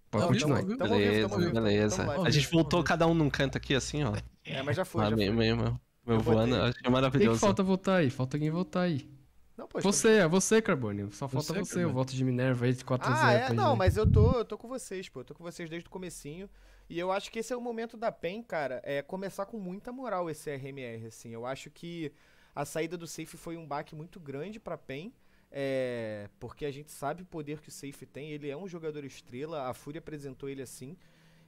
[0.09, 0.61] Pode vivo, continuar.
[0.61, 1.97] Tamo vivo, Beleza, tamo ao vivo, tamo- beleza.
[1.97, 2.27] tamo lá.
[2.27, 4.13] a gente voltou cada um num canto aqui, assim, ó.
[4.45, 5.29] É, mas já foi, Lá já foi.
[5.31, 5.81] mesmo, mesmo.
[6.05, 7.39] Meu Eu voando, Quem que maravilhoso.
[7.39, 8.09] falta votar aí?
[8.09, 9.09] Falta alguém votar aí.
[9.57, 11.11] Não, pô, Você, é você, Carbone.
[11.11, 11.93] Só falta Você, você, o Carbone.
[11.93, 13.01] voto de Minerva aí de 4x0.
[13.07, 13.53] Ah, é?
[13.53, 13.77] Não, gente.
[13.79, 15.21] mas eu tô, eu tô com vocês, pô.
[15.21, 16.49] Eu tô com vocês desde o comecinho.
[16.89, 19.91] E eu acho que esse é o momento da PEN, cara, é começar com muita
[19.91, 21.33] moral esse RMR, assim.
[21.33, 22.11] Eu acho que
[22.53, 25.11] a saída do Safe foi um baque muito grande pra PEN.
[25.51, 28.29] É, porque a gente sabe o poder que o Safe tem.
[28.31, 30.97] Ele é um jogador estrela, a Fúria apresentou ele assim.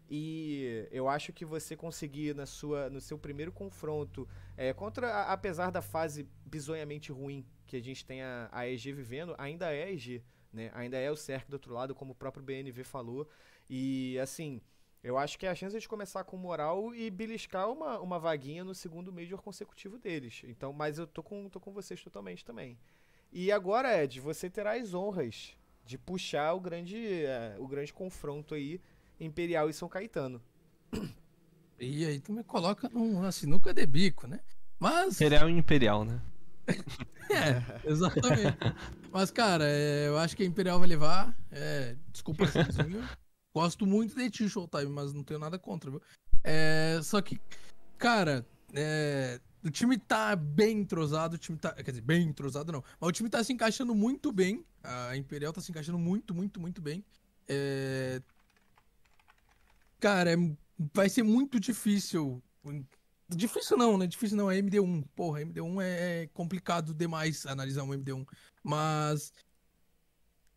[0.10, 5.34] E eu acho que você conseguir na sua, no seu primeiro confronto, é, contra, a-
[5.34, 9.84] apesar da fase bizonhamente ruim que a gente tem a, a EG vivendo, ainda é
[9.84, 10.24] a EG,
[10.54, 10.72] né?
[10.74, 13.28] Ainda é o CERC do outro lado, como o próprio BNV falou.
[13.70, 14.62] E assim,
[15.04, 18.64] eu acho que é a chance de começar com moral e beliscar uma, uma vaguinha
[18.64, 20.42] no segundo Major consecutivo deles.
[20.46, 22.78] Então, mas eu tô com, tô com vocês totalmente também.
[23.32, 25.56] E agora, Ed, você terá as honras
[25.86, 28.82] de puxar o grande, é, o grande confronto aí,
[29.20, 30.42] Imperial e São Caetano.
[31.80, 34.40] E aí tu me coloca numa sinuca de bico, né?
[34.80, 35.16] Mas.
[35.16, 36.22] Imperial e Imperial, né?
[37.30, 38.58] É, exatamente.
[39.12, 41.38] Mas, cara, é, eu acho que a Imperial vai levar.
[41.52, 43.06] É, desculpa, Samzinho.
[43.54, 46.02] Gosto muito de ti, Showtime, mas não tenho nada contra, viu?
[46.42, 47.38] É, só que,
[47.98, 51.74] cara, é, o time tá bem entrosado, o time tá.
[51.74, 52.84] Quer dizer, bem entrosado não.
[52.98, 54.66] Mas o time tá se encaixando muito bem.
[54.82, 57.04] A Imperial tá se encaixando muito, muito, muito bem.
[57.46, 58.22] É,
[60.00, 60.58] cara, é-
[60.94, 62.42] vai ser muito difícil.
[63.30, 64.08] Difícil não, né?
[64.08, 65.04] Difícil não, é MD1.
[65.16, 68.26] Porra, MD1 é, é complicado demais analisar um MD1.
[68.64, 69.32] Mas.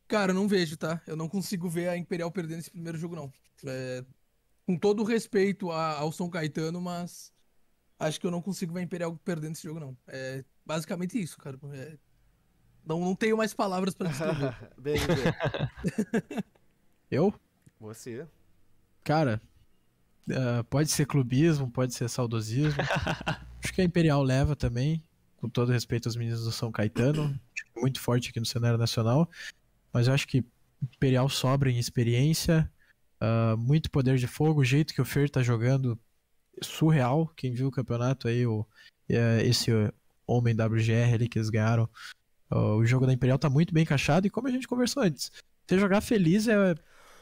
[0.06, 1.00] Cara, eu não vejo, tá?
[1.06, 3.32] Eu não consigo ver a Imperial perdendo esse primeiro jogo, não.
[3.64, 4.04] É,
[4.66, 7.32] com todo o respeito a- ao São Caetano, mas.
[7.98, 9.96] Acho que eu não consigo ver a Imperial perdendo esse jogo, não.
[10.08, 11.58] É basicamente isso, cara.
[11.74, 11.98] É,
[12.84, 14.56] não, não tenho mais palavras pra descrever.
[14.78, 15.22] BNV,
[17.10, 17.34] Eu?
[17.78, 18.26] você.
[19.02, 19.40] Cara,
[20.30, 22.80] ah, pode ser clubismo, pode ser saudosismo.
[23.62, 25.02] Acho que a Imperial leva também,
[25.36, 27.38] com todo respeito aos meninos do São Caetano,
[27.76, 29.28] muito forte aqui no cenário nacional.
[29.92, 30.44] Mas eu acho que
[30.82, 32.70] Imperial sobra em experiência,
[33.20, 35.98] ah, muito poder de fogo, o jeito que o Fer tá jogando,
[36.62, 37.26] surreal.
[37.36, 38.66] Quem viu o campeonato aí, o,
[39.08, 39.70] eh, esse
[40.26, 41.88] homem WGR ali que eles ganharam,
[42.50, 45.30] o jogo da Imperial tá muito bem encaixado e como a gente conversou antes,
[45.66, 46.74] você jogar feliz é,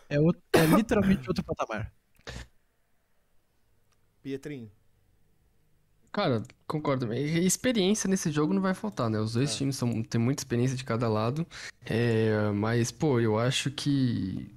[0.09, 1.93] é, outro- é literalmente outro patamar.
[4.23, 4.71] Pietrinho.
[6.11, 7.13] Cara, concordo.
[7.13, 9.19] Experiência nesse jogo não vai faltar, né?
[9.21, 11.47] Os dois times são, têm muita experiência de cada lado.
[11.85, 14.51] É, mas, pô, eu acho que.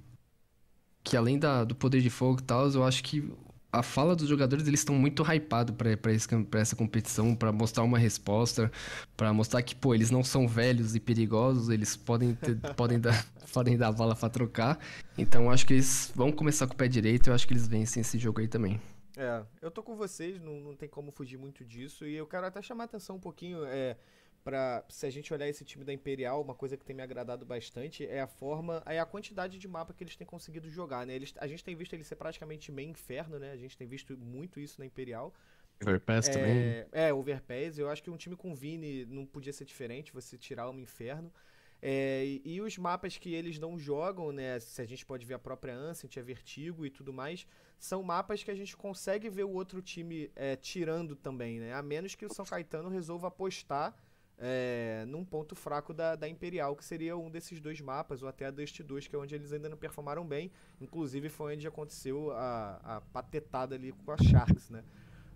[1.04, 3.28] Que além da, do poder de fogo e tal, eu acho que
[3.72, 8.70] a fala dos jogadores, eles estão muito hypados pra essa competição, pra mostrar uma resposta,
[9.16, 13.26] pra mostrar que, pô, eles não são velhos e perigosos, eles podem, ter- podem, dar,
[13.52, 14.78] podem dar bala pra trocar.
[15.16, 17.66] Então, eu acho que eles vão começar com o pé direito, eu acho que eles
[17.66, 18.78] vencem esse jogo aí também.
[19.16, 22.06] É, eu tô com vocês, não, não tem como fugir muito disso.
[22.06, 23.96] E eu quero até chamar a atenção um pouquinho é,
[24.44, 27.46] para se a gente olhar esse time da Imperial, uma coisa que tem me agradado
[27.46, 31.14] bastante é a forma, é a quantidade de mapa que eles têm conseguido jogar, né?
[31.14, 33.52] Eles, a gente tem visto ele ser praticamente meio inferno, né?
[33.52, 35.32] A gente tem visto muito isso na Imperial.
[35.80, 36.58] Overpass também.
[36.58, 37.78] É, é, Overpass.
[37.78, 41.32] Eu acho que um time com Vini não podia ser diferente, você tirar um inferno.
[41.80, 44.58] É, e, e os mapas que eles não jogam, né?
[44.60, 47.46] Se a gente pode ver a própria Ancient, a Vertigo e tudo mais,
[47.78, 51.74] são mapas que a gente consegue ver o outro time é, tirando também, né?
[51.74, 53.96] A menos que o São Caetano resolva apostar
[54.44, 58.46] é, num ponto fraco da, da Imperial, que seria um desses dois mapas, ou até
[58.46, 60.50] a Dust 2, que é onde eles ainda não performaram bem.
[60.80, 64.82] Inclusive foi onde aconteceu a, a patetada ali com a Sharks, né?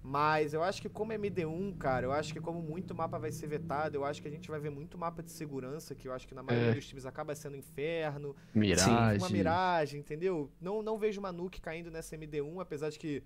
[0.02, 3.48] Mas eu acho que como MD1, cara, eu acho que como muito mapa vai ser
[3.48, 6.28] vetado, eu acho que a gente vai ver muito mapa de segurança, que eu acho
[6.28, 6.74] que na maioria É.
[6.74, 9.18] dos times acaba sendo inferno, Mirage.
[9.18, 10.48] uma miragem, entendeu?
[10.60, 13.20] Não, não vejo uma nuke caindo nessa MD1, apesar de que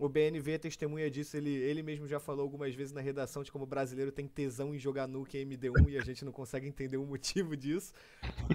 [0.00, 3.64] o BNV testemunha disso, ele, ele mesmo já falou algumas vezes na redação de como
[3.64, 6.96] o brasileiro tem tesão em jogar nuke em MD1 e a gente não consegue entender
[6.96, 7.92] o motivo disso.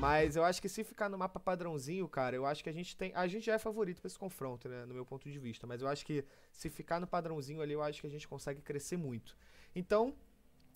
[0.01, 2.97] Mas eu acho que se ficar no mapa padrãozinho, cara, eu acho que a gente
[2.97, 3.11] tem.
[3.13, 4.85] A gente já é favorito pra esse confronto, né?
[4.85, 5.67] No meu ponto de vista.
[5.67, 8.61] Mas eu acho que se ficar no padrãozinho ali, eu acho que a gente consegue
[8.61, 9.37] crescer muito.
[9.75, 10.15] Então,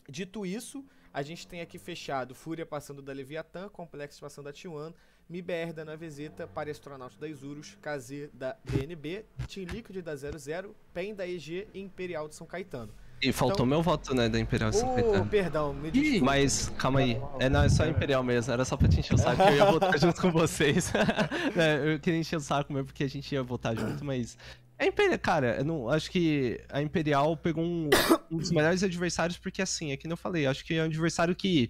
[0.09, 0.83] Dito isso,
[1.13, 4.93] a gente tem aqui fechado Fúria passando da Leviatã, Complexo passando da T1,
[5.29, 11.13] MIBR da Navezeta, Para Astronauta da Isurus, KZ da BNB, Team Liquid da 00, PEN
[11.13, 12.91] da EG e Imperial de São Caetano.
[13.21, 15.25] E faltou Então- meu voto, né, da Imperial São Ô, Caetano.
[15.27, 16.25] perdão, me desculpa.
[16.25, 17.21] Mas, calma aí.
[17.39, 18.51] É, não, é só Imperial mesmo.
[18.51, 20.91] Era só pra te encher o saco, que eu ia votar junto com vocês.
[21.55, 24.37] É, eu queria encher o saco mesmo, porque a gente ia votar junto, mas...
[24.77, 27.89] É Imperial, cara, eu não, acho que a Imperial pegou um,
[28.31, 31.35] um dos melhores adversários, porque assim, é que eu falei, acho que é um adversário
[31.35, 31.69] que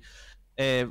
[0.55, 0.87] é,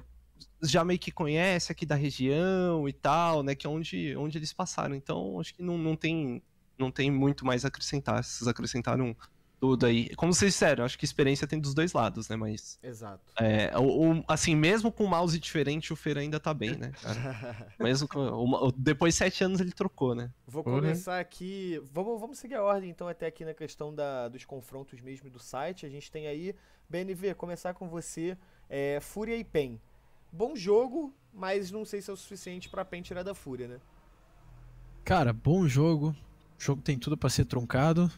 [0.63, 4.53] já meio que conhece aqui da região e tal, né, que é onde, onde eles
[4.53, 4.95] passaram.
[4.95, 6.43] Então, acho que não, não, tem,
[6.79, 8.23] não tem muito mais a acrescentar.
[8.25, 9.17] Vocês acrescentaram
[9.61, 10.15] tudo aí.
[10.15, 12.79] Como vocês disseram, acho que experiência tem dos dois lados, né, mas...
[12.81, 13.33] Exato.
[13.41, 17.75] É, o, o- assim, mesmo com mouse diferente, o Fer ainda tá bem, né, cara?
[17.81, 20.31] Mesmo com, o- o- depois de sete anos ele trocou, né?
[20.47, 20.77] Vou Porra.
[20.81, 21.83] começar aqui.
[21.93, 25.41] Vamos, vamos seguir a ordem, então, até aqui na questão da, dos confrontos mesmo do
[25.41, 25.85] site.
[25.85, 26.55] A gente tem aí,
[26.89, 28.39] BNV, começar com você,
[28.71, 29.81] é, Fúria e PEN.
[30.33, 33.79] Bom jogo, mas não sei se é o suficiente pra PEN tirar da Fúria, né?
[35.05, 36.15] Cara, bom jogo.
[36.59, 38.11] O jogo tem tudo pra ser truncado.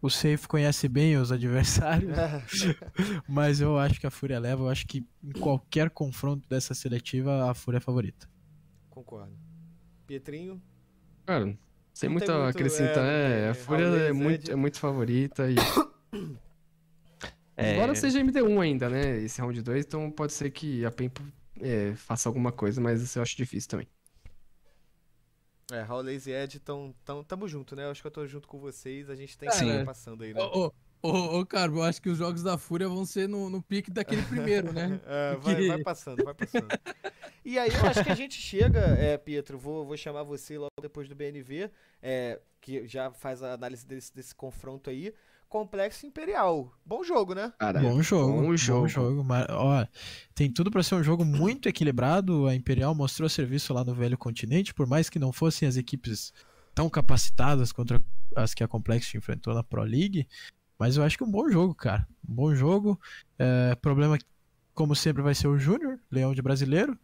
[0.00, 2.12] O Safe conhece bem os adversários,
[3.28, 4.62] mas eu acho que a Fúria leva.
[4.64, 8.28] Eu acho que em qualquer confronto dessa seletiva, a Fúria é a favorita.
[8.90, 9.32] Concordo.
[10.06, 10.60] Pietrinho?
[11.24, 11.56] Cara,
[11.94, 13.04] sem muito a acrescentar.
[13.04, 15.54] é, É, a Fúria Raul é muito, é muito favorita e.
[17.56, 19.18] É, Embora seja MD1 ainda, né?
[19.18, 21.10] Esse round 2, então pode ser que a PEN
[21.60, 23.88] é, faça alguma coisa, mas isso eu acho difícil também.
[25.70, 27.84] É, Raul Lazy e Ed, tão, tão, tamo junto, né?
[27.84, 30.34] Eu acho que eu tô junto com vocês, a gente tem que ir passando aí,
[30.34, 30.40] né?
[30.40, 30.72] Ô,
[31.02, 33.62] ô, ô, ô, Carbo, eu acho que os jogos da Fúria vão ser no, no
[33.62, 35.00] pique daquele primeiro, né?
[35.06, 36.68] É, vai, Que- vai passando, vai passando.
[37.44, 40.70] E aí eu acho que a gente chega, é, Pietro, vou, vou chamar você logo
[40.80, 41.70] depois do BNV,
[42.00, 45.12] é, que já faz a análise desse, desse confronto aí.
[45.52, 46.72] Complexo Imperial.
[46.82, 47.52] Bom jogo, né?
[47.58, 48.40] Cara, Bom jogo.
[48.40, 48.80] bom jogo.
[48.80, 49.22] Bom jogo.
[49.22, 49.86] Mas, ó,
[50.34, 52.46] tem tudo pra ser um jogo muito equilibrado.
[52.46, 56.32] A Imperial mostrou serviço lá no Velho Continente, por mais que não fossem as equipes
[56.74, 58.02] tão capacitadas contra
[58.34, 60.26] as que a Complex enfrentou na Pro League.
[60.78, 62.08] Mas eu acho que é um bom jogo, cara.
[62.26, 62.98] Um bom jogo.
[63.38, 64.16] É, problema,
[64.74, 66.98] como sempre, vai ser o Júnior, leão de brasileiro.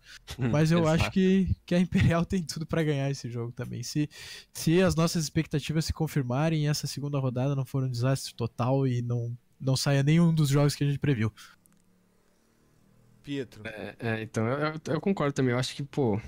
[0.51, 3.83] Mas eu acho que, que a Imperial tem tudo pra ganhar esse jogo também.
[3.83, 4.09] Se,
[4.53, 8.87] se as nossas expectativas se confirmarem e essa segunda rodada não for um desastre total
[8.87, 11.33] e não, não saia nenhum dos jogos que a gente previu.
[13.23, 13.61] Pietro.
[13.67, 15.53] É, é, então eu, eu- eu concordo também.
[15.53, 16.21] Eu acho que, pô,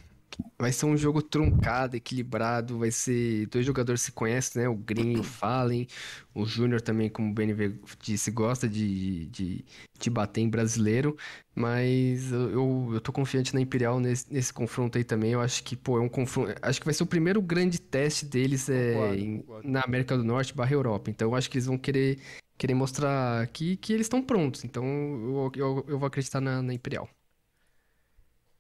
[0.59, 2.79] vai ser um jogo truncado, equilibrado.
[2.79, 3.47] Vai ser.
[3.47, 4.69] Dois jogadores se conhecem, né?
[4.69, 5.87] O Green e o Fallen.
[6.35, 9.65] O Júnior também, como o BNV disse, gosta de, de,
[9.99, 11.17] de bater em brasileiro.
[11.55, 15.33] Mas eu, eu, tô confiante na Imperial nesse, nesse confronto aí também.
[15.33, 16.55] Eu acho que, pô, é um confronto.
[16.63, 19.69] Acho que vai ser o primeiro grande teste deles é, Concordo, em- concordo.
[19.69, 21.11] na América do Norte barra Europa.
[21.11, 22.19] Então eu acho que eles vão querer.
[22.59, 24.65] Querer mostrar que, que eles estão prontos.
[24.65, 27.09] Então eu, eu, eu vou acreditar na, na Imperial.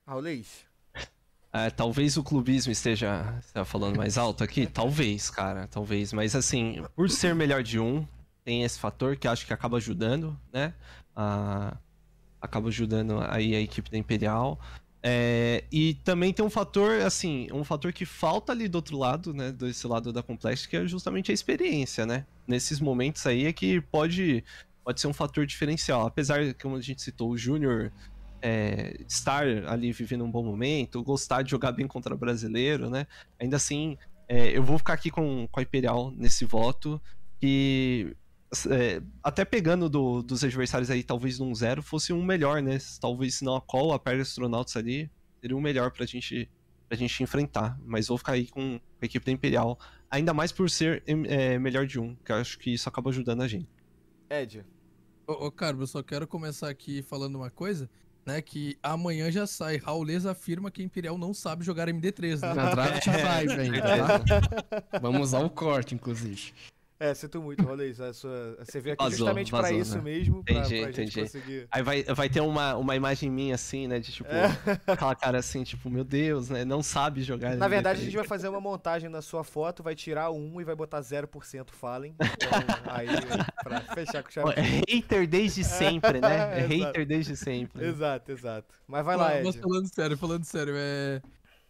[0.06, 0.69] Raulês.
[1.52, 4.66] É, talvez o clubismo esteja, esteja falando mais alto aqui.
[4.66, 6.12] Talvez, cara, talvez.
[6.12, 8.06] Mas assim, por ser melhor de um,
[8.44, 10.74] tem esse fator que acho que acaba ajudando, né?
[12.40, 14.60] Acaba ajudando aí a equipe da Imperial.
[15.02, 19.34] É, e também tem um fator, assim, um fator que falta ali do outro lado,
[19.34, 19.50] né?
[19.50, 22.26] Desse lado da Complex, que é justamente a experiência, né?
[22.46, 24.44] Nesses momentos aí é que pode,
[24.84, 26.06] pode ser um fator diferencial.
[26.06, 27.90] Apesar, como a gente citou, o Júnior
[28.42, 33.06] é, estar ali vivendo um bom momento, gostar de jogar bem contra brasileiro, né?
[33.38, 33.96] Ainda assim,
[34.28, 37.00] é, eu vou ficar aqui com, com a Imperial nesse voto.
[37.42, 38.14] E
[38.70, 42.78] é, até pegando do- dos adversários aí, talvez num zero, fosse um melhor, né?
[43.00, 45.10] Talvez se não a Call, a Perry Astronauts ali,
[45.40, 46.50] seria um melhor pra gente,
[46.88, 47.78] pra gente enfrentar.
[47.84, 49.78] Mas vou ficar aí com a equipe da Imperial.
[50.10, 53.42] Ainda mais por ser é, melhor de um, que eu acho que isso acaba ajudando
[53.42, 53.68] a gente.
[54.28, 54.64] Ed.
[55.26, 57.88] Ô, ô Carbo, eu só quero começar aqui falando uma coisa.
[58.30, 59.76] Né, que amanhã já sai.
[59.76, 62.54] Raulês afirma que a Imperial não sabe jogar MD3, né?
[62.54, 63.80] Na draft vibe ainda,
[64.90, 64.98] tá?
[65.00, 66.52] Vamos usar o corte, inclusive.
[67.00, 67.98] É, sinto muito, Rolês.
[67.98, 68.56] A sua...
[68.58, 70.02] Você veio aqui Vazou, justamente pra vazou, isso né?
[70.02, 71.20] mesmo, pra, Entendi, pra gente entendi.
[71.22, 71.68] conseguir.
[71.70, 73.98] Aí vai, vai ter uma, uma imagem minha assim, né?
[73.98, 74.28] De tipo,
[74.86, 76.62] aquela cara assim, tipo, meu Deus, né?
[76.62, 77.56] Não sabe jogar.
[77.56, 78.04] Na verdade, a MD3.
[78.04, 81.70] gente vai fazer uma montagem na sua foto, vai tirar um e vai botar 0%
[81.70, 82.14] Fallen.
[82.40, 83.06] Então, aí,
[83.62, 84.60] pra fechar com Ó, chave.
[84.60, 86.28] é hater desde sempre, né?
[86.60, 87.82] É hater desde sempre.
[87.82, 88.74] Exato, exato.
[88.86, 89.60] Mas vai lá, Mas Ed.
[89.62, 91.22] falando sério, falando sério, é.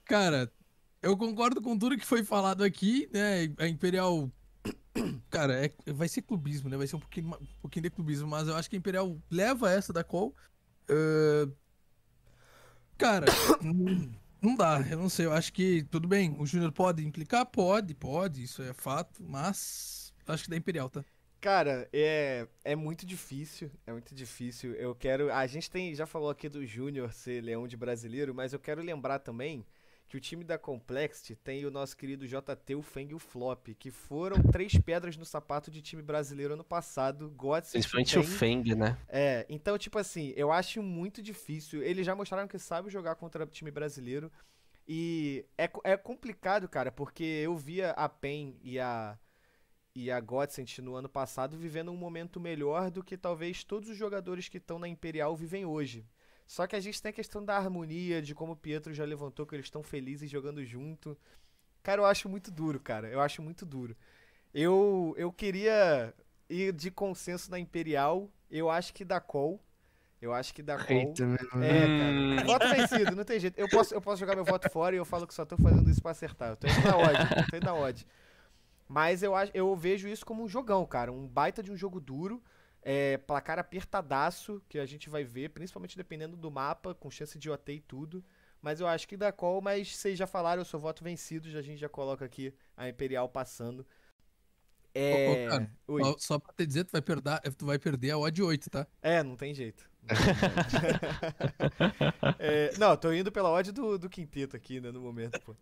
[0.04, 0.50] Cara,
[1.00, 3.52] eu concordo com tudo que foi falado aqui, né?
[3.58, 4.28] A Imperial.
[5.30, 6.76] Cara, é- vai ser clubismo, né?
[6.76, 9.70] Vai ser um pouquinho, um pouquinho de clubismo, mas eu acho que a Imperial leva
[9.70, 10.34] essa da call.
[10.88, 11.48] Ah,
[12.98, 13.74] Cara, não,
[14.42, 15.26] não dá, eu não sei.
[15.26, 17.46] Eu acho que, tudo bem, o Júnior pode implicar?
[17.46, 20.12] Pode, pode, isso é fato, mas.
[20.26, 21.04] Acho que da Imperial, tá?
[21.40, 24.74] Cara, é, é muito difícil, é muito difícil.
[24.74, 28.52] Eu quero, a gente tem, já falou aqui do Júnior ser leão de brasileiro, mas
[28.52, 29.64] eu quero lembrar também
[30.10, 33.68] que o time da Complexity tem o nosso querido JT, o Feng e o Flop,
[33.78, 37.30] que foram três pedras no sapato de time brasileiro ano passado.
[37.30, 38.98] Godson Principalmente o Feng, né?
[39.08, 41.80] É, então, tipo assim, eu acho muito difícil.
[41.80, 44.32] Eles já mostraram que sabem jogar contra time brasileiro.
[44.86, 49.16] E é, é complicado, cara, porque eu via a PEN e a,
[49.94, 53.96] e a Godsent no ano passado vivendo um momento melhor do que talvez todos os
[53.96, 56.04] jogadores que estão na Imperial vivem hoje.
[56.50, 59.46] Só que a gente tem a questão da harmonia, de como o Pietro já levantou,
[59.46, 61.16] que eles estão felizes jogando junto.
[61.80, 63.06] Cara, eu acho muito duro, cara.
[63.06, 63.96] Eu acho muito duro.
[64.52, 66.12] Eu, eu queria
[66.48, 68.28] ir de consenso na Imperial.
[68.50, 69.60] Eu acho que dá call.
[70.20, 70.60] Eu acho que.
[70.60, 71.62] Eita, meu.
[71.62, 72.44] É, cara.
[72.44, 73.56] Voto vencido, não tem jeito.
[73.56, 75.88] Eu posso, eu posso jogar meu voto fora e eu falo que só tô fazendo
[75.88, 76.48] isso pra acertar.
[76.48, 78.04] Eu tô indo na odd, tô indo na odd.
[78.88, 81.12] Mas eu, acho, eu vejo isso como um jogão, cara.
[81.12, 82.42] Um baita de um jogo duro.
[82.82, 87.50] É, placar apertadaço, que a gente vai ver, principalmente dependendo do mapa, com chance de
[87.50, 88.24] OT e tudo.
[88.62, 91.58] Mas eu acho que dá call, mas vocês já falaram, eu sou voto vencido, já,
[91.58, 93.86] a gente já coloca aqui a Imperial passando.
[94.94, 95.46] É.
[95.46, 95.70] Ô, cara.
[95.86, 98.86] Só, só pra te dizer, tu vai, perder, tu vai perder a odd 8, tá?
[99.00, 99.88] É, não tem jeito.
[100.02, 101.00] Não, tem jeito.
[102.42, 105.54] É, não, tô indo pela odd do, do quinteto aqui, né, no momento, pô.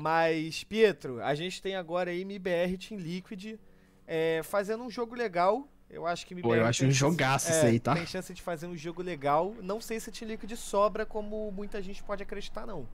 [0.00, 3.58] Mas, Pietro, a gente tem agora aí MBR Team Liquid
[4.06, 5.68] é, fazendo um jogo legal.
[5.88, 7.94] Eu acho que MBR Pô, eu acho tem um chance- jogaço é, isso aí, tá?
[7.94, 9.54] Tem chance de fazer um jogo legal.
[9.62, 12.88] Não sei se Team Liquid sobra como muita gente pode acreditar, não.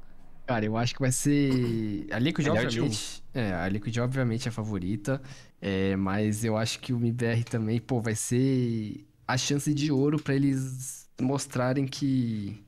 [0.46, 2.06] Cara, eu acho que vai ser.
[2.12, 3.24] A Liquid, Melhor de obviamente.
[3.32, 5.22] É, a Liquid, obviamente, é a favorita.
[5.60, 10.20] É, mas eu acho que o MBR também, pô, vai ser a chance de ouro
[10.20, 12.62] pra eles mostrarem que.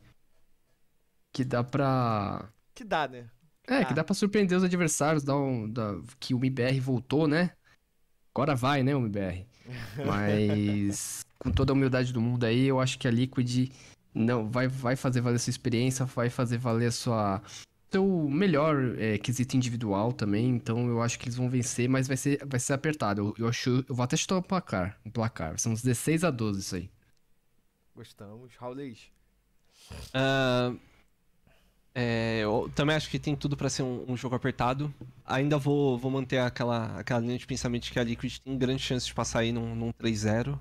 [1.32, 2.48] Que dá pra.
[2.74, 3.28] Que dá, né?
[3.66, 3.84] É, Ah.
[3.84, 7.51] que dá pra surpreender os adversários, dar um, dar- que o MBR voltou, né?
[8.34, 9.46] Agora vai, né, o MBR.
[10.04, 13.70] Mas com toda a humildade do mundo aí, eu acho que a Liquid
[14.14, 17.42] não vai, vai fazer valer sua experiência, vai fazer valer a sua
[17.94, 20.48] seu melhor é, quesito individual também.
[20.48, 23.20] Então eu acho que eles vão vencer, mas vai ser, vai ser apertado.
[23.20, 25.58] Eu, eu acho, eu vou até chutar o placar, um placar.
[25.58, 26.90] São uns 16 a 12 isso aí.
[27.94, 28.56] Gostamos.
[28.56, 29.12] Raulês.
[30.12, 30.74] Ah,
[31.94, 34.92] é, eu também acho que tem tudo pra ser um, um jogo apertado.
[35.24, 39.06] Ainda vou, vou manter aquela, aquela linha de pensamento que a Liquid tem grande chance
[39.06, 40.58] de passar aí num, num 3-0.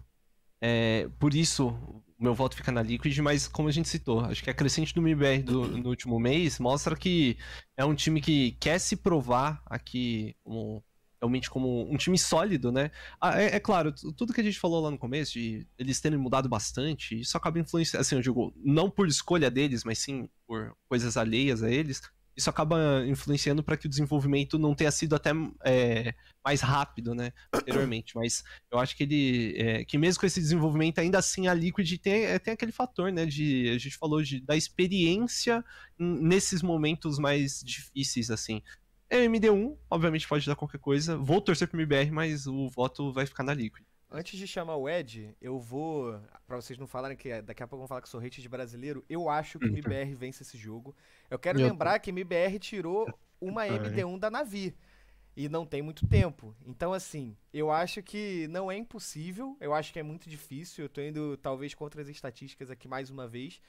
[0.61, 1.75] É, por isso,
[2.19, 5.01] meu voto fica na Liquid, mas como a gente citou, acho que a crescente do
[5.01, 7.37] MBR do, no último mês mostra que
[7.75, 10.83] é um time que quer se provar aqui como-
[11.23, 12.91] realmente como um time sólido, né?
[13.19, 16.01] Ah, é, é claro, tu- tudo que a gente falou lá no começo, de eles
[16.01, 20.27] terem mudado bastante, isso acaba influenciando, assim, eu digo, não por escolha deles, mas sim
[20.45, 22.01] por coisas alheias a eles,
[22.35, 25.29] isso acaba influenciando para que o desenvolvimento não tenha sido até
[25.63, 26.13] é,
[26.43, 28.15] mais rápido, né, anteriormente.
[28.17, 31.97] Mas eu acho que ele, é, que mesmo com esse desenvolvimento, ainda assim a Liquid
[31.99, 35.63] tem, é, tem aquele fator, né, de, a gente falou de, da experiência
[35.97, 38.61] nesses momentos mais difíceis, assim.
[39.09, 41.17] É MD1, obviamente pode dar qualquer coisa.
[41.17, 43.85] Vou torcer pro MBR, mas o voto vai ficar na Liquid.
[44.09, 46.19] Antes de chamar o Ed, eu vou.
[46.45, 48.49] Pra vocês não falarem que daqui a pouco vão falar que eu sou hate de
[48.49, 50.95] brasileiro, eu acho que o MBR vence esse jogo.
[51.29, 53.07] Eu quero Eu- lembrar que MBR tirou
[53.41, 54.75] uma MD1 da Navi.
[55.35, 56.55] E não tem muito tempo.
[56.63, 59.57] Então, assim, eu acho que não é impossível.
[59.59, 60.85] Eu acho que é muito difícil.
[60.85, 63.59] Eu tô indo, talvez, contra as estatísticas aqui mais uma vez.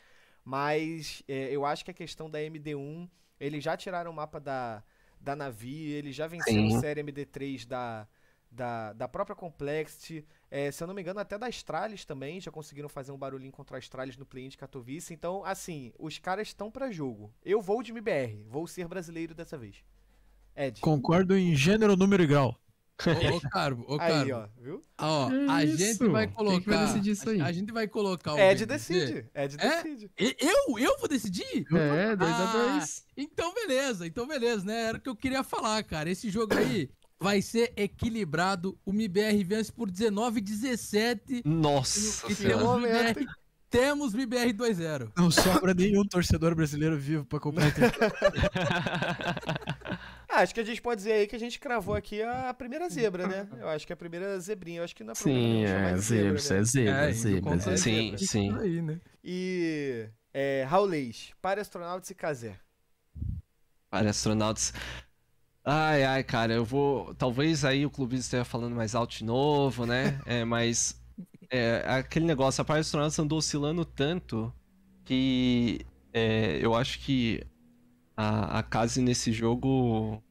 [0.44, 3.08] Mas é, eu acho que a questão da MD1,
[3.40, 4.82] eles já tiraram o mapa da,
[5.24, 6.80] da Navi, eles já venceram Sim.
[6.80, 8.06] série MD3 da,
[8.50, 10.24] da, da própria Complexity.
[10.50, 13.50] É, se eu não me engano, até da Astralis também, já conseguiram fazer um barulhinho
[13.50, 15.12] contra a Astralis no play-in de Katowice.
[15.12, 17.32] Então, assim, os caras estão pra jogo.
[17.42, 19.82] Eu vou de MBR, vou ser brasileiro dessa vez.
[20.54, 20.80] Ed.
[20.80, 22.56] Concordo em gênero, número e grau.
[23.06, 24.32] Ô, ô Carbo, ô Aí, Carbo.
[24.34, 24.84] ó, viu?
[24.98, 25.76] Ó, Que a isso?
[25.78, 26.76] gente vai Quem que colocar.
[26.76, 27.40] vai decidir isso aí?
[27.40, 28.38] A, a gente vai colocar o.
[28.38, 29.26] Ed decide.
[29.34, 29.82] Ed É?
[29.82, 30.10] decide.
[30.16, 30.78] Eu?
[30.78, 31.66] Eu vou decidir?
[31.72, 32.26] É, 2x2.
[32.26, 34.82] Ah, Então, beleza, então, beleza, né?
[34.84, 36.08] Era o que eu queria falar, cara.
[36.08, 36.88] Esse jogo aí
[37.18, 38.78] vai ser equilibrado.
[38.86, 41.42] O MBR vence por 19 17.
[41.44, 42.58] Nossa E senhora.
[42.58, 43.26] temos Momento, MBR,
[43.70, 45.10] temos MBR 2-0.
[45.16, 47.80] Não sobra nenhum torcedor brasileiro vivo pra comprar esse
[50.34, 52.88] Ah, acho que a gente pode dizer aí que a gente cravou aqui a primeira
[52.88, 53.48] zebra, né?
[53.60, 54.80] Eu acho que a primeira zebrinha.
[54.80, 57.74] Eu acho que na Sim, é zebra, isso é zebra, É, zebra, contra zebra.
[57.74, 58.18] a Sim, zebra.
[58.18, 58.50] sim.
[58.60, 59.00] Aí, né?
[59.22, 60.08] E.
[60.32, 62.58] É, Raulês, para astronautas e Kazé.
[63.90, 64.72] Para astronautas.
[65.64, 67.14] Ai, ai, cara, eu vou.
[67.16, 70.20] Talvez aí o clubista esteja falando mais alto de novo, né?
[70.26, 71.00] É, mas.
[71.50, 74.52] É, aquele negócio, a parte dos astronautas andou oscilando tanto
[75.04, 77.42] que é, eu acho que
[78.16, 80.23] a, a nesse jogo.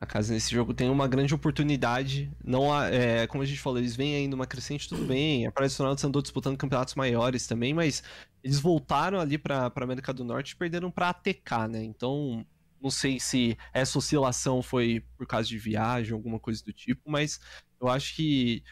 [0.00, 2.30] A Case nesse jogo tem uma grande oportunidade.
[2.44, 5.46] Não há- é, como a gente falou, eles vêm aí numa crescente, tudo bem.
[5.46, 8.02] A Praia dos Astronautas andou disputando campeonatos maiores também, mas
[8.42, 11.82] eles voltaram ali pra, pra América do Norte e perderam pra ATK, né?
[11.82, 12.46] Então,
[12.80, 17.40] não sei se essa oscilação foi por causa de viagem, alguma coisa do tipo, mas
[17.80, 18.62] eu acho que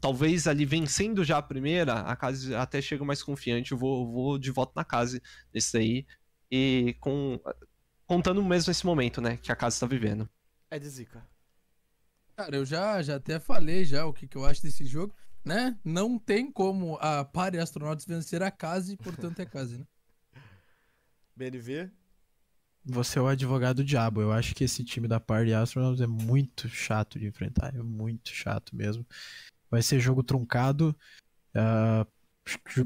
[0.00, 3.70] talvez ali vencendo já a primeira, a casa até chega mais confiante.
[3.72, 5.20] Eu vou, vou de volta na casa
[5.54, 6.06] nesse aí.
[6.50, 7.40] E com,
[8.06, 10.28] contando mesmo esse momento, né, que a casa está vivendo.
[10.72, 11.22] Ed Zica.
[12.34, 15.78] Cara, eu já, já até falei já o que, que eu acho desse jogo, né?
[15.84, 19.86] Não tem como a Pare Astronautas vencer a Case, portanto é Case, né?
[21.36, 21.90] BNV.
[22.84, 24.20] Você é o advogado do diabo.
[24.20, 27.74] Eu acho que esse time da Party Astronauts é muito chato de enfrentar.
[27.74, 29.06] É muito chato mesmo.
[29.70, 30.96] Vai ser jogo truncado.
[31.54, 32.06] ah,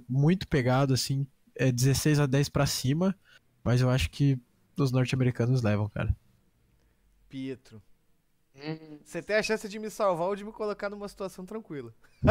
[0.09, 1.27] muito pegado, assim.
[1.55, 3.17] É 16 a 10 pra cima.
[3.65, 4.39] Mas eu acho que
[4.77, 6.15] os norte-americanos levam, cara.
[7.29, 7.83] Pietro.
[9.05, 11.93] Você tem a chance de me salvar ou de me colocar numa situação tranquila.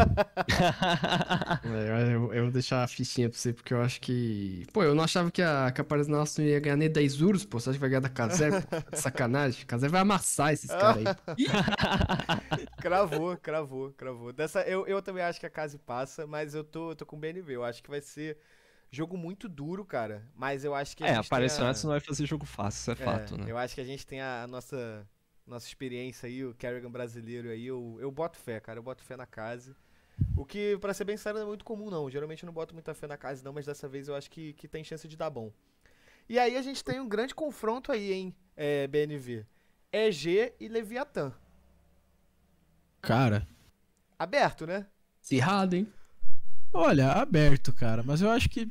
[1.63, 4.65] É, eu, eu vou deixar a fichinha pra você, porque eu acho que.
[4.73, 5.71] Pô, eu não achava que a
[6.07, 7.59] Nossa não ia ganhar nem 10 euros, pô.
[7.59, 8.49] Você acha que vai ganhar da Kazé?
[8.93, 9.65] Sacanagem.
[9.65, 11.45] Kazé vai amassar esses caras aí.
[12.77, 14.33] Cravou, cravou, cravou.
[14.33, 17.15] Dessa, eu, eu também acho que a casa passa, mas eu tô, eu tô com
[17.15, 17.55] o BNV.
[17.55, 18.37] Eu acho que vai ser
[18.91, 20.27] jogo muito duro, cara.
[20.35, 22.45] Mas eu acho que a é, gente a Paris tem Astronautas não vai fazer jogo
[22.45, 23.45] fácil, isso é, fato, né?
[23.47, 25.07] Eu acho que a gente tem a, a nossa,
[25.45, 27.65] nossa experiência aí, o Kerrigan brasileiro aí.
[27.65, 28.79] Eu, eu boto fé, cara.
[28.79, 29.75] Eu boto fé na casa.
[30.35, 32.09] O que, pra ser bem sério, não é muito comum, não.
[32.09, 34.53] Geralmente eu não boto muita fé na casa, não, mas dessa vez eu acho que,
[34.53, 35.51] que tem chance de dar bom.
[36.27, 39.45] E aí a gente tem um grande confronto aí, hein, é, BNV.
[39.91, 41.33] EG e Leviatã.
[43.01, 43.47] Cara,
[44.17, 44.87] Aberto, né?
[45.21, 45.91] Cirrado, hein?
[46.73, 48.03] Olha, aberto, cara.
[48.03, 48.69] Mas eu acho que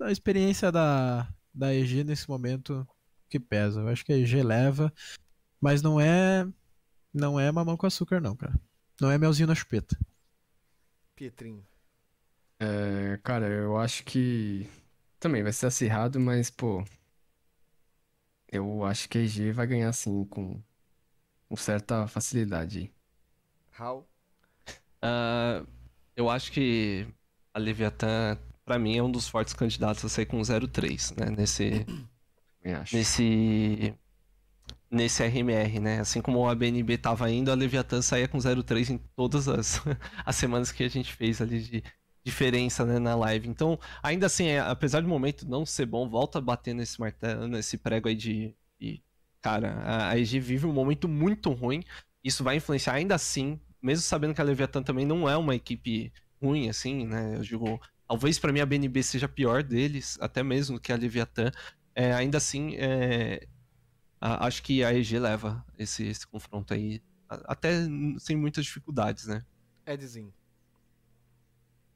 [0.00, 2.86] a experiência da, da EG nesse momento
[3.28, 3.80] que pesa.
[3.80, 4.92] Eu acho que a EG leva.
[5.60, 6.46] Mas não é.
[7.12, 8.58] Não é mamão com açúcar, não, cara.
[9.00, 9.98] Não é melzinho na chupeta.
[11.14, 11.66] Pietrinho.
[12.60, 14.68] É, cara, eu acho que.
[15.18, 16.84] Também vai ser acirrado, mas, pô.
[18.50, 20.62] Eu acho que a EG vai ganhar, assim, com,
[21.48, 22.92] com certa facilidade aí.
[23.70, 24.08] Raul.
[25.02, 25.64] Ah,
[26.16, 27.06] eu acho que
[27.58, 31.30] a Leviathan, pra mim, é um dos fortes candidatos a sair com 0-3, né?
[31.36, 31.84] Nesse,
[32.92, 33.94] nesse,
[34.90, 36.00] nesse RMR, né?
[36.00, 39.82] Assim como a BNB tava indo, a Leviathan saía com 0-3 em todas as,
[40.24, 41.84] as semanas que a gente fez ali de
[42.24, 43.48] diferença né, na live.
[43.48, 47.48] Então, ainda assim, é, apesar do momento não ser bom, volta a bater nesse martelo,
[47.48, 48.54] nesse prego aí de.
[48.80, 49.02] de-
[49.40, 51.82] cara, a, a EG vive um momento muito ruim.
[52.22, 56.12] Isso vai influenciar ainda assim, mesmo sabendo que a Leviathan também não é uma equipe
[56.40, 57.36] ruim, assim, né?
[57.36, 60.96] Eu digo, talvez pra mim a BNB seja a pior deles, até mesmo que a
[60.96, 61.50] Leviathan.
[61.94, 63.46] É, ainda assim, é,
[64.20, 67.70] a- acho que a EG leva esse, esse confronto aí, a- até
[68.18, 69.44] sem muitas dificuldades, né?
[69.86, 70.32] Edzinho.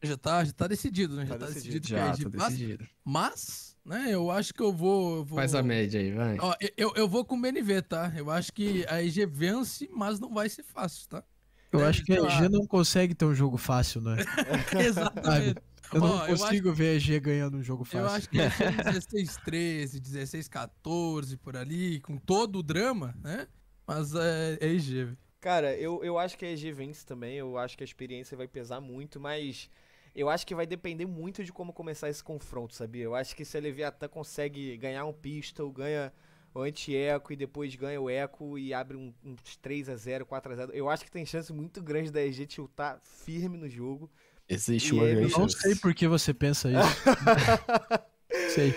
[0.05, 1.24] Já tá, já tá decidido, né?
[1.27, 1.81] Já Tá tá, decidido.
[1.81, 2.51] decidido, que a Já, EG tá passa.
[2.51, 2.89] decidido.
[3.05, 5.19] Mas, né, eu acho que eu vou.
[5.19, 5.39] eu vou...
[5.39, 6.39] Faz a média aí, vai.
[6.40, 8.12] Ó, eu, eu vou com o BNV, tá?
[8.16, 11.24] Eu acho que a EG vence, mas não vai ser fácil, tá?
[11.73, 12.44] Eu É, acho que a sei lá.
[12.44, 14.16] EG não consegue ter um jogo fácil, né?
[14.78, 15.61] Exatamente.
[15.93, 18.01] Eu não Ó, eu acho- consigo ver a EG ganhando um jogo fácil.
[18.01, 23.47] Eu acho que ser 16, 13, 16, 14 por ali, com todo o drama, né?
[23.86, 25.19] Mas é, é EG, velho.
[25.40, 27.35] Cara, eu, eu acho que a EG vence também.
[27.36, 29.69] Eu acho que a experiência vai pesar muito, mas
[30.15, 33.05] eu acho que vai depender muito de como começar esse confronto, sabia?
[33.05, 36.12] Eu acho que se a Leviatã consegue ganhar um pistol, ganha
[36.61, 41.11] anti-eco e depois ganha o eco e abre um- uns 3x0, 4x0, eu acho que
[41.11, 44.11] tem chance muito grande da EG tiltar firme no jogo.
[44.49, 46.79] Existe E uma ele- não sei por que você pensa isso.
[48.55, 48.74] sei.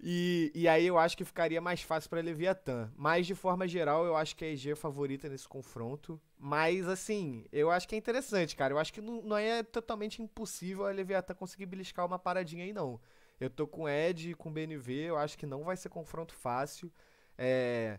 [0.00, 2.88] E, e aí eu acho que ficaria mais fácil pra Leviatã.
[2.96, 6.20] Mas de forma geral, eu acho que a EG é favorita nesse confronto.
[6.38, 8.72] Mas assim, eu acho que é interessante, cara.
[8.72, 12.72] Eu acho que não, não é totalmente impossível a Leviatã conseguir beliscar uma paradinha aí,
[12.72, 13.00] não.
[13.40, 16.92] Eu tô com Ed e com BNV, eu acho que não vai ser confronto fácil.
[17.38, 17.98] É.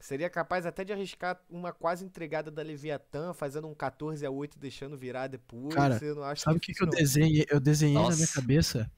[0.00, 4.56] Seria capaz até de arriscar uma quase entregada da Leviatã, fazendo um 14 a 8
[4.58, 5.74] deixando virar depois.
[5.74, 6.94] Cara, eu não acho Sabe o que, que eu não.
[6.94, 7.44] desenhei?
[7.50, 8.32] Eu desenhei na minha Nossa.
[8.40, 8.90] cabeça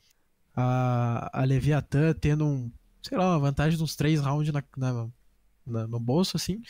[0.55, 2.71] a, a Leviatã tendo um,
[3.03, 5.09] sei lá, uma vantagem de uns três rounds na, na-
[5.67, 6.61] na- no bolso, assim.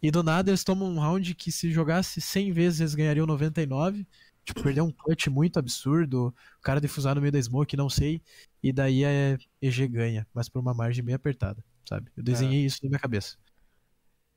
[0.00, 4.06] E do nada eles tomam um round que se jogasse 100 vezes eles ganhariam 99.
[4.44, 6.28] Tipo, perder um clutch muito absurdo,
[6.58, 8.22] o cara defusar no meio da smoke, não sei.
[8.62, 12.10] E daí a EG ganha, mas por uma margem bem apertada, sabe?
[12.16, 13.36] Eu desenhei isso na minha cabeça.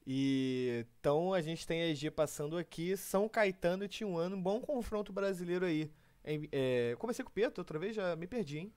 [0.05, 4.59] E então a gente tem a EG passando aqui, São Caetano e Tijuana, um bom
[4.59, 5.89] confronto brasileiro aí.
[6.23, 8.73] É, comecei com o Peto, outra vez já me perdi, hein?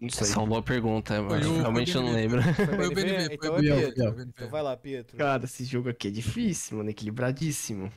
[0.00, 2.42] Não Essa é uma boa pergunta, mas o- realmente eu não foi o lembro.
[2.42, 2.94] Foi o?
[2.94, 4.22] BNV, Então foi é Pietro.
[4.22, 5.16] Então vai lá, Pietro.
[5.18, 6.90] Cara, esse jogo aqui é difícil, mano.
[6.90, 7.92] Equilibradíssimo.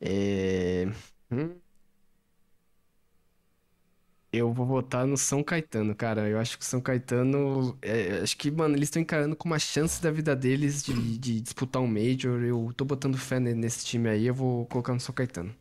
[0.00, 0.86] É.
[1.30, 1.54] hum.
[4.32, 6.26] Eu vou votar no São Caetano, cara.
[6.28, 7.76] Eu acho que o São Caetano.
[7.82, 11.40] é, acho que, mano, eles estão encarando com uma chance da vida deles de, de
[11.40, 12.42] disputar um Major.
[12.42, 14.26] Eu tô botando fé ne- nesse time aí.
[14.26, 15.54] Eu vou colocar no São Caetano.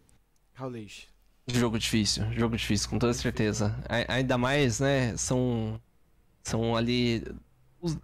[0.54, 1.08] Raulês.
[1.48, 3.76] Jogo difícil, jogo difícil, com toda certeza.
[4.08, 5.82] Ainda mais, né, são
[6.44, 7.24] são ali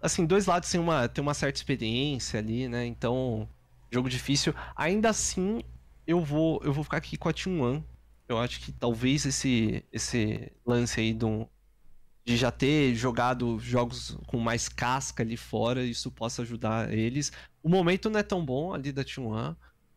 [0.02, 2.84] assim, dois lados têm uma tem uma certa experiência ali, né?
[2.86, 3.48] Então,
[3.90, 4.54] jogo difícil.
[4.76, 5.62] Ainda assim,
[6.06, 7.82] eu vou eu vou ficar aqui com a T1.
[8.28, 11.48] Eu acho que talvez esse esse lance aí do
[12.24, 17.32] de já ter jogado jogos com mais casca ali fora, isso possa ajudar eles.
[17.62, 19.56] O momento não é tão bom ali da T1.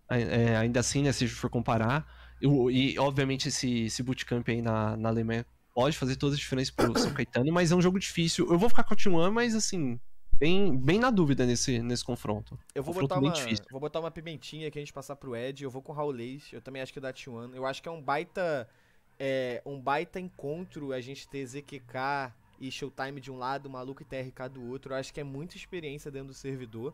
[0.10, 2.06] É, ainda assim, né, se a for comparar,
[2.42, 6.98] e, obviamente esse, esse bootcamp aí na, na Alemanha pode fazer toda a diferença pro
[6.98, 8.48] São Caetano, mas é um jogo difícil.
[8.52, 10.00] Eu vou ficar com o T1, mas assim,
[10.42, 12.58] bem, bem na dúvida nesse, nesse confronto.
[12.74, 13.66] Eu vou Confronto botar, uma, difícil.
[13.70, 15.64] vou botar uma pimentinha aqui a gente passar pro Ed.
[15.64, 16.50] Eu vou com o Raulês.
[16.52, 17.54] Eu também acho que dá T1.
[17.54, 18.68] Eu acho que é um baita.
[19.20, 24.06] É, um baita encontro a gente ter ZQK e Showtime de um lado, Maluco e
[24.06, 24.94] TRK do outro.
[24.94, 26.92] Eu acho que é muita experiência dentro do servidor.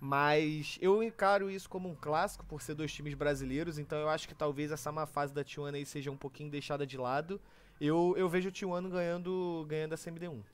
[0.00, 3.78] Mas eu encaro isso como um clássico por ser dois times brasileiros.
[3.78, 6.86] Então eu acho que talvez essa má fase da T1 aí seja um pouquinho deixada
[6.86, 7.38] de lado.
[7.78, 10.53] Eu, eu vejo o T1 ganhando, ganhando a CMD1.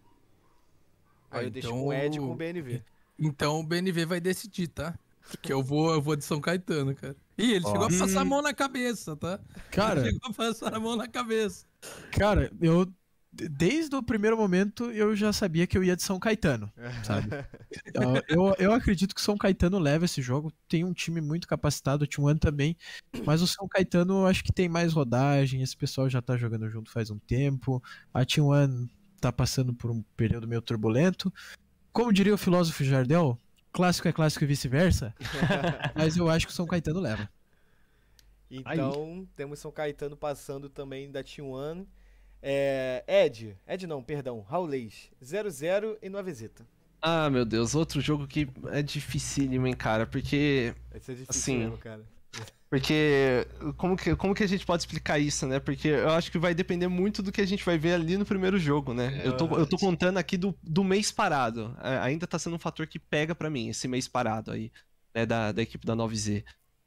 [1.30, 2.82] Aí Ah, eu deixo então com o Ed e com o BNV.
[3.18, 4.98] Então o BNV vai decidir, tá?
[5.30, 7.14] Porque eu vou, eu vou de São Caetano, cara.
[7.38, 9.38] Ih, ele chegou a passar a mão na cabeça, tá?
[9.70, 11.64] Cara, Chegou a passar a mão na cabeça.
[12.10, 12.84] cara, eu.
[13.32, 16.68] de- Desde o primeiro momento eu já sabia que eu ia de São Caetano,
[17.04, 17.28] sabe?
[17.94, 20.52] Eu, eu, eu acredito que o São Caetano leva esse jogo.
[20.68, 22.76] Tem um time muito capacitado, o T1 também.
[23.24, 25.62] Mas o São Caetano eu acho que tem mais rodagem.
[25.62, 27.80] Esse pessoal já tá jogando junto faz um tempo.
[28.12, 28.88] A T1
[29.20, 31.32] tá passando por um período meio turbulento.
[31.92, 33.38] Como diria o filósofo Jardel,
[33.72, 35.14] clássico é clássico e vice-versa.
[35.94, 37.28] mas eu acho que o São Caetano leva.
[38.50, 41.86] Então, temos São Caetano passando também da T1.
[42.42, 46.66] É, Ed, Ed não, perdão, Raulês, 0-0 e no Avezeta.
[47.02, 51.58] Ah, meu Deus, outro jogo que é dificílimo, hein, cara, porque Vai ser difícil Assim,
[51.58, 52.04] mesmo, cara.
[52.70, 55.58] Porque como que, como que a gente pode explicar isso, né?
[55.58, 58.24] Porque eu acho que vai depender muito do que a gente vai ver ali no
[58.24, 59.20] primeiro jogo, né?
[59.24, 61.76] eu, tô, eu tô contando aqui do, do mês parado.
[61.82, 64.70] É, ainda tá sendo um fator que pega pra mim, esse mês parado aí,
[65.12, 65.26] né?
[65.26, 66.44] Da, da equipe da 9Z.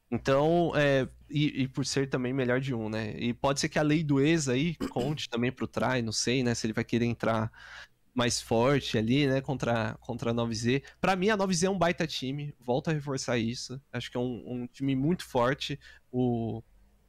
[0.10, 3.14] Então, é, e, e por ser também melhor de um, né?
[3.18, 6.44] E pode ser que a lei do ex aí conte também pro Try, não sei,
[6.44, 6.56] né?
[6.56, 7.52] Se ele vai querer entrar
[8.14, 10.84] mais forte ali, né, contra, contra a 9Z.
[11.02, 13.82] Pra mim, a 9Z é um baita time, volto a reforçar isso.
[13.92, 15.80] Acho que é um, um time muito forte.
[16.12, 16.62] O,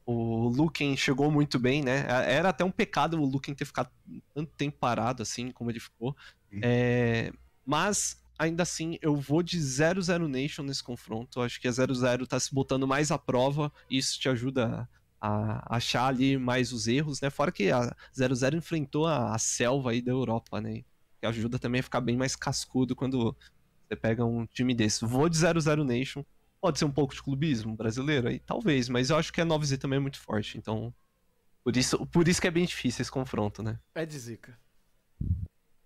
[0.05, 2.05] o Luken chegou muito bem, né?
[2.07, 3.89] Era até um pecado o Luken ter ficado
[4.33, 6.15] tanto tempo parado assim como ele ficou.
[6.61, 7.31] É,
[7.65, 11.41] mas, ainda assim, eu vou de 0-0 Nation nesse confronto.
[11.41, 14.89] Acho que a 0-0 tá se botando mais à prova e isso te ajuda
[15.21, 17.29] a achar ali mais os erros, né?
[17.29, 20.83] Fora que a 0-0 enfrentou a, a selva aí da Europa, né?
[21.25, 23.35] Que ajuda também a ficar bem mais cascudo quando
[23.87, 25.03] você pega um time desse.
[25.05, 26.23] Vou de 0-0 Nation.
[26.61, 29.79] Pode ser um pouco de clubismo brasileiro aí, talvez, mas eu acho que a 9Z
[29.79, 30.93] também é muito forte, então.
[31.63, 33.79] Por isso, por isso que é bem difícil esse confronto, né?
[33.95, 34.57] Ed Zica.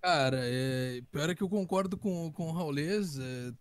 [0.02, 3.18] Cara, é, pior é que eu concordo com, com o Raulês.
[3.18, 3.54] É,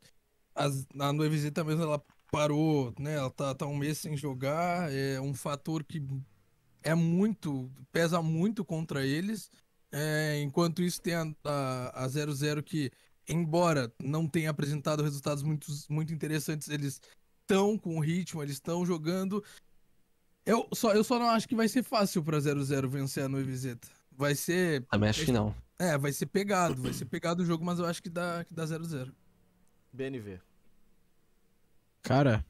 [0.54, 3.14] as, a Noivesita mesmo, ela parou, né?
[3.14, 4.92] Ela tá, tá um mês sem jogar.
[4.92, 6.04] É um fator que
[6.82, 9.50] é muito, pesa muito contra eles.
[9.90, 12.90] É, enquanto isso, tem a, a, a 00 que,
[13.28, 17.00] embora não tenha apresentado resultados muito, muito interessantes, eles
[17.40, 19.42] estão com ritmo, eles estão jogando.
[20.44, 23.88] Eu só, eu só não acho que vai ser fácil pra 00 vencer a Noivesita.
[24.12, 25.54] Vai ser Também acho que não.
[25.78, 28.46] É, vai ser pegado, vai ser pegado o jogo, mas eu acho que dá 0x0.
[28.46, 29.14] Que dá 0 a 0.
[29.92, 30.40] BNV.
[32.02, 32.44] Cara,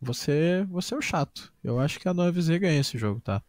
[0.00, 1.52] você, você é o chato.
[1.62, 3.42] Eu acho que a 9Z ganha esse jogo, tá?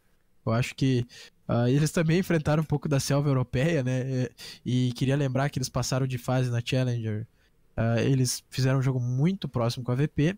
[0.45, 1.05] Eu acho que
[1.53, 4.29] ah, eles também enfrentaram um pouco da selva europeia, né?
[4.65, 7.27] E, e queria lembrar que eles passaram de fase na Challenger.
[7.75, 10.37] Ah, eles fizeram um jogo muito próximo com a VP.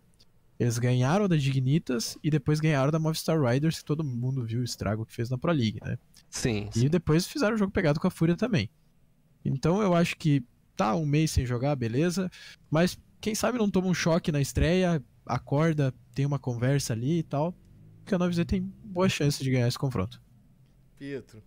[0.58, 4.64] Eles ganharam da Dignitas e depois ganharam da Movistar Riders, que todo mundo viu o
[4.64, 5.96] estrago que fez na Pro League, né?
[6.28, 6.68] Sim.
[6.74, 8.68] E depois fizeram o jogo pegado com a Fúria também.
[9.44, 10.42] Então eu acho que
[10.74, 12.28] tá um mês sem jogar, beleza.
[12.68, 17.22] Mas quem sabe não toma um choque na estreia, acorda, tem uma conversa ali e
[17.22, 17.54] tal.
[18.04, 20.23] Que a 9Z tem boa chance de ganhar esse confronto.
[20.98, 21.42] Pietro.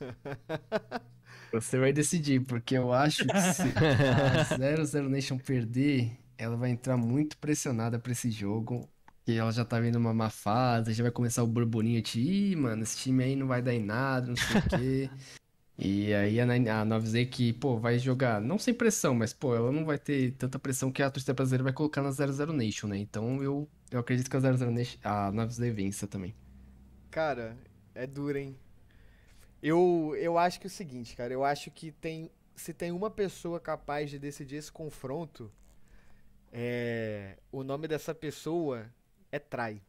[1.52, 3.62] Você vai decidir, porque eu acho que se
[4.78, 8.88] a 00 Nation perder, ela vai entrar muito pressionada pra esse jogo.
[9.24, 12.56] Que ela já tá vendo uma má fase, já vai começar o burburinho de, ih,
[12.56, 15.10] mano, esse time aí não vai dar em nada, não sei o quê.
[15.82, 19.84] E aí a 9Z que, pô, vai jogar, não sem pressão, mas, pô, ela não
[19.84, 22.98] vai ter tanta pressão que a torcida brasileira vai colocar na 00 Nation, né?
[22.98, 26.34] Então eu, eu acredito que a 00 Nation, a 9Z vença também.
[27.10, 27.56] Cara,
[27.94, 28.56] é duro, hein?
[29.62, 31.32] Eu, eu acho que é o seguinte, cara.
[31.32, 32.30] Eu acho que tem.
[32.56, 35.50] Se tem uma pessoa capaz de decidir esse confronto,
[36.52, 38.90] é, o nome dessa pessoa
[39.30, 39.80] é Trai.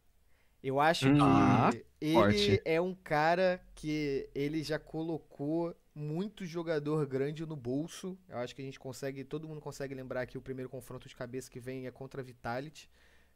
[0.64, 2.64] Eu acho Hum, que ele forte.
[2.66, 8.18] é um cara que ele já colocou muito jogador grande no bolso.
[8.30, 11.16] Eu acho que a gente consegue, todo mundo consegue lembrar que o primeiro confronto de
[11.16, 12.90] cabeça que vem é contra a Vitality.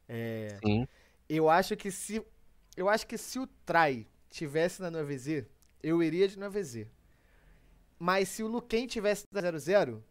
[0.09, 0.87] É, Sim.
[1.29, 2.25] eu acho que se
[2.75, 5.45] eu acho que se o Trai tivesse na 9Z,
[5.81, 6.87] eu iria de 9Z.
[7.97, 10.03] Mas se o Luquen tivesse na 00,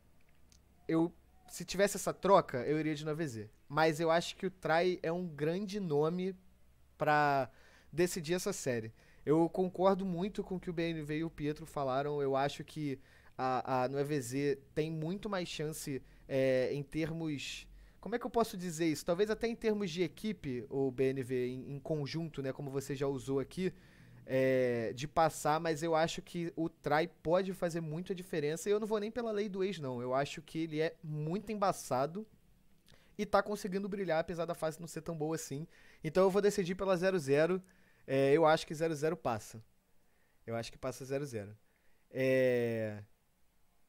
[0.88, 1.12] eu
[1.48, 3.48] se tivesse essa troca, eu iria de 9Z.
[3.68, 6.34] Mas eu acho que o Trai é um grande nome
[6.96, 7.50] pra
[7.92, 8.92] decidir essa série.
[9.24, 12.20] Eu concordo muito com o que o BNV e o Pietro falaram.
[12.20, 12.98] Eu acho que
[13.36, 17.66] a, a 9Z tem muito mais chance é, em termos.
[18.04, 19.02] Como é que eu posso dizer isso?
[19.02, 22.52] Talvez até em termos de equipe, o BNV, em, em conjunto, né?
[22.52, 23.72] Como você já usou aqui,
[24.26, 28.68] é, de passar, mas eu acho que o Trai pode fazer muita diferença.
[28.68, 30.02] E eu não vou nem pela lei do ex, não.
[30.02, 32.26] Eu acho que ele é muito embaçado
[33.16, 35.66] e tá conseguindo brilhar, apesar da fase não ser tão boa assim.
[36.04, 37.58] Então eu vou decidir pela 0-0.
[38.06, 39.64] É, eu acho que 0-0 passa.
[40.46, 41.56] Eu acho que passa 0-0.
[42.10, 43.02] É...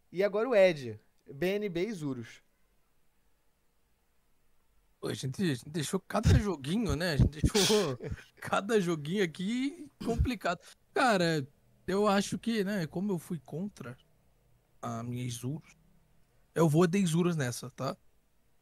[0.10, 0.98] E agora o Ed.
[1.30, 2.45] BNB e Zurus.
[5.08, 7.14] A, gente, a gente deixou cada joguinho, né?
[7.14, 8.00] A gente deixou
[8.42, 10.60] cada joguinho aqui complicado.
[10.94, 11.48] Cara,
[11.88, 13.98] eu acho que, né, como eu fui contra
[14.82, 15.76] a minha Isurus,
[16.54, 17.96] eu vou de Isurus nessa, tá?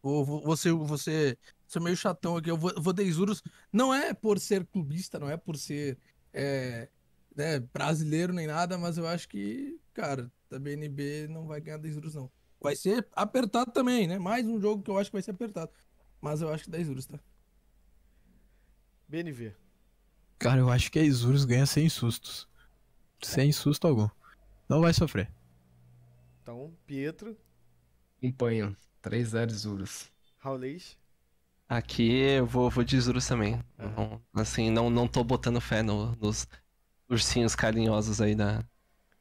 [0.02, 3.41] Vou, vou, você, você, você é meio chatão aqui, eu vou, vou de Isurus.
[3.72, 5.98] Não é por ser clubista, não é por ser
[6.34, 6.90] é,
[7.36, 11.88] né, brasileiro nem nada, mas eu acho que, cara, da BNB não vai ganhar da
[11.88, 12.30] Isurus, não.
[12.60, 14.18] Vai ser apertado também, né?
[14.18, 15.72] Mais um jogo que eu acho que vai ser apertado.
[16.23, 17.19] Mas eu acho que 10 euros, tá?
[19.09, 19.53] BNV.
[20.39, 22.47] Cara, eu acho que a Isurus ganha sem sustos.
[23.21, 24.07] Sem susto algum.
[24.69, 25.29] Não vai sofrer.
[26.41, 27.35] Então, Pietro,
[28.19, 28.73] Acompanham.
[29.01, 30.09] 3-0 Zurus.
[30.37, 30.97] Raulês.
[31.67, 33.61] Aqui eu vou, vou de Zurus também.
[33.77, 34.21] Aham.
[34.33, 36.47] Não- assim, não, não tô botando fé no- nos
[37.09, 38.63] ursinhos carinhosos aí da,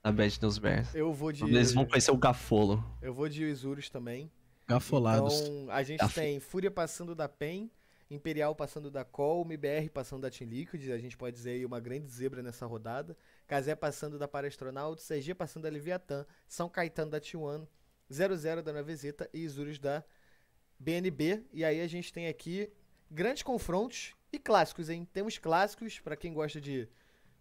[0.04, 0.94] da Bad News Bears.
[0.94, 1.42] Eu vou de.
[1.42, 2.84] Eles vão conhecer o Gafolo.
[3.02, 4.30] Eu vou de Isurus também.
[4.74, 5.40] Gafolados.
[5.40, 7.70] Então, a gente tem Fúria passando da PEN,
[8.10, 11.80] Imperial passando da Col, MBR passando da Team Liquid, a gente pode dizer aí uma
[11.80, 13.16] grande zebra nessa rodada.
[13.46, 17.66] Kazé passando da Paraastronauts, CG passando da Leviatã, São Caetano da T1,
[18.10, 20.04] 00 da Navezeta e Isurus da
[20.78, 21.44] BNB.
[21.52, 22.70] E aí a gente tem aqui
[23.10, 25.08] grandes confrontos e clássicos, hein?
[25.12, 26.88] Temos clássicos, pra quem gosta de,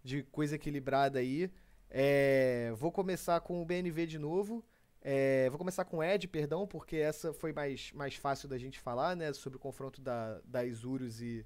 [0.04, 1.52] de coisa equilibrada aí.
[1.90, 4.64] É, vou começar com o BNV de novo.
[5.04, 8.80] É, vou começar com o Ed, perdão, porque essa foi mais, mais fácil da gente
[8.80, 9.34] falar, né?
[9.34, 11.46] Sobre o confronto da, da Isurus e,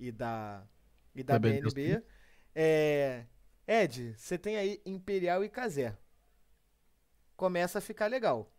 [0.00, 0.66] e da,
[1.14, 2.02] e da, Da BNB.
[2.54, 3.26] É,
[3.66, 5.96] Ed, você tem aí Imperial e Kazé.
[7.36, 8.50] Começa a ficar legal.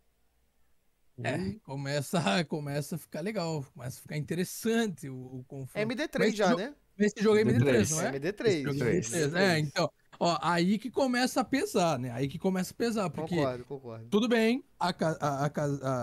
[1.24, 5.76] É, começa, começa a ficar legal, começa a ficar interessante o, o confronto.
[5.76, 6.76] É MD3 Mas já, né?
[6.96, 8.12] Esse jogo é MD3, MD3, não é?
[8.12, 8.28] MD3.
[8.28, 9.10] É Três.
[9.10, 9.36] MD3.
[9.36, 12.10] É, então, ó, aí que começa a pesar, né?
[12.12, 14.06] Aí que começa a pesar, porque Concordo, concordo.
[14.10, 15.46] tudo bem, a, a, a,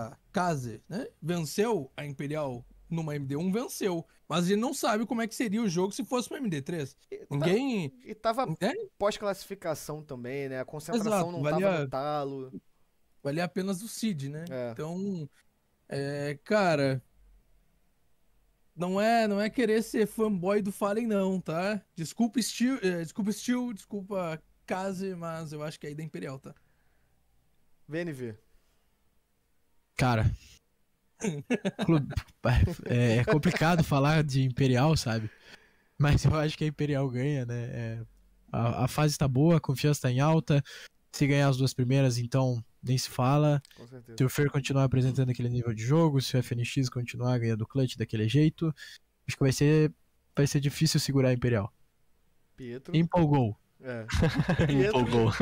[0.08, 5.26] a Kaze, né, venceu a Imperial numa MD1, venceu, mas gente não sabe como é
[5.26, 6.94] que seria o jogo se fosse uma MD3.
[7.10, 7.92] E, tá- Ninguém...
[8.04, 8.72] e tava É?
[8.98, 10.60] pós-classificação também, né?
[10.60, 12.60] A concentração Exato, não valia- tava no talo.
[13.22, 14.44] valia apenas o Cid, né?
[14.48, 14.70] É.
[14.70, 15.28] Então,
[15.88, 17.02] é, cara,
[18.76, 21.80] não é, não é querer ser fanboy do Fallen não, tá?
[21.94, 26.38] Desculpa Steel, é, desculpa Steel, desculpa Kamikaze, mas eu acho que é aí da Imperial,
[26.38, 26.52] tá?
[27.88, 28.36] BNV.
[29.96, 30.30] Cara.
[32.84, 35.30] é, é complicado falar de Imperial, sabe?
[35.96, 37.64] Mas eu acho que a Imperial ganha, né?
[37.72, 38.02] É,
[38.52, 40.62] a, a fase tá boa, a confiança tá em alta.
[41.12, 43.60] Se ganhar as duas primeiras, então nem se fala.
[43.76, 44.16] Com certeza.
[44.18, 47.96] Se o Fer continuar apresentando aquele nível de jogo, se o FNX continuar ganhando clutch
[47.96, 48.74] daquele jeito,
[49.26, 49.92] acho que vai ser,
[50.34, 51.72] vai ser difícil segurar a Imperial.
[52.56, 52.96] Pietro.
[52.96, 53.56] Empolgou.
[53.80, 54.06] É.
[54.66, 55.32] Pietro, Empolgou.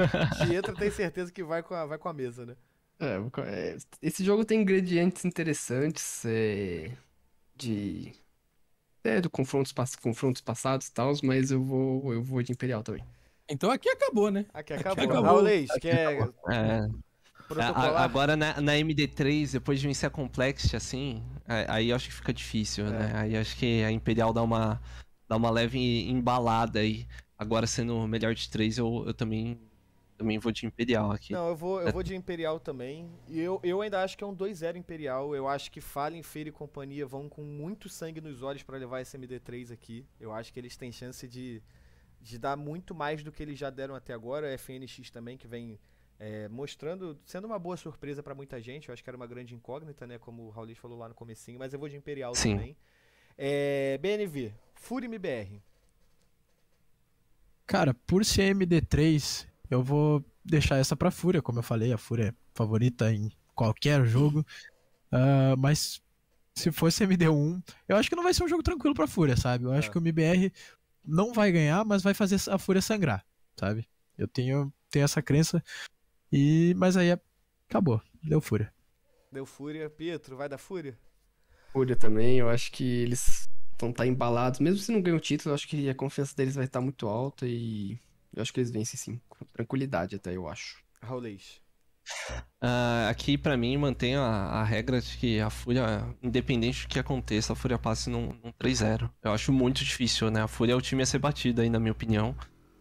[0.47, 2.57] Pietro tem certeza que vai com a, vai com a mesa, né?
[2.99, 6.93] É, é, esse jogo tem ingredientes interessantes é,
[7.57, 8.13] de.
[9.03, 13.05] É, do confrontos, confrontos passados e tal, mas eu vou, eu vou de Imperial também.
[13.49, 14.47] Então aqui acabou, né?
[14.55, 15.05] Aqui acabou.
[15.05, 15.23] acabou.
[15.23, 16.19] Raul Leis, quer
[16.49, 16.89] É?
[17.51, 22.09] A- agora na, na MD3, depois de vencer a Complexity, assim, é, aí eu acho
[22.09, 23.13] que fica difícil, né?
[23.15, 24.81] Aí acho que a Imperial dá uma,
[25.29, 27.07] dá uma leve embalada aí.
[27.39, 29.59] Agora sendo o melhor de três, eu, eu também,
[30.17, 31.33] também vou de Imperial aqui.
[31.35, 33.11] Não, eu vou, eu vou de Imperial também.
[33.29, 35.35] E eu, eu ainda acho que é um 2-0 Imperial.
[35.35, 39.01] Eu acho que Fallen, Feira e companhia vão com muito sangue nos olhos pra levar
[39.01, 40.07] esse MD3 aqui.
[40.19, 41.61] Eu acho que eles têm chance de,
[42.21, 44.53] de dar muito mais do que eles já deram até agora.
[44.57, 45.79] FNX também, que vem
[46.19, 48.89] é, mostrando, sendo uma boa surpresa pra muita gente.
[48.89, 50.19] Eu acho que era uma grande incógnita, né?
[50.19, 51.59] Como o Raulis falou lá no comecinho.
[51.59, 52.57] Mas eu vou de Imperial Sim.
[52.57, 52.77] também.
[53.37, 55.61] É, BNV, Fúria MBR.
[57.67, 62.29] Cara, por ser MD3, eu vou deixar essa pra Fúria, como eu falei, a Fúria
[62.29, 64.45] é favorita em qualquer jogo.
[65.11, 66.03] Ah, mas
[66.55, 69.65] se fosse MD1, eu acho que não vai ser um jogo tranquilo pra Fúria, sabe?
[69.65, 69.91] Eu acho É.
[69.93, 70.53] que o MBR
[71.05, 73.25] não vai ganhar, mas vai fazer a Fúria sangrar,
[73.59, 73.89] sabe?
[74.17, 75.63] Eu tenho, tenho essa crença.
[76.37, 77.17] E mas aí
[77.69, 78.75] acabou, deu Fúria.
[79.31, 79.89] Deu Fúria.
[79.89, 80.99] Pietro, vai da Fúria?
[81.73, 83.49] Fúria também, eu acho que eles
[83.81, 84.59] vão estar embalados.
[84.59, 87.07] Mesmo se não ganham o título, eu acho que a confiança deles vai estar muito
[87.07, 88.01] alta e
[88.35, 90.83] eu acho que eles vencem sim, com tranquilidade até, eu acho.
[91.01, 91.63] Raul Leis.
[92.61, 96.99] Ah, aqui, pra mim, mantém a, a regra de que a Fúria, independente do que
[96.99, 99.09] aconteça, a Fúria passe num, num 3-0.
[99.23, 100.43] Eu acho muito difícil, né?
[100.43, 102.35] A Fúria é o time a ser batido aí, na minha opinião.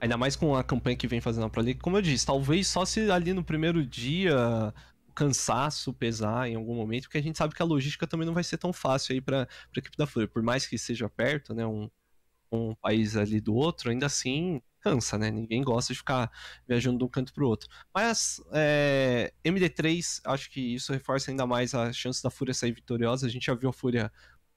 [0.04, 1.80] Ainda mais com a campanha que vem fazendo a Pro League.
[1.80, 4.36] Como eu disse, talvez só se ali no primeiro dia
[5.08, 8.34] o cansaço pesar em algum momento, porque a gente sabe que a logística também não
[8.34, 10.28] vai ser tão fácil aí pra, pra equipe da Fúria.
[10.28, 11.66] Por mais que seja perto, né?
[11.66, 11.90] Um,
[12.52, 15.32] um país ali do outro, ainda assim cansa, né?
[15.32, 16.30] Ninguém gosta de ficar
[16.68, 17.70] viajando de um canto pro outro.
[17.96, 23.26] Mas é, MD3, acho que isso reforça ainda mais a chance da Fúria sair vitoriosa.
[23.26, 24.12] A gente já viu a Fúria,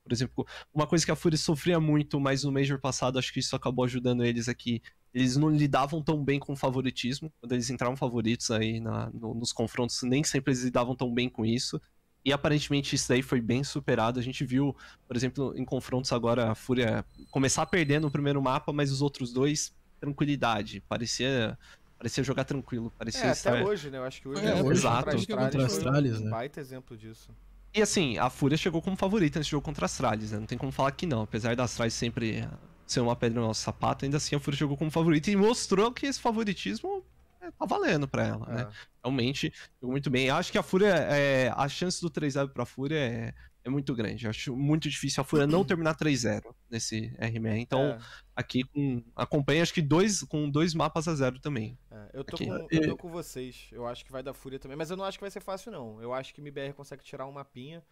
[0.07, 3.41] por exemplo, uma coisa que a Fúria sofria muito, mas no Major passado acho que
[3.41, 4.81] isso acabou ajudando eles aqui.
[5.13, 7.33] Eles não lidavam tão bem com o favoritismo.
[7.41, 11.29] Quando eles entravam favoritos aí na- no- nos confrontos, nem sempre eles lidavam tão bem
[11.29, 11.81] com isso.
[12.25, 14.21] E aparentemente isso daí foi bem superado.
[14.21, 14.77] A gente viu,
[15.09, 19.33] por exemplo, em confrontos agora a Fúria começar perdendo no primeiro mapa, mas os outros
[19.33, 20.81] dois, tranquilidade.
[20.89, 21.59] Parecia,
[21.99, 22.93] parecia jogar tranquilo.
[22.97, 23.55] Parecia É, estar...
[23.55, 23.99] até hoje, né?
[23.99, 24.99] Eu acho que hoje É, esse hoje, exato.
[25.11, 26.31] Astralis Contra a foi Astralis, um né?
[26.31, 27.31] baita exemplo disso.
[27.77, 30.39] E assim, a Fúria chegou como favorita nesse jogo contra a Astralis, né?
[30.39, 31.21] Não tem como falar que não.
[31.21, 32.49] Apesar da Astralis sempre
[32.87, 35.93] ser uma pedra no nosso sapato, ainda assim a Fúria chegou como favorita e mostrou
[35.93, 37.05] que esse favoritismo
[37.39, 38.63] é, tá valendo pra ela, né?
[38.63, 38.69] É.
[39.05, 40.31] Realmente, jogou muito bem.
[40.31, 43.35] Acho que a Fúria, é, a chance do 3-0 pra Fúria é,
[43.67, 44.25] é muito grande.
[44.25, 47.59] Eu acho muito difícil a Fúria não terminar 3-0 nesse RMR.
[47.59, 47.99] Então, É,
[48.35, 51.77] aqui com, acompanha, acho que dois, com dois mapas a zero também.
[51.91, 53.69] é, eu, tô com, eu tô com vocês.
[53.73, 54.77] Eu acho que vai dar Fúria também.
[54.77, 56.01] Mas eu não acho que vai ser fácil, não.
[56.01, 57.85] Eu acho que o MBR consegue tirar um mapinha.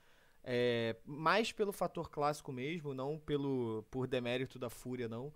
[0.44, 5.32] é, mais pelo fator clássico mesmo, não pelo por demérito da Fúria, não.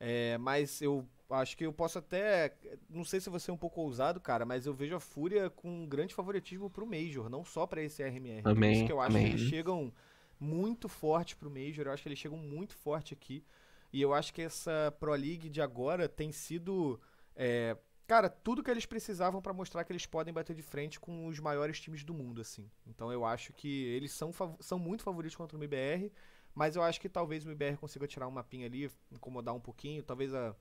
[0.00, 2.54] É, mas eu acho que eu posso até.
[2.88, 5.68] Não sei se você é um pouco ousado, cara, mas eu vejo a Fúria com
[5.68, 8.42] um grande favoritismo pro Major, não só pra esse RMR.
[8.42, 9.26] Por Também, isso que eu acho também.
[9.32, 9.92] que eles chegam
[10.40, 13.44] muito forte pro Major, eu acho que eles chegam muito forte aqui.
[13.92, 17.00] E eu acho que essa Pro League de agora tem sido.
[17.34, 17.76] é,
[18.06, 21.40] cara, tudo que eles precisavam pra mostrar que eles podem bater de frente com os
[21.40, 22.70] maiores times do mundo, assim.
[22.86, 24.30] Então eu acho que eles são,
[24.60, 26.12] são muito favoritos contra o MBR,
[26.58, 30.02] mas eu acho que talvez o MBR consiga tirar um mapinha ali, incomodar um pouquinho,
[30.02, 30.52] talvez a.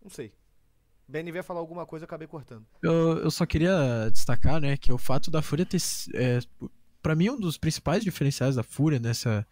[0.00, 0.32] Não sei.
[1.08, 2.64] BNV ia falar alguma coisa, eu acabei cortando.
[2.80, 5.78] Eu, eu só queria destacar, né, que o fato da Fúria ter.
[6.14, 6.38] É,
[7.02, 9.44] para mim, um dos principais diferenciais da Fúria nessa,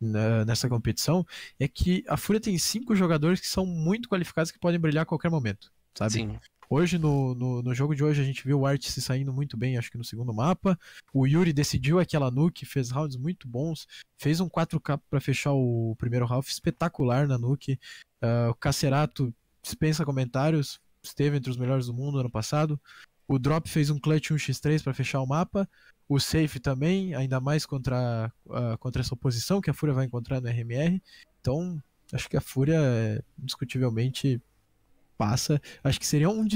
[0.00, 1.26] na- nessa competição
[1.60, 5.06] é que a Fúria tem cinco jogadores que são muito qualificados que podem brilhar a
[5.06, 6.12] qualquer momento, sabe?
[6.12, 6.40] Sim.
[6.70, 9.56] Hoje, no, no, no jogo de hoje, a gente viu o Art se saindo muito
[9.56, 10.78] bem, acho que no segundo mapa.
[11.14, 13.86] O Yuri decidiu aquela nuke, fez rounds muito bons,
[14.18, 17.78] fez um 4K pra fechar o primeiro half espetacular na nuke.
[18.20, 19.32] Ah, o Cacerato
[19.62, 22.78] dispensa comentários, esteve entre os melhores do mundo ano passado.
[23.26, 25.68] O Drop fez um clutch 1x3 pra fechar o mapa.
[26.06, 30.40] O Safe também, ainda mais contra, ah, contra essa oposição que a Fúria vai encontrar
[30.40, 31.02] no RMR.
[31.40, 31.82] Então,
[32.12, 34.40] acho que a Fúria é indiscutivelmente
[35.18, 35.60] passa.
[35.84, 36.46] Acho que seria um.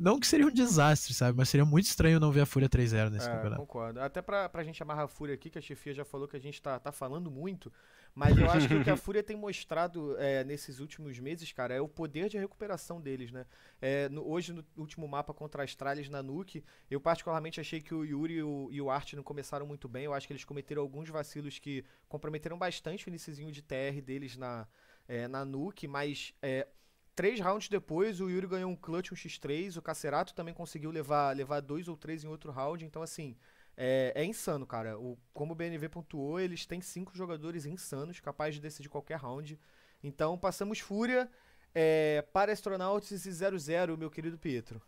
[0.00, 1.38] Não que seria um desastre, sabe?
[1.38, 3.62] Mas seria muito estranho não ver a Fúria 3-0 nesse É, campeonato.
[3.62, 4.00] concordo.
[4.00, 6.40] Até pra, pra gente amarrar a Fúria aqui, que a Chefia já falou que a
[6.40, 7.72] gente tá, tá falando muito,
[8.14, 11.72] mas eu acho que o que a Fúria tem mostrado é, nesses últimos meses, cara,
[11.74, 13.46] é o poder de recuperação deles, né?
[13.80, 17.94] É, no- hoje, no último mapa contra a Astralis na Nuke, eu particularmente achei que
[17.94, 20.04] o Yuri e o, e o Art não começaram muito bem.
[20.04, 24.36] Eu acho que eles cometeram alguns vacilos que comprometeram bastante o iniciozinho de TR deles
[24.36, 24.66] na,
[25.06, 26.66] é, na Nuke, mas é,
[27.14, 31.34] três rounds depois o Yuri ganhou um clutch, um x3, o Cacerato também conseguiu levar,
[31.36, 33.36] levar dois ou três em outro round, então assim,
[33.76, 34.98] é, é insano, cara.
[34.98, 39.58] O, como o BNV pontuou, eles têm cinco jogadores insanos, capazes de decidir qualquer round.
[40.02, 41.30] Então passamos Fúria
[41.74, 44.80] é, para Astronauts e 0-0, meu querido Pietro.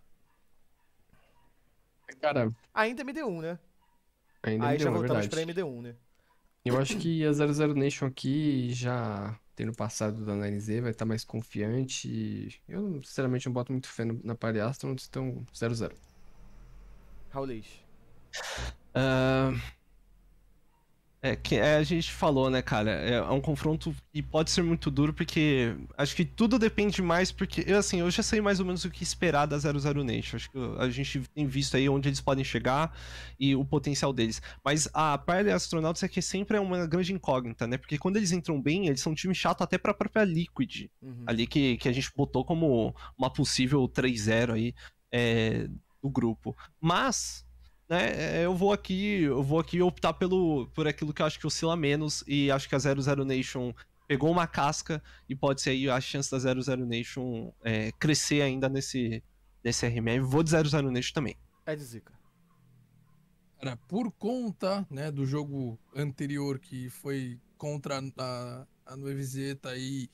[2.21, 3.59] Cara, Ainda MD1, né?
[4.43, 5.29] ainda Aí me já deu, é voltamos verdade.
[5.29, 5.97] pra MD1, né?
[6.65, 11.25] Eu acho que a 00 Nation aqui já tendo passado da 9Z vai estar mais
[11.25, 12.07] confiante.
[12.09, 15.93] e Eu, sinceramente, não boto muito fé na Party Astronauts, então 0-0.
[17.31, 17.67] Raulês.
[18.95, 19.53] Ah,
[21.23, 22.91] É, que é, a gente falou, né, cara?
[22.91, 27.33] É, é um confronto que pode ser muito duro, porque acho que tudo depende mais,
[27.33, 30.37] porque, eu, assim, eu já sei mais ou menos o que esperar da 00 Nation.
[30.37, 32.97] Acho que a gente tem visto aí onde eles podem chegar
[33.41, 34.41] e o potencial deles.
[34.65, 37.79] Mas a Party Astronauts é que sempre é uma grande incógnita, né?
[37.79, 41.25] Porque quando eles entram bem, eles são um time chato até pra própria Liquid Uhum.
[41.27, 44.75] ali que, que a gente botou como uma possível 3-0 aí
[45.13, 45.69] é,
[46.03, 46.57] do grupo.
[46.81, 47.46] Mas,
[47.89, 51.47] né, eu vou aqui, eu vou aqui optar pelo, por aquilo que eu acho que
[51.47, 53.73] oscila menos e acho que a 00 Nation
[54.09, 58.69] pegou uma casca e pode ser aí a chance da 00 Nation é, crescer ainda
[58.69, 59.23] nesse,
[59.63, 60.21] nesse RMR.
[60.21, 61.37] Vou de 00 Nation também.
[61.65, 62.13] É de zica.
[63.59, 70.11] Cara, por conta, né, do jogo anterior que foi contra a, a Nueviseta e,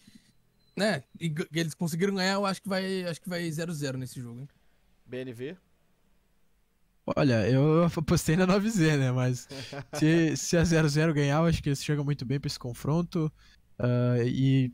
[0.77, 4.41] né, e eles conseguiram ganhar, eu acho que vai, acho que vai 0-0 nesse jogo,
[4.41, 4.49] hein?
[5.05, 5.57] BNV.
[7.05, 9.11] Olha, eu apostei na 9Z, né?
[9.11, 9.49] Mas
[9.95, 13.33] se, se a 0-0 ganhar, eu acho que eles chegam muito bem pra esse confronto.
[13.79, 14.73] ah, e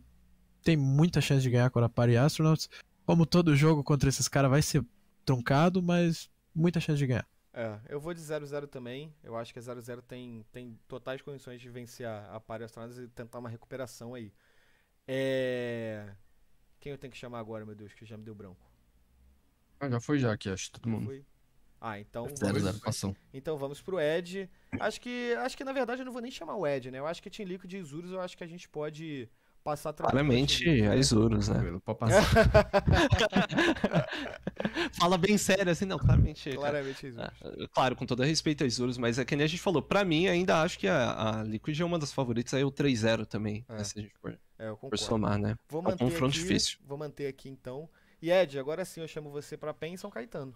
[0.62, 2.68] tem muita chance de ganhar contra a Party Astronauts.
[3.06, 4.84] Como todo jogo contra esses caras vai ser
[5.24, 7.26] truncado, mas muita chance de ganhar.
[7.54, 9.14] É, eu vou de 0-0 também.
[9.22, 12.98] Eu acho que a 0-0 tem, tem totais condições de vencer a, a Party Astronauts
[12.98, 14.32] e tentar uma recuperação aí.
[15.06, 16.12] É.
[16.78, 18.70] Quem eu tenho que chamar agora, meu Deus, que já me deu branco?
[19.80, 21.06] Ah, já foi já aqui, acho, todo mundo.
[21.06, 21.24] Foi?
[21.80, 23.16] Ah, então 0-0, vamos, passou.
[23.32, 24.50] então vamos pro Ed.
[24.80, 26.98] Acho que, acho que na verdade eu não vou nem chamar o Ed, né?
[26.98, 29.28] Eu acho que Team Liquid e Isurus eu acho que a gente pode
[29.62, 29.92] passar.
[29.92, 30.98] Claramente, a né?
[30.98, 31.78] Isurus, né?
[31.84, 32.24] Pode passar.
[34.98, 36.50] Fala bem sério, assim, não, claramente.
[36.50, 36.56] cara.
[36.60, 37.30] Claramente a Isurus.
[37.42, 40.04] Ah, Claro, com todo respeito a Isurus, mas é que nem a gente falou, pra
[40.04, 43.64] mim ainda acho que a, a Liquid é uma das favoritas, aí o 3-0 também,
[43.68, 43.74] É.
[43.76, 45.04] né, se a gente for, É, eu for concordo.
[45.04, 45.56] somar, né?
[45.68, 46.78] Vou É um manter confronto aqui, difícil.
[46.84, 47.88] Vou manter aqui então.
[48.20, 50.54] E Ed, agora sim eu chamo você pra PEN São Caetano.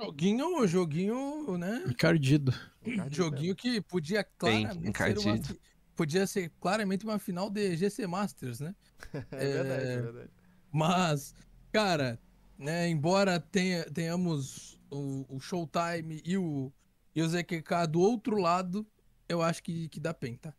[0.00, 1.84] Joguinho, joguinho, né?
[2.84, 3.16] Encardido.
[3.16, 5.40] Joguinho que podia Bem claramente ser uma,
[5.94, 8.74] podia ser claramente uma final de GC Masters, né?
[9.32, 10.30] É verdade, é verdade.
[10.72, 11.34] Mas,
[11.72, 12.20] cara,
[12.58, 16.72] né, embora tenha, tenhamos o, o Showtime e o,
[17.14, 18.86] e o ZQK do outro lado,
[19.28, 20.54] eu acho que, que dá PEN, tá?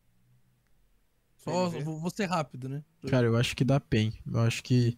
[1.37, 2.83] Só vou, vou ser rápido, né?
[3.09, 4.11] Cara, eu acho que dá PEN.
[4.27, 4.97] Eu acho que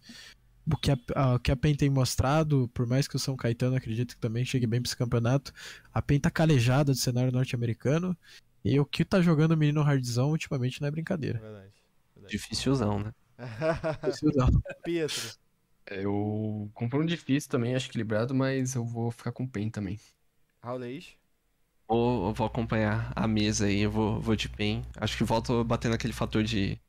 [0.70, 0.96] o que a,
[1.42, 4.66] que a PEN tem mostrado, por mais que o São Caetano acredito que também chegue
[4.66, 5.52] bem pra esse campeonato,
[5.92, 8.16] a PEN tá calejada do cenário norte-americano.
[8.64, 11.38] E o que tá jogando o menino Hardzão ultimamente não é É brincadeira.
[11.40, 11.72] verdade.
[12.14, 12.32] verdade.
[12.32, 13.12] Dificilzão, né?
[14.00, 14.48] Precisão.
[14.84, 15.36] Pietro.
[15.86, 19.98] É, Eu confronto difícil também, acho equilibrado, mas eu vou ficar com PEN também.
[20.62, 21.16] Raulês.
[21.88, 24.82] Vou, eu vou acompanhar a mesa aí, eu vou, vou de PEN.
[24.96, 26.80] Acho que volto batendo aquele fator de.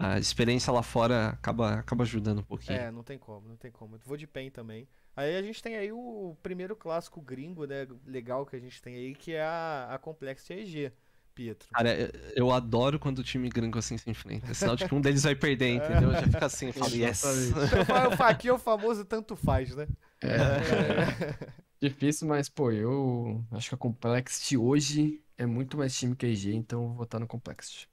[0.00, 2.78] A experiência lá fora acaba, acaba ajudando um pouquinho.
[2.78, 3.98] É, não tem como, não tem como.
[4.06, 4.88] Vou de PEN também.
[5.14, 7.86] Aí a gente tem aí o primeiro clássico gringo, né?
[8.06, 10.92] Legal que a gente tem aí, que é a, a Complexity EG,
[11.34, 11.68] Pietro.
[11.72, 14.50] Cara, eu- eu adoro quando o time gringo assim se enfrenta.
[14.50, 16.12] É sinal de que um deles vai perder, entendeu?
[16.12, 17.22] Já fica assim, eu falo, yes.
[17.22, 17.80] Então,
[18.18, 19.86] o aqui é o famoso tanto faz, né?
[20.22, 26.14] É, cara, difícil, mas pô, eu acho que a Complexity hoje é muito mais time
[26.16, 27.88] que a EG, então eu vou votar no Complexity.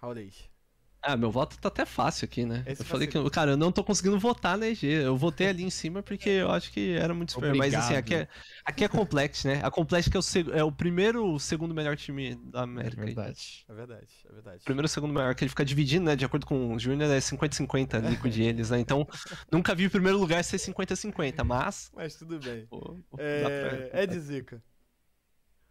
[0.00, 0.50] Raulês.
[1.00, 2.64] Ah, meu voto tá até fácil aqui, né?
[2.66, 4.86] Esse eu falei que, cara, eu não tô conseguindo votar na EG.
[4.88, 7.56] Eu votei ali em cima porque eu acho que era muito superior.
[7.56, 8.28] Mas assim, aqui é,
[8.64, 9.60] aqui é Complex, né?
[9.62, 12.62] A Complex que é o, seg- é o primeiro, o segundo melhor time da É
[12.64, 13.00] América.
[13.02, 13.14] aí.
[13.14, 13.64] verdade.
[13.68, 14.64] É verdade, é verdade.
[14.64, 16.16] Primeiro segundo melhor, que ele fica dividindo, né?
[16.16, 18.80] De acordo com o Júnior, é 50-50 Liquid e eles, né?
[18.80, 19.06] Então,
[19.52, 21.90] nunca vi o primeiro lugar ser 50-50, mas.
[21.94, 22.66] Mas tudo bem.
[22.66, 24.62] pô, dá pra- É, é de zica.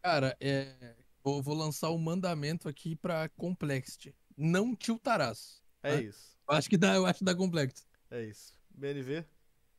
[0.01, 4.15] Cara, é, vou, vou lançar o mandamento aqui pra Complexity.
[4.37, 5.61] Não tiltarás.
[5.83, 6.01] É É.
[6.03, 6.37] isso.
[6.49, 7.83] Eu acho que dá, eu acho que dá complexo.
[8.11, 8.53] É isso.
[8.69, 9.25] BNV?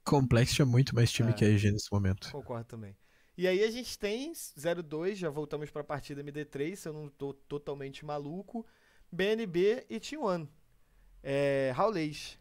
[0.04, 1.32] Complexo tinha muito mais time É.
[1.32, 2.30] que a EG nesse momento.
[2.32, 2.96] Concordo também.
[3.36, 7.32] E aí a gente tem 0-2, já voltamos pra partida MD3, se eu não tô
[7.32, 8.66] totalmente maluco.
[9.12, 10.48] BNB e T1.
[11.22, 12.36] É, Raulês.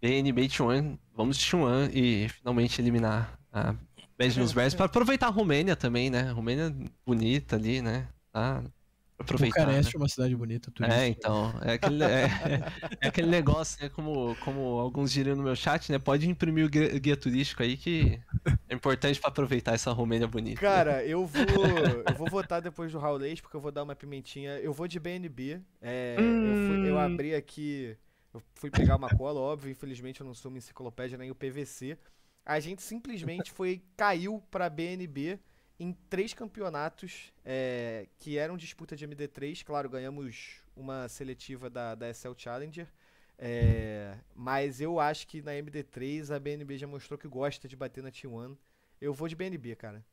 [0.00, 3.72] BNB T1, vamos de T1 e finalmente eliminar a
[4.16, 6.30] Bad News Bears pra aproveitar a Romênia também, né?
[6.30, 6.72] Romênia
[7.04, 8.08] bonita ali, né?
[8.32, 8.62] Tá?
[9.18, 9.60] Aproveitar.
[9.60, 9.66] né?
[9.66, 10.94] Bucareste é uma cidade bonita, turismo.
[10.98, 12.26] É, então, é aquele, é,
[13.02, 13.88] é aquele negócio, né?
[13.88, 15.98] Como, como alguns diriam no meu chat, né?
[15.98, 18.20] Pode imprimir o guia, guia turístico aí que
[18.68, 20.60] é importante pra aproveitar essa Romênia bonita.
[20.60, 21.44] Cara, eu vou,
[22.08, 24.52] eu vou votar depois do Raulês, porque eu vou dar uma pimentinha.
[24.60, 25.60] Eu vou de BNB.
[25.82, 27.96] É, eu, fui- eu abri aqui,
[28.32, 31.98] eu fui pegar uma cola, óbvio, infelizmente eu não sou uma enciclopédia nem o PVC.
[32.46, 35.38] A gente simplesmente foi, caiu pra BNB
[35.78, 39.64] em três campeonatos é, que eram disputa de MD3.
[39.64, 42.88] Claro, ganhamos uma seletiva da, da SL Challenger.
[43.38, 48.02] é, mas eu acho que na MD3 a BNB já mostrou que gosta de bater
[48.02, 48.56] na T1.
[49.00, 50.04] Eu vou de BNB, cara.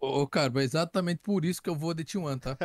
[0.00, 2.56] Ô, cara, é exatamente por isso que eu vou de T1, tá?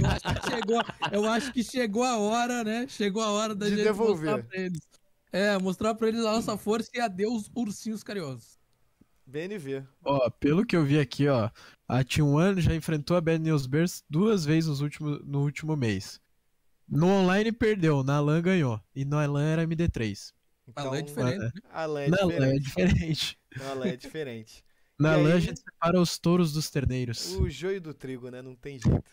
[0.00, 0.82] eu, acho que chegou,
[1.12, 2.88] eu acho que chegou a hora, né?
[2.88, 4.36] Chegou a hora da De gente devolver.
[4.36, 4.80] mostrar pra eles.
[5.32, 8.58] É, mostrar pra eles a nossa força e adeus, ursinhos carinhosos.
[9.32, 9.86] BNV.
[10.04, 11.50] Ó, pelo que eu vi aqui, ó,
[11.88, 16.20] a T1 já enfrentou a Bad News Bears duas vezes nos últimos, no último mês.
[16.88, 18.80] No online perdeu, na LAN ganhou.
[18.94, 20.32] E na LAN era MD3.
[20.76, 21.50] A lei é Então, diferente, né?
[21.70, 22.60] A LAN é na LAN é diferente.
[22.60, 23.38] diferente.
[23.60, 24.64] A LAN é diferente.
[24.98, 27.34] Na LAN a gente separa os touros dos terneiros.
[27.34, 28.40] O joio do trigo, né?
[28.40, 29.10] Não tem jeito.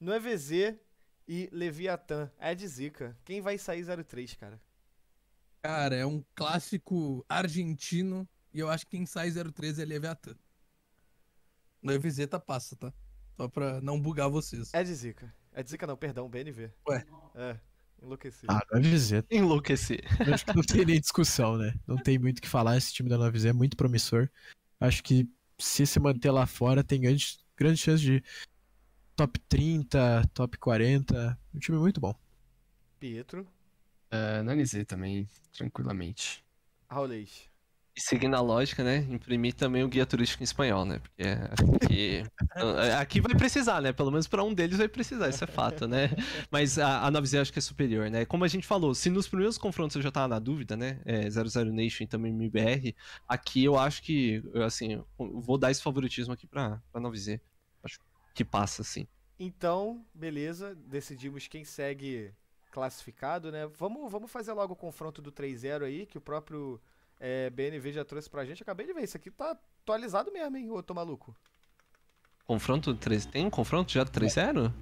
[0.00, 0.76] No EVZ
[1.26, 2.30] e Leviatã.
[2.38, 3.14] É de zica.
[3.24, 4.58] Quem vai sair 03, cara?
[5.60, 8.26] Cara, é um clássico argentino
[8.58, 10.34] e eu acho que quem sai 013 é Leviatã.
[11.80, 12.92] No EVZ passa, tá?
[13.36, 14.74] Só pra não bugar vocês.
[14.74, 15.32] É de zica.
[15.52, 16.72] É de zica não, perdão, BNV.
[16.88, 17.06] Ué.
[17.36, 17.56] É,
[18.02, 18.46] enlouqueci.
[18.48, 19.24] Ah, 9Z.
[19.30, 20.00] Enlouqueci.
[20.26, 21.72] Eu Acho que não tem nem discussão, né?
[21.86, 22.76] Não tem muito o que falar.
[22.76, 24.28] Esse time da 9Z é muito promissor.
[24.80, 28.24] Acho que se se manter lá fora, tem grande, grande chance de
[29.14, 31.38] top 30, top 40.
[31.54, 32.12] Um time muito bom.
[32.98, 33.46] Pietro.
[34.10, 36.44] É, na NZ também, tranquilamente.
[36.90, 37.48] Raulês.
[37.98, 38.98] E seguindo a lógica, né?
[39.10, 41.00] Imprimir também o guia turístico em espanhol, né?
[41.00, 41.24] Porque
[41.82, 42.22] aqui,
[42.96, 43.92] aqui vai precisar, né?
[43.92, 46.10] Pelo menos pra um deles vai precisar, isso é fato, né?
[46.48, 48.24] Mas a, a 9Z eu acho que é superior, né?
[48.24, 51.00] Como a gente falou, se nos primeiros confrontos eu já tava na dúvida, né?
[51.04, 52.94] É, 00 Nation e também MBR,
[53.26, 57.40] aqui eu acho que, assim, vou dar esse favoritismo aqui pra, pra 9Z.
[57.82, 57.98] Acho
[58.32, 59.08] que passa, assim.
[59.40, 60.72] Então, beleza.
[60.76, 62.32] Decidimos quem segue
[62.70, 63.66] classificado, né?
[63.76, 66.80] Vamos, vamos fazer logo o confronto do 3-0 aí, que o próprio
[67.20, 68.62] é, BNV já trouxe pra gente.
[68.62, 69.50] Acabei de ver, isso aqui tá
[69.82, 71.36] atualizado mesmo, hein, ô tô maluco.
[72.46, 73.26] Confronto 3.
[73.26, 74.72] Tem um confronto já do 3-0?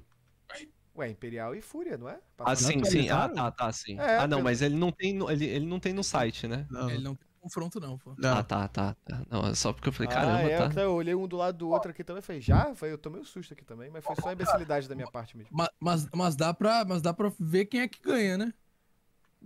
[0.95, 2.13] Ué, Imperial e Fúria, não é?
[2.15, 3.07] Ah, Passou- sim, sim.
[3.09, 3.99] Ah, tá, tá, sim.
[3.99, 6.47] É, ah, não, pelo- mas ele não tem no, ele, ele não tem no site,
[6.47, 6.65] né?
[6.71, 8.15] Não, Ele não tem confronto, não, pô.
[8.17, 8.37] não.
[8.37, 9.21] Ah, tá, tá, tá.
[9.29, 10.81] Não, é só porque eu falei, Ah, caramba, é, tá.
[10.81, 12.73] eu olhei um do lado do outro aqui também e falei, já?
[12.73, 15.37] Foi, eu tomei um susto aqui também, mas foi só a imbecilidade da minha parte
[15.37, 15.55] mesmo.
[15.55, 18.53] Ma- Mas, mas, dá pra, mas dá pra ver quem é que ganha, né?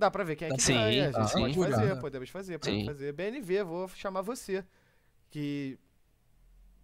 [0.02, 1.40] Dá pra ver quem é que Sim, ganha, a gente sim.
[1.42, 2.02] pode Jogar, fazer, né?
[2.02, 2.86] podemos fazer, podemos Sim.
[2.88, 3.14] fazer.
[3.14, 4.66] BNV, vou chamar você,
[5.30, 5.78] que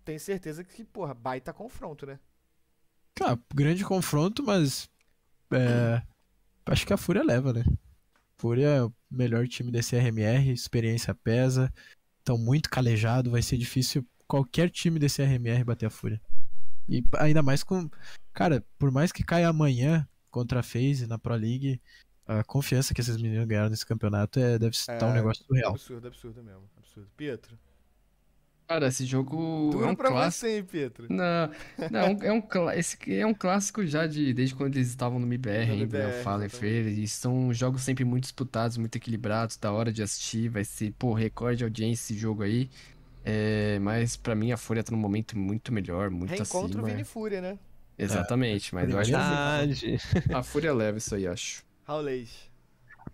[0.05, 2.19] tem certeza que, porra, baita confronto, né?
[3.19, 4.87] Ah, grande confronto, mas.
[5.51, 5.99] é,
[6.67, 7.63] acho que a Fúria leva, né?
[8.37, 11.73] Fúria é o melhor time desse RMR, experiência pesa.
[12.19, 16.21] Estão muito calejado, vai ser difícil qualquer time desse RMR bater a Fúria.
[16.87, 17.89] E ainda mais com.
[18.31, 21.81] Cara, por mais que caia amanhã contra a FaZe na Pro League,
[22.27, 25.71] a confiança que esses meninos ganharam nesse campeonato é, deve estar um É, negócio surreal.
[25.71, 27.09] Absurdo, absurdo mesmo, absurdo.
[27.17, 27.57] Pietro,
[28.67, 30.45] Cara, esse jogo é um pra clássico.
[30.45, 31.07] você, hein, Pietro?
[31.09, 31.49] Não,
[31.89, 34.89] não, é um- é um, esse aqui é um clássico já de desde quando eles
[34.89, 36.07] estavam no MBR No ainda, né?
[36.07, 36.49] MBR, O Fallen.
[36.49, 36.87] Fear.
[36.87, 40.49] E são jogos sempre muito disputados, muito equilibrados, da hora de assistir.
[40.49, 42.69] Vai ser, pô, recorde de audiência esse jogo aí.
[43.23, 46.83] É, mas pra mim a Fúria tá num momento muito melhor, muito Reencontro acima.
[46.83, 47.59] Vini Fúria, né?
[47.97, 49.97] Exatamente, mas eu acho que Verdade.
[50.33, 51.66] a Fúria leva isso aí, acho.
[51.87, 52.49] Raulês.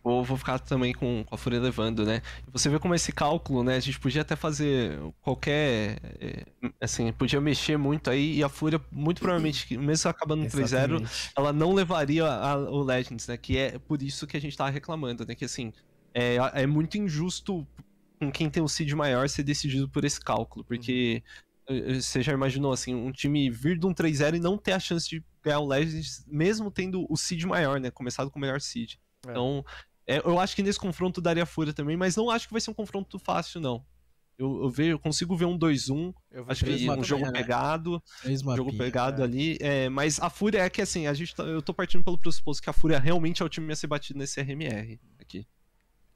[0.04, 2.22] Vou, vou ficar também com, com a Fúria levando, né?
[2.52, 3.76] Você vê como esse cálculo, né?
[3.76, 6.00] A gente podia até fazer qualquer.
[6.20, 6.46] é,
[6.82, 11.32] Assim, podia mexer muito aí e a Fúria, muito provavelmente, mesmo acabando no 3-0, Exatamente.
[11.38, 13.38] ela não levaria a- o Legends, né?
[13.38, 15.36] Que é por isso que a gente tava reclamando, né?
[15.36, 15.72] Que assim,
[16.14, 17.66] é, é muito injusto
[18.20, 21.53] com quem tem o seed maior ser decidido por esse cálculo, porque eh,
[22.02, 25.08] você já imaginou, assim, um time vir de um 3-0 e não ter a chance
[25.10, 27.92] de ganhar o Legends, mesmo tendo o seed maior, né?
[27.92, 28.96] Começado com o melhor seed.
[29.28, 29.32] É.
[29.32, 29.66] Então,
[30.08, 32.72] é, eu acho que nesse confronto daria fúria também, mas não acho que vai ser
[32.72, 33.86] um confronto fácil, não.
[34.38, 36.14] Eu, eu, vejo, eu consigo ver um 2-1.
[36.32, 37.32] Eu vou Acho que um mapinha, jogo né?
[37.32, 38.02] pegado.
[38.22, 39.26] Três jogo pegado é.
[39.26, 39.58] ali.
[39.62, 42.62] é, mas a Fúria é que assim, a gente tá- eu tô partindo pelo pressuposto
[42.62, 45.00] que a Fúria realmente é o time a ser batido nesse RMR.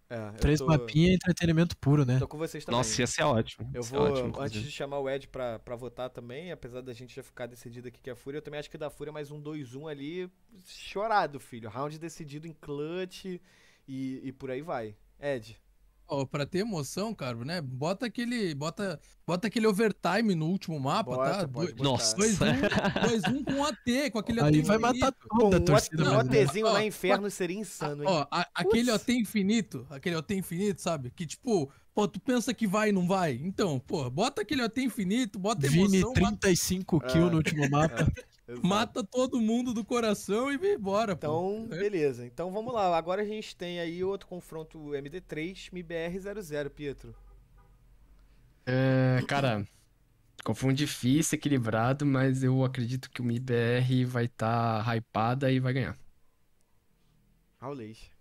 [0.09, 2.17] É, Três tô, mapinhas e entretenimento puro, né?
[2.17, 2.77] Tô com vocês também.
[2.77, 3.69] Nossa, ia ser ótimo.
[3.73, 7.13] Eu vou, ótimo, antes de chamar o Ed pra, pra votar também, apesar da gente
[7.13, 9.31] já ficar decidido aqui que é a Fúria, eu também acho que da Fúria mais
[9.31, 10.31] um 2-1 ali,
[10.65, 11.69] chorado, filho.
[11.69, 13.41] Round decidido em clutch e,
[14.23, 14.95] e por aí vai.
[15.19, 15.59] Ed,
[16.09, 17.59] Ó, pra ter emoção, cara, né?
[17.61, 18.55] Bota aquele.
[18.55, 21.47] Bota, bota aquele overtime no último mapa, bota, tá?
[21.47, 21.83] pode botar.
[21.83, 22.15] Nossa.
[22.15, 24.99] 2-1 com AT, com aquele Aí AT vai infinito.
[24.99, 28.09] matar toda a um, torcida um Ó, na inferno seria insano, hein?
[28.09, 31.11] Ó, a- aquele OT infinito, aquele OT infinito, sabe?
[31.11, 33.33] Que tipo, pô, tu pensa que vai e não vai.
[33.43, 38.07] Então, pô, bota aquele OT infinito, bota Vini, emoção, mata, 35 kills no último mapa.
[38.47, 38.65] Exato.
[38.65, 41.27] mata todo mundo do coração e vem embora, pô.
[41.27, 42.25] Então, beleza.
[42.25, 42.97] Então vamos lá.
[42.97, 47.13] Agora a gente tem aí outro confronto MD3, MBR00, Pietro.
[48.65, 49.67] É, cara,
[50.43, 55.97] confronto difícil, equilibrado, mas eu acredito que o MIBR vai estar hypada e vai ganhar.
[57.59, 58.11] Raulês.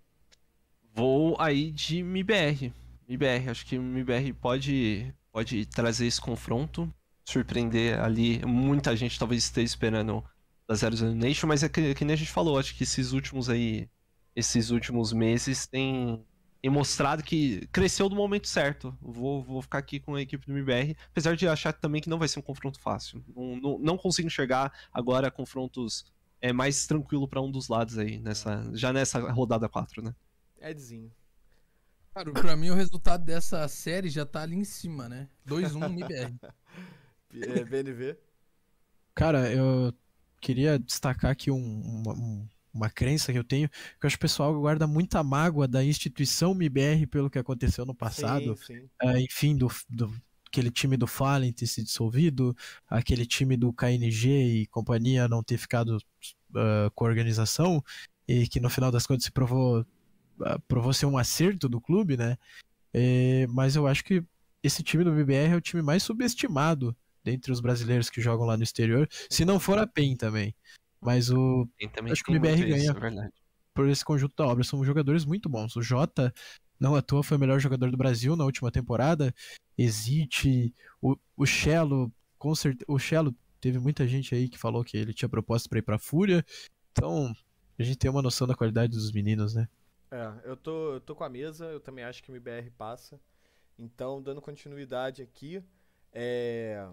[0.93, 2.73] Vou aí de MIBR.
[3.09, 6.93] MIBR, acho que o MIBR pode, pode trazer esse confronto,
[7.27, 8.45] surpreender ali.
[8.47, 10.25] Muita gente talvez esteja esperando
[10.67, 13.13] da Zero Zero Nation, mas é que, que nem a gente falou, acho que esses
[13.13, 13.89] últimos aí,
[14.35, 16.25] esses últimos meses tem,
[16.63, 18.97] tem mostrado que cresceu do momento certo.
[19.01, 22.19] Vou, vou ficar aqui com a equipe do MIBR, apesar de achar também que não
[22.19, 23.25] vai ser um confronto fácil.
[23.35, 28.19] Não, não, não consigo enxergar agora confrontos é, mais tranquilo para um dos lados aí,
[28.19, 30.15] nessa, já nessa rodada 4, né?
[30.61, 31.13] Edzinho.
[32.13, 35.29] Cara, pra mim o resultado dessa série já tá ali em cima, né?
[35.47, 36.35] 2-1 MBR.
[37.43, 38.17] É, BNV.
[39.15, 39.93] Cara, eu
[40.41, 44.21] queria destacar aqui um- uma, um- uma crença que eu tenho, que eu acho que
[44.21, 48.57] o pessoal guarda muita mágoa da instituição MIBR pelo que aconteceu no passado.
[48.57, 48.91] Sim, sim.
[49.03, 50.15] É, enfim, do, do-
[50.47, 52.55] aquele time do Fallen ter se dissolvido,
[52.89, 54.29] aquele time do KNG
[54.63, 55.99] e companhia não ter ficado
[56.55, 57.83] ah, com a organização,
[58.29, 59.85] e que no final das contas se provou,
[60.43, 62.37] ah, provou ser um acerto do clube, né?
[62.93, 64.23] É, mas eu acho que
[64.63, 66.97] esse time do BBR é o time mais subestimado
[67.27, 70.55] dentre os brasileiros que jogam lá no exterior, se não for a PEN também.
[71.01, 73.25] Mas o, também Acho que o MBR muito isso, ganha.
[73.25, 73.31] é
[73.75, 74.63] por esse conjunto da obra.
[74.63, 75.75] São jogadores muito bons.
[75.75, 76.33] O Jota,
[76.79, 79.35] não à toa, foi o melhor jogador do Brasil na última temporada.
[79.77, 80.73] Existe.
[81.03, 82.85] O, o Chelo, com certeza.
[82.89, 85.99] O Chelo, teve muita gente aí que falou que ele tinha proposta pra ir pra
[85.99, 86.45] Fúria.
[86.93, 87.35] Então,
[87.77, 89.69] a gente tem uma noção da qualidade dos meninos, né?
[90.13, 93.21] É, eu tô, eu tô com a mesa, eu também acho que o MBR passa.
[93.77, 95.63] Então, dando continuidade aqui,
[96.13, 96.89] é.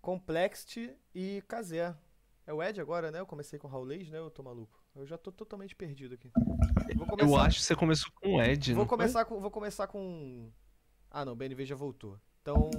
[0.00, 1.94] Complexity e Kazé.
[2.46, 3.20] É o Ed agora, né?
[3.20, 4.18] Eu comecei com o Raulês, né?
[4.18, 4.82] Eu tô maluco.
[4.96, 6.30] Eu já tô totalmente perdido aqui.
[6.96, 8.88] Vou começar, Eu acho que você começou com o Ed, vou foi?
[8.96, 10.50] começar com, vou começar com.
[11.10, 12.18] Ah, não, o BNV já voltou.
[12.42, 12.70] Então,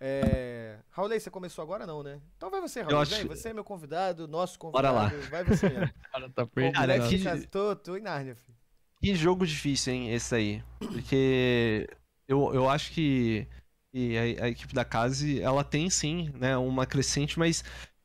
[0.00, 0.78] é.
[0.90, 2.20] Raulês, você começou agora não, né?
[2.36, 3.12] Então vai você, Raulês.
[3.12, 5.16] acho- Vem, você é meu convidado, nosso Bora convidado.
[5.22, 5.28] lá.
[5.28, 5.92] Vai você mesmo.
[6.12, 7.46] Cara, tá Cara, que- Kazé.
[7.46, 8.56] Tô, tô em Nárnia, filho.
[9.00, 10.64] Que jogo difícil, hein, esse aí.
[10.78, 11.88] Porque
[12.28, 13.46] eu, eu acho que,
[13.92, 17.62] que a, a equipe da Case, ela tem sim, né, uma crescente, mas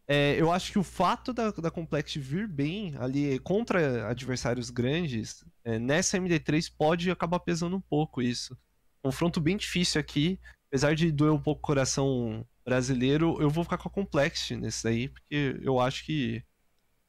[0.07, 5.43] é, eu acho que o fato da, da Complexity vir bem ali contra adversários grandes,
[5.63, 8.57] é, nessa MD3 pode acabar pesando um pouco isso.
[9.01, 13.77] Confronto bem difícil aqui, apesar de doer um pouco o coração brasileiro, eu vou ficar
[13.77, 16.43] com a Complexity nesse daí, porque eu acho que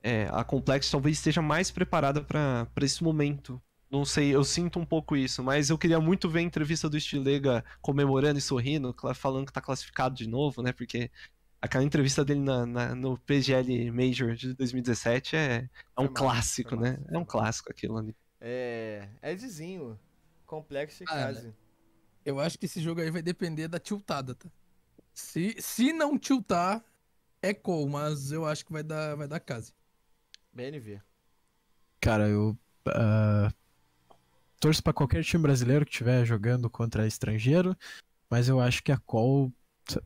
[0.02, 3.60] é, a Complexity talvez esteja mais preparada para esse momento.
[3.90, 7.01] Não sei, eu sinto um pouco isso, mas eu queria muito ver a entrevista do
[7.01, 10.73] Stilega comemorando e sorrindo, falando que tá classificado de novo, né?
[10.73, 11.10] Porque
[11.60, 16.77] aquela entrevista dele na, na- no PGL Major de 2017 é, é um massa, clássico,
[16.77, 16.98] né?
[16.98, 18.16] massa, É um clássico aquilo ali.
[18.40, 19.09] É.
[19.23, 19.98] Edzinho.
[20.47, 21.55] Complexity e Cara, Kazé.
[22.24, 24.51] Eu acho que esse jogo aí vai depender da tiltada, tá?
[25.15, 26.85] Se, se não tiltar,
[27.43, 29.73] é call, mas eu acho que vai dar, vai dar casa.
[30.52, 31.02] BNV.
[32.01, 32.59] Cara, eu.
[32.86, 33.52] ah,
[34.60, 37.76] torço pra qualquer time brasileiro que estiver jogando contra estrangeiro,
[38.30, 39.52] mas eu acho que a Call.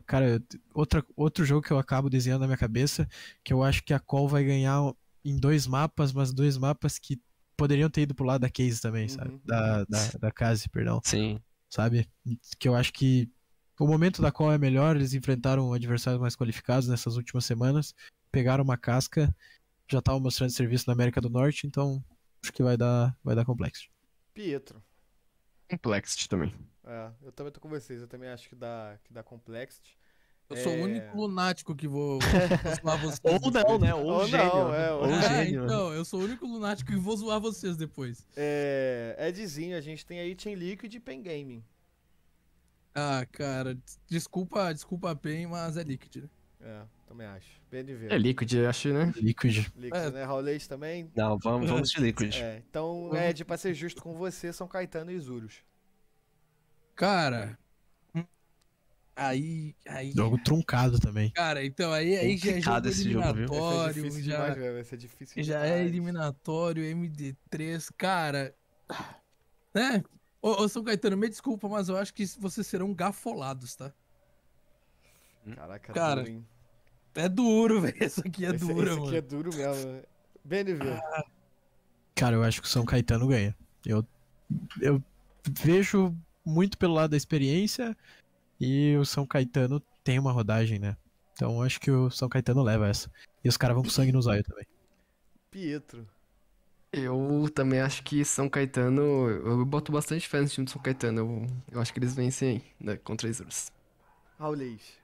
[0.07, 0.41] Cara,
[0.73, 3.09] outra, outro jogo que eu acabo desenhando na minha cabeça,
[3.43, 7.21] que eu acho que a Call vai ganhar em dois mapas, mas dois mapas que
[7.57, 9.31] poderiam ter ido pro lado da Case também, sabe?
[9.33, 9.41] Uhum.
[9.45, 11.01] Da, da, da Case, perdão.
[11.05, 11.41] Sim.
[11.69, 12.09] sabe?
[12.59, 13.29] Que eu acho que
[13.79, 17.95] o momento da qual é melhor, eles enfrentaram adversários mais qualificados nessas últimas semanas,
[18.31, 19.35] pegaram uma casca,
[19.91, 22.03] já estavam mostrando serviço na América do Norte, então
[22.43, 23.89] acho que vai dar, vai dar complexo.
[24.35, 24.83] Pietro.
[25.71, 26.55] Complexity também.
[26.85, 28.01] É, eu também tô com vocês.
[28.01, 29.99] Eu também acho que dá, que dá Complexity.
[30.51, 30.77] Eu sou É.
[30.81, 32.19] o único lunático que vou,
[32.85, 33.21] zoar vocês.
[33.25, 33.95] Ou não, né?
[33.95, 34.47] Ou, Ou gênio.
[34.55, 35.65] não, é, ou- ou É, gênio.
[35.65, 38.27] então, eu sou o único lunático que vou zoar vocês depois.
[38.37, 41.65] É, Edzinho, a gente tem aí Chain Liquid e Pen Gaming.
[42.95, 46.29] Ah, cara, desculpa, desculpa a PEN, mas é Liquid, né?
[46.65, 47.61] É, também acho.
[47.71, 48.07] BNV.
[48.09, 49.13] É Liquid, eu acho, né?
[49.17, 49.67] Liquid.
[49.77, 50.11] Liquid, É.
[50.13, 50.25] né?
[50.25, 51.11] Raulês também.
[51.15, 52.37] Não, vamos, vamos de Liquid.
[52.37, 55.57] É, então, Ed, pra ser justo com você, São Caetano e Isurus.
[56.95, 57.59] Cara.
[58.15, 58.25] hum,
[59.17, 59.75] Aí.
[59.89, 60.13] Aí.
[60.13, 61.31] Jogo truncado também.
[61.33, 63.49] Cara, então aí, aí já é jogo esse jogo, viu?
[63.49, 64.03] Vai ser eliminatório.
[64.05, 64.75] difícil já, demais, velho.
[64.75, 65.73] Vai ser difícil já demais.
[65.81, 67.93] é eliminatório, MD3.
[67.99, 68.55] Cara.
[69.75, 70.03] Né?
[70.41, 73.93] Ô, ô, São Caetano, me desculpa, mas eu acho que vocês serão gafolados, tá?
[75.57, 76.47] Caraca, Cara, hein?
[77.15, 78.05] É duro, velho.
[78.05, 79.07] Isso aqui é esse, duro, esse mano.
[79.07, 79.93] aqui é duro mesmo.
[79.93, 80.03] né?
[80.45, 81.01] BNV.
[82.15, 83.57] Cara, eu acho que o São Caetano ganha.
[83.87, 84.05] Eu,
[84.81, 85.03] eu
[85.63, 86.15] vejo
[86.45, 87.97] muito pelo lado da experiência
[88.61, 90.97] e o São Caetano tem uma rodagem, né?
[91.35, 93.11] Então eu acho que o São Caetano leva essa.
[93.45, 94.67] E os caras vão com sangue no zóio também.
[95.51, 96.07] Pietro.
[96.93, 99.03] Eu também acho que São Caetano.
[99.29, 101.19] Eu boto bastante fé no time do São Caetano.
[101.21, 103.73] Eu, eu acho que eles vencem aí, né, contra os Isurus.
[104.39, 105.02] Raulês.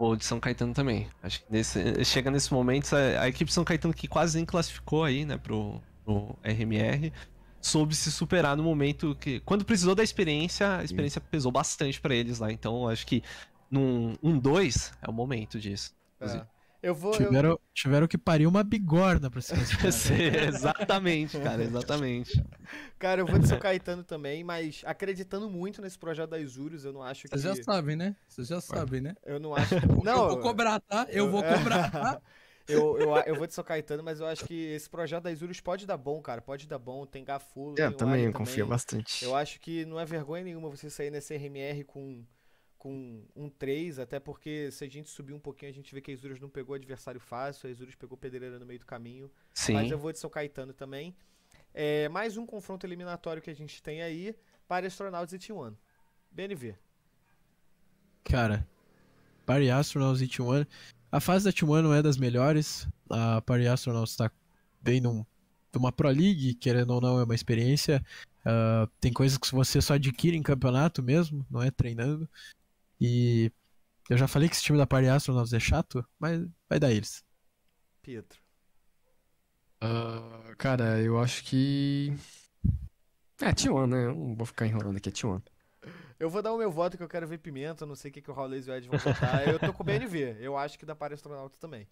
[0.00, 1.06] Ou de São Caetano também.
[1.22, 5.04] Acho que nesse, chega nesse momento, a, a equipe São Caetano que quase nem classificou
[5.04, 7.12] aí, né, pro, pro RMR,
[7.60, 9.40] soube se superar no momento que.
[9.40, 12.50] Quando precisou da experiência, a experiência pesou bastante pra eles lá.
[12.50, 13.22] Então acho que
[13.70, 15.94] num 1-2 é o momento disso.
[16.18, 16.46] É.
[16.82, 17.12] Eu vou.
[17.12, 19.52] Eu, Tiveram, tiveram que parir uma bigorna pra se
[20.48, 22.42] exatamente, cara, exatamente.
[22.98, 26.92] cara, eu vou de São Caetano também, mas acreditando muito nesse projeto da Isurus, eu
[26.92, 27.28] não acho que.
[27.28, 28.16] Vocês já sabem, né?
[28.26, 29.14] Vocês já sabem, né?
[29.24, 29.74] Eu não acho.
[30.00, 31.06] Eu Não, vou cobrar, tá?
[31.10, 32.20] Eu vou cobrar, tá?
[32.66, 35.60] eu, eu, eu vou de São Caetano, mas eu acho que esse projeto da Isurus
[35.60, 36.40] pode dar bom, cara.
[36.40, 37.04] Pode dar bom.
[37.04, 37.74] Tem Gafulo.
[37.78, 39.24] É, eu também, eu confio bastante.
[39.24, 42.24] Eu acho que não é vergonha nenhuma você sair nesse RMR com,
[42.80, 46.10] com um 3, até porque se a gente subir um pouquinho, a gente vê que
[46.10, 49.30] a Isurus não pegou adversário fácil, a Isurus pegou pedreira no meio do caminho.
[49.52, 49.74] Sim.
[49.74, 51.14] Mas eu vou de São Caetano também.
[51.74, 54.34] É, mais um confronto eliminatório que a gente tem aí
[54.66, 55.76] para Astronauts e T1.
[56.30, 56.74] BNV.
[58.24, 58.66] Cara,
[59.44, 60.66] Party Astronauts e T1.
[61.12, 62.88] A fase da T1 não é das melhores.
[63.10, 64.32] A Party Astronauts tá
[64.80, 65.22] bem num,
[65.74, 68.02] numa Pro League, querendo ou não, é uma experiência.
[68.42, 72.28] Ah, tem coisas que você só adquire em campeonato mesmo, não é treinando.
[73.00, 73.50] E
[74.08, 77.24] eu já falei que esse time da Party Astronauts é chato, mas vai dar eles.
[78.02, 78.38] Pietro.
[79.80, 82.12] Ah, cara, eu acho que.
[83.40, 84.06] É, T1, né?
[84.06, 85.42] Eu não vou ficar enrolando aqui, é T1.
[86.18, 88.14] Eu vou dar o meu voto que eu quero ver Pimenta, eu não sei o
[88.14, 89.48] que, que o Raulês e o Ed vão votar.
[89.48, 91.88] eu tô com o BNV, eu acho que dá para Astronautas também.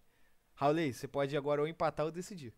[0.53, 2.53] Raulês, você pode agora ou empatar ou decidir.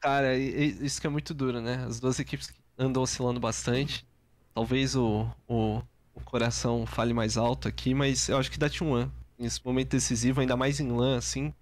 [0.00, 1.84] Cara, isso que é muito duro, né?
[1.84, 4.06] As duas equipes andam oscilando bastante.
[4.54, 5.82] Talvez o, o,
[6.14, 9.10] o coração fale mais alto aqui, mas eu acho que dá T1.
[9.38, 11.52] Nesse momento decisivo, ainda mais em LAN, assim.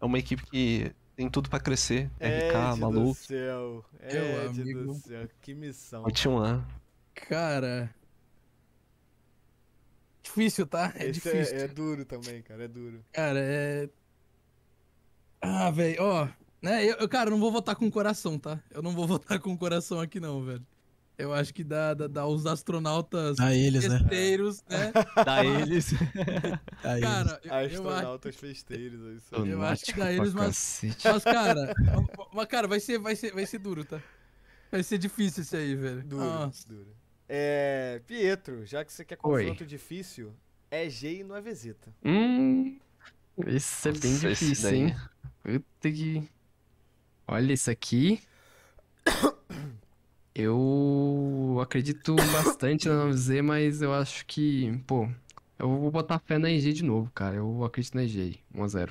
[0.00, 2.10] É uma equipe que tem tudo pra crescer.
[2.20, 3.08] RK, Ed maluco.
[3.08, 3.84] do céu.
[4.48, 4.84] Amigo.
[4.84, 6.04] do céu, que missão.
[6.04, 6.62] O T1.
[7.14, 7.94] Cara.
[10.22, 10.92] Difícil, tá?
[10.96, 11.56] É Esse difícil.
[11.56, 13.04] é, é duro também, cara, é duro.
[13.12, 13.88] Cara, é.
[15.40, 16.28] Ah, velho, ó.
[16.60, 18.60] Né, eu, cara, eu não vou votar com o coração, tá?
[18.70, 20.66] Eu não vou votar com o coração aqui, não, velho.
[21.18, 23.98] Eu acho que dá, dá, dá os astronautas Dá eles, né?
[24.00, 24.92] festeiros, né?
[25.24, 25.90] Dá eles.
[26.82, 27.08] Dá eles.
[27.08, 29.48] Cara, eu acho, Astronautas festeiros, é isso aí.
[29.48, 31.08] Eu acho que dá eles, mas- cacete.
[31.08, 31.74] mas, cara,
[32.34, 33.98] mas, cara, vai ser, vai ser, vai ser duro, tá?
[34.70, 36.04] Vai ser difícil esse aí, velho.
[36.04, 36.68] Duro, Nossa.
[36.68, 36.94] duro.
[37.28, 39.42] É, Pietro, já que você quer Oi.
[39.44, 40.34] confronto difícil,
[40.70, 41.94] é G e não é Vezeta.
[42.04, 42.78] Hum.
[43.46, 44.96] Esse é bem Nossa, difícil, hein?
[45.42, 46.28] Puta que.
[47.26, 48.20] Olha, isso aqui.
[50.38, 55.08] Eu acredito bastante na 9Z, mas eu acho que, pô,
[55.58, 57.36] eu vou botar fé na EG de novo, cara.
[57.36, 58.90] Eu acredito na EG, 1x0.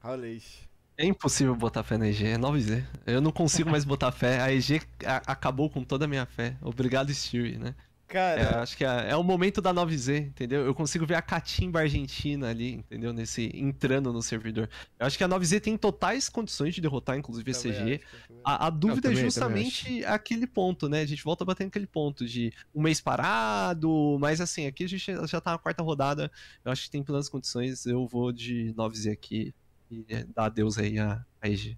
[0.00, 0.68] Raulês.
[0.96, 2.84] É impossível botar fé na EG, é 9Z.
[3.06, 4.40] Eu não consigo mais botar fé.
[4.40, 6.56] A EG a- acabou com toda a minha fé.
[6.60, 7.76] Obrigado, Stewie, né?
[8.10, 10.64] É, Cara, acho que é, é o momento da 9Z, entendeu?
[10.64, 13.12] Eu consigo ver a Catimba Argentina ali, entendeu?
[13.12, 14.68] Nesse entrando no servidor.
[14.98, 18.00] Eu acho que a 9Z tem totais condições de derrotar, inclusive, a também CG.
[18.42, 21.02] A, a dúvida também- é também justamente aquele ponto, né?
[21.02, 25.04] A gente volta batendo aquele ponto de um mês parado, mas assim, aqui a gente
[25.26, 26.30] já tá na quarta rodada.
[26.64, 27.84] Eu acho que tem plenas condições.
[27.84, 29.54] Eu vou de 9Z aqui
[29.90, 31.76] e é, dar adeus aí a, a EG.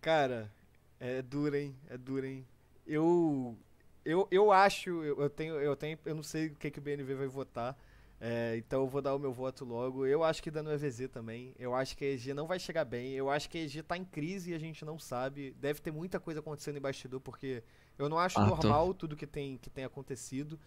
[0.00, 0.50] Cara,
[0.98, 1.74] é duro, hein?
[1.90, 2.44] É duro, hein?
[2.86, 3.54] Eu.
[4.10, 6.82] Eu, eu acho, eu, eu tenho, eu tenho, eu não sei o que, que o
[6.82, 7.76] BNV vai votar.
[8.20, 10.06] é, então eu vou dar o meu voto logo.
[10.06, 11.54] Eu acho que dá no EVZ também.
[11.58, 13.12] Eu acho que a EG não vai chegar bem.
[13.12, 15.54] Eu acho que a EG tá em crise e a gente não sabe.
[15.60, 17.62] Deve ter muita coisa acontecendo em bastidor, porque
[17.98, 18.50] eu não acho Ah, tô.
[18.56, 20.58] normal tudo que tem, que tem acontecido.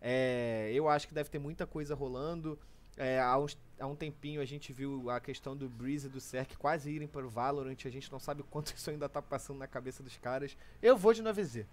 [0.00, 2.58] É, eu acho que deve ter muita coisa rolando.
[2.96, 6.20] É, há, uns- há um tempinho a gente viu a questão do Breeze e do
[6.20, 7.76] Cerc quase irem para o Valorant.
[7.86, 10.56] A gente não sabe quanto isso ainda tá passando na cabeça dos caras.
[10.82, 11.64] Eu vou de 9Z.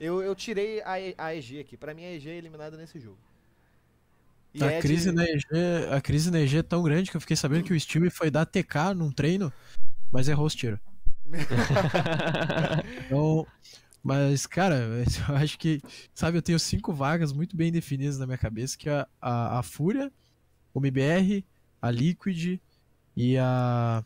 [0.00, 1.76] Eu, eu tirei a, a EG aqui.
[1.76, 3.18] Pra mim a EG é eliminada nesse jogo.
[4.54, 5.44] E A é crise, de- na EG,
[5.92, 8.30] a crise na EG é tão grande que eu fiquei sabendo que o Steam foi
[8.30, 9.52] dar TK num treino,
[10.10, 10.80] mas errou os tiros.
[13.06, 13.46] Então,
[14.02, 14.76] mas, cara,
[15.28, 15.80] eu acho que,
[16.14, 19.62] sabe, eu tenho cinco vagas muito bem definidas na minha cabeça, que é a, a
[19.62, 20.10] Fúria,
[20.72, 21.44] o MBR,
[21.80, 22.58] a Liquid
[23.16, 24.02] e a...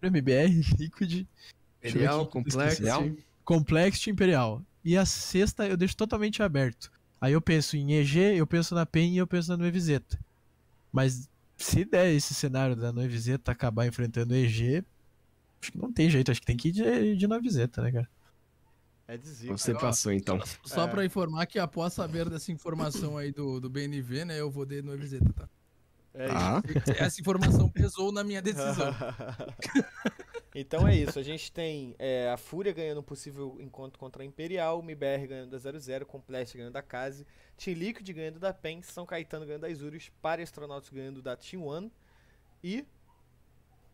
[0.00, 1.26] MBR, Liquid,
[1.82, 3.24] Imperial, aqui, Complexity.
[4.06, 4.62] E Imperial.
[4.84, 6.90] E a sexta eu deixo totalmente aberto.
[7.20, 10.18] Aí eu penso em EG, eu penso na PEN e eu penso na Noivizeta.
[10.92, 14.84] Mas se der esse cenário da Noivizeta acabar enfrentando EG,
[15.60, 18.08] acho que não tem jeito, acho que tem que ir de, de Noivizeta, né, cara?
[19.08, 19.56] É de zica.
[19.56, 20.38] Você passou, então.
[20.64, 20.88] Só É.
[20.88, 24.82] pra informar que após saber dessa informação aí do, do BNV, né, eu vou de
[24.82, 25.48] Noivizeta, tá?
[26.14, 26.34] É isso.
[26.36, 26.62] Ah,
[26.98, 28.94] Essa informação pesou na minha decisão.
[30.54, 31.18] então é isso.
[31.18, 35.26] A gente tem é, a Fúria ganhando um possível encontro contra a Imperial, o MBR
[35.26, 37.26] ganhando da 00, Complete ganhando da Case,
[37.56, 41.64] Team Liquid ganhando da PEN, São Caetano ganhando da Isurus, Para Astronauts ganhando da Team
[41.64, 41.92] One
[42.62, 42.84] e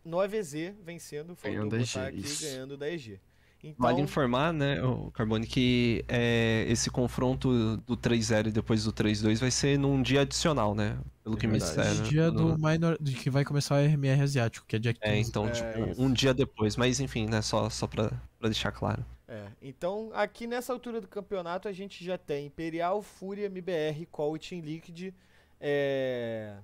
[0.05, 3.20] no AVZ vencendo, faltou Ganhando da EG, aqui, ganhando da EG.
[3.66, 8.93] Então, Vale informar, né, o Carbone, que é, esse confronto do 3-0 e depois do
[8.93, 10.99] 3-2 vai ser num dia adicional, né?
[11.23, 12.03] Pelo É que me disseram.
[12.03, 15.07] Dia do No- minor, de que vai começar o RMR asiático, que é dia 15.
[15.07, 16.77] É, então, É, tipo, um dia depois.
[16.77, 19.03] Mas enfim, né, só, só pra, pra deixar claro.
[19.27, 24.36] É, então aqui nessa altura do campeonato a gente já tem Imperial, Fúria, MBR, Call
[24.36, 25.15] e Team Liquid
[25.59, 26.59] é,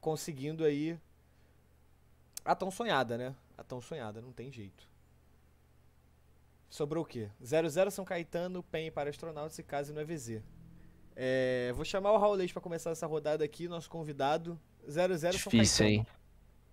[0.00, 0.98] conseguindo aí
[2.42, 3.34] a tão sonhada, né?
[3.58, 4.88] A tão sonhada, não tem jeito.
[6.74, 7.28] Sobrou o quê?
[7.40, 10.42] 00 São Caetano, PEN para Astronautas e Case no EVZ.
[11.14, 14.58] É, vou chamar o Raulês para começar essa rodada aqui, nosso convidado.
[14.88, 15.88] 00 São Difícil, Caetano.
[15.88, 16.06] hein?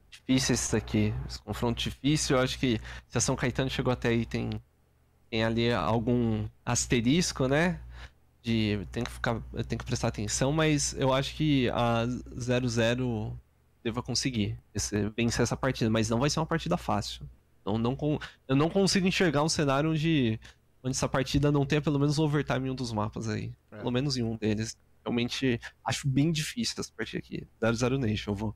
[0.09, 1.13] Difícil esse daqui.
[1.29, 2.35] Esse confronto difícil.
[2.35, 4.49] Eu acho que se a São Caetano chegou até aí, tem,
[5.29, 7.79] tem ali algum asterisco, né?
[8.41, 13.31] De tem que ficar, tem que prestar atenção, mas eu acho que a 0-0
[13.83, 17.29] deva conseguir esse- vencer essa partida, mas não vai ser uma partida fácil.
[17.65, 20.39] Não, eu não consigo enxergar um cenário onde,
[20.83, 23.51] onde essa partida não tenha pelo menos overtime em um dos mapas aí.
[23.71, 23.77] É.
[23.77, 24.77] Pelo menos em um deles.
[25.03, 27.47] Realmente acho bem difícil essa partida aqui.
[27.61, 28.55] 0-0 Nation, eu vou.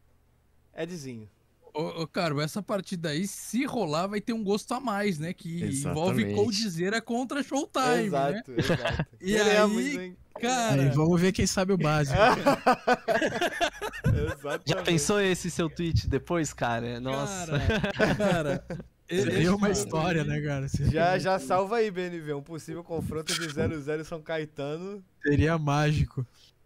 [0.75, 1.29] Edzinho.
[1.73, 5.33] Ô, ô, cara, essa partida aí, se rolar, vai ter um gosto a mais, né?
[5.33, 6.35] Que envolve Exatamente.
[6.35, 8.03] Coldzera contra Showtime, né?
[8.05, 9.05] exato, exato.
[9.19, 10.17] E Queremos, aí, hein?
[10.39, 12.17] Cara, Aí vamos ver quem sabe o básico.
[14.07, 14.69] Exatamente.
[14.69, 16.99] Já pensou esse seu tweet depois, cara?
[16.99, 17.59] Nossa.
[17.93, 18.65] cara, cara.
[19.07, 20.67] Seria uma esse- história, né, cara?
[20.67, 22.33] Seria, Já, já salva aí, BNV.
[22.33, 25.03] Um possível confronto de 0-0 e São Caetano.
[25.21, 26.25] seria mágico.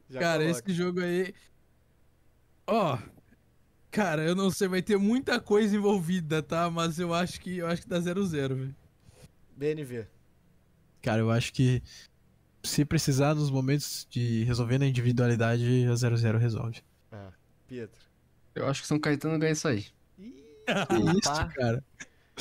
[0.09, 0.59] Já Cara, coloca.
[0.59, 1.33] esse jogo aí.
[2.67, 2.97] Ó.
[3.91, 6.69] Cara, eu não sei, vai ter muita coisa envolvida, tá?
[6.69, 8.75] Mas eu acho que eu acho que dá 0-0, velho.
[9.57, 10.05] BNV.
[11.01, 11.81] Cara, eu acho que
[12.63, 16.81] se precisar nos momentos de resolver na individualidade, a 0-0 resolve.
[17.11, 17.31] Ah,
[17.67, 17.99] Pietro.
[18.55, 19.85] eu acho que São Caetano ganha isso aí.
[20.19, 21.83] Ih, Que isso, cara.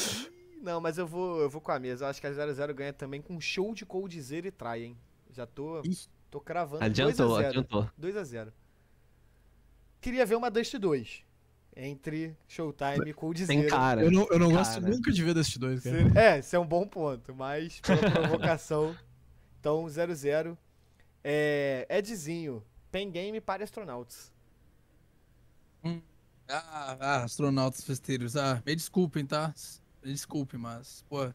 [0.63, 2.05] não, mas eu vou, eu vou com a mesa.
[2.05, 4.97] Eu acho que a 0-0 ganha também com show de coldzera e trai, hein?
[5.31, 5.83] Já tô,
[6.31, 6.85] tô cravando.
[6.85, 7.49] Adiantou, 2 a 0.
[7.49, 7.91] adiantou.
[8.01, 8.53] 2x0.
[10.01, 11.25] Queria ver uma Dust 2
[11.77, 13.69] entre Showtime e Tem Coldzera.
[13.69, 14.03] cara.
[14.03, 14.59] Eu não, eu não Cara.
[14.59, 16.21] gosto nunca de ver Dust 2, cara.
[16.21, 18.97] É, esse é um bom ponto, mas pela provocação.
[19.61, 20.57] Então, 0-0.
[21.23, 24.33] É, Edzinho, Pen Game para Astronauts.
[26.49, 28.35] Ah, ah, astronautas festeiros.
[28.37, 29.53] Ah, me desculpem, tá?
[30.09, 31.31] Me desculpem, mas, pô.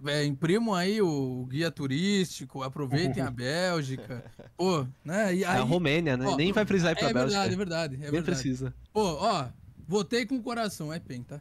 [0.00, 4.24] Véio, imprimam aí o guia turístico, aproveitem a Bélgica.
[4.56, 5.32] Pô, né?
[5.34, 6.26] E É aí, a Romênia, né?
[6.26, 7.40] ó, Nem vai precisar ir pra é Bélgica.
[7.42, 8.24] verdade, é verdade, é Nem verdade.
[8.24, 8.74] precisa.
[8.92, 9.46] Pô, ó,
[9.86, 11.40] votei com o coração, é PEN, tá?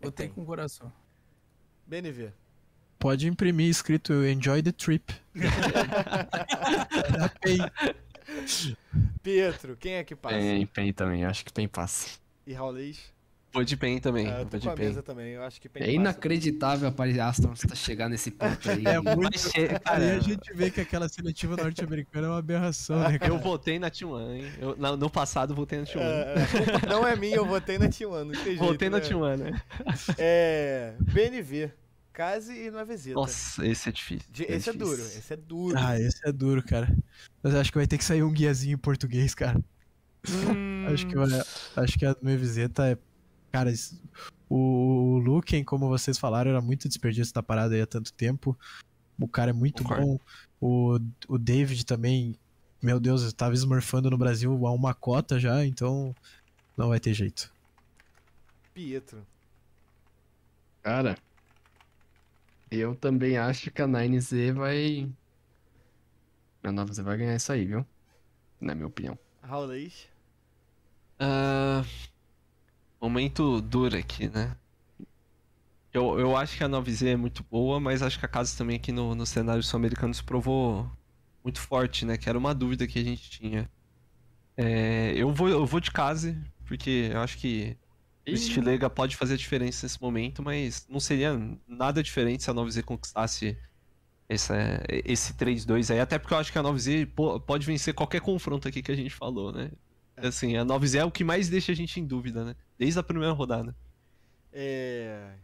[0.00, 0.34] Votei PEN.
[0.34, 0.92] com o coração.
[1.86, 2.32] BNV.
[2.98, 5.14] Pode imprimir escrito Enjoy the Trip.
[7.18, 7.58] Da PEN.
[9.22, 10.36] Pietro, quem é que passa?
[10.36, 12.18] Pen, Pen também, acho que Pen passa.
[12.46, 13.12] E Raulês?
[13.52, 14.26] Vou de PEN também.
[14.26, 14.86] Eu vou a de PEN.
[14.86, 15.32] mesa também.
[15.32, 15.96] Eu acho que Pen É passa.
[15.96, 18.82] inacreditável a Paris Aston tá chegar nesse ponto aí.
[18.86, 19.38] É muito.
[19.84, 23.30] Aí a gente vê que aquela seletiva norte-americana é uma aberração, né, cara?
[23.32, 24.52] eu votei na T1, hein?
[24.58, 26.00] Eu, no passado, votei na T1.
[26.00, 26.34] É,
[26.72, 29.04] culpa não é minha, eu votei na T1, não tem jeito, Votei na né?
[29.04, 29.62] T1, né?
[30.18, 30.94] É.
[31.00, 31.70] BNV.
[32.14, 33.14] Case e Novezeta.
[33.14, 34.28] Nossa, esse é difícil.
[34.30, 34.78] De- esse é difícil.
[34.78, 35.74] duro, esse é duro.
[35.78, 36.94] Ah, esse é duro, cara.
[37.42, 39.58] Mas acho que vai ter que sair um guiazinho em português, cara.
[40.28, 41.28] Hum, Acho que vai,
[41.76, 42.98] acho que a Novezeta é.
[43.52, 44.00] Cara, isso-
[44.48, 48.58] o Luken, como vocês falaram, era muito desperdício da parada aí há tanto tempo.
[49.18, 50.06] O cara é muito Concordo.
[50.06, 50.18] bom.
[50.60, 50.98] O,
[51.28, 52.34] o David também,
[52.82, 56.14] meu Deus, eu tava smurfando no Brasil há uma cota já, então
[56.76, 57.52] não vai ter jeito.
[58.74, 59.24] Pietro.
[60.82, 61.16] Cara,
[62.70, 65.08] eu também acho que a 9Z vai.
[66.64, 67.86] A 9Z vai ganhar isso aí, viu?
[68.60, 69.18] Na minha opinião.
[69.42, 70.08] Raulês.
[71.18, 71.84] Ah,
[73.02, 74.56] momento duro aqui, né?
[75.92, 78.76] Eu, eu acho que a 9Z é muito boa, mas acho que a casa também
[78.76, 80.90] aqui no, no cenário sul-americano se provou
[81.44, 82.16] muito forte, né?
[82.16, 83.70] Que era uma dúvida que a gente tinha.
[84.56, 87.76] É, eu, vou, eu vou de casa, porque eu acho que
[88.30, 92.54] o Stilega pode fazer a diferença nesse momento, mas não seria nada diferente se a
[92.54, 93.58] 9Z conquistasse
[94.28, 94.54] essa,
[94.88, 96.00] esse 3-2 aí.
[96.00, 98.96] Até porque eu acho que a 9Z po- pode vencer qualquer confronto aqui que a
[98.96, 99.70] gente falou, né?
[100.16, 102.54] Assim, a 9Z é o que mais deixa a gente em dúvida, né?
[102.78, 103.74] Desde a primeira rodada.
[104.52, 105.34] É...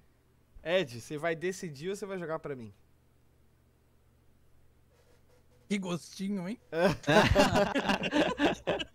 [0.63, 2.73] Ed, você vai decidir ou você vai jogar pra mim?
[5.69, 6.59] Que gostinho, hein?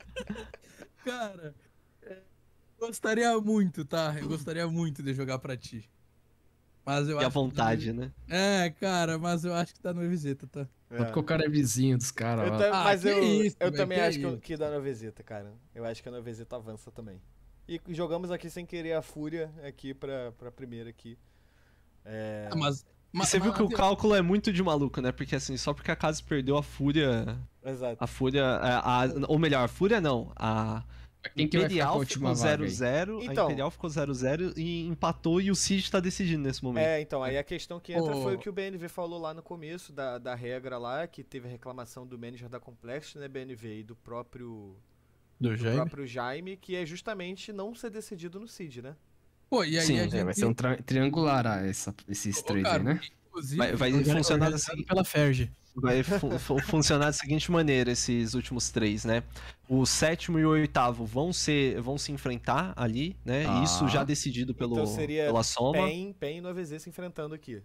[1.03, 1.53] Cara,
[2.01, 2.17] é,
[2.79, 4.15] gostaria muito, tá?
[4.19, 5.89] Eu gostaria muito de jogar pra ti.
[6.85, 8.11] Mas eu E a acho que- vontade, né?
[8.27, 10.67] É, cara, mas eu acho que tá no visita, tá?
[10.97, 13.71] Só porque o cara é vizinho dos caras Eu Ah, mas que eu, isso, eu
[13.71, 15.53] também que acho que, que dá na Vezeta, cara.
[15.73, 17.21] Eu acho que a Novezeta avança também.
[17.67, 21.17] E jogamos aqui sem querer a Fúria aqui pra, pra primeira aqui.
[22.05, 22.49] É...
[22.51, 25.11] Ah, Mas, mas você viu mas- que o cálculo é muito de maluco, né?
[25.11, 27.37] Porque assim, só porque a casa perdeu a Fúria.
[27.63, 28.03] Exato.
[28.03, 28.43] A Fúria.
[28.45, 30.31] A, a- ou melhor, a Fúria não.
[30.35, 30.83] A
[31.35, 32.69] Quem a Imperial ficou vaga aí?
[32.69, 33.23] 0-0.
[33.23, 33.43] Então.
[33.43, 36.83] A Imperial ficou 0-0 e empatou e o Cid tá decidindo nesse momento.
[36.83, 38.21] É, então, aí a questão que entra Ô.
[38.21, 41.47] foi o que o BNV falou lá no começo da, da regra lá, que teve
[41.47, 44.75] a reclamação do manager da Complex, né, BNV, e do próprio,
[45.39, 45.75] Do do Jaime.
[45.77, 48.95] próprio Jaime, que é justamente não ser decidido no CID, né?
[49.49, 50.23] Pô, e aí Sim, a é, gente...
[50.23, 52.99] Vai ser um triangular ah, essa, esses Ô, três cara, aí, né?
[53.33, 55.51] Inclusive, Vai, vai funcionar seguinte, pela Ferge.
[55.75, 59.23] vai fu- fu- funcionar da seguinte maneira, esses últimos três, né?
[59.67, 63.45] O sétimo e o oitavo vão, ser, vão se enfrentar ali, né?
[63.47, 63.63] Ah.
[63.63, 65.87] Isso já decidido pelo, Então seria pela soma.
[65.87, 67.61] PEN, PEN e 9Z se enfrentando aqui.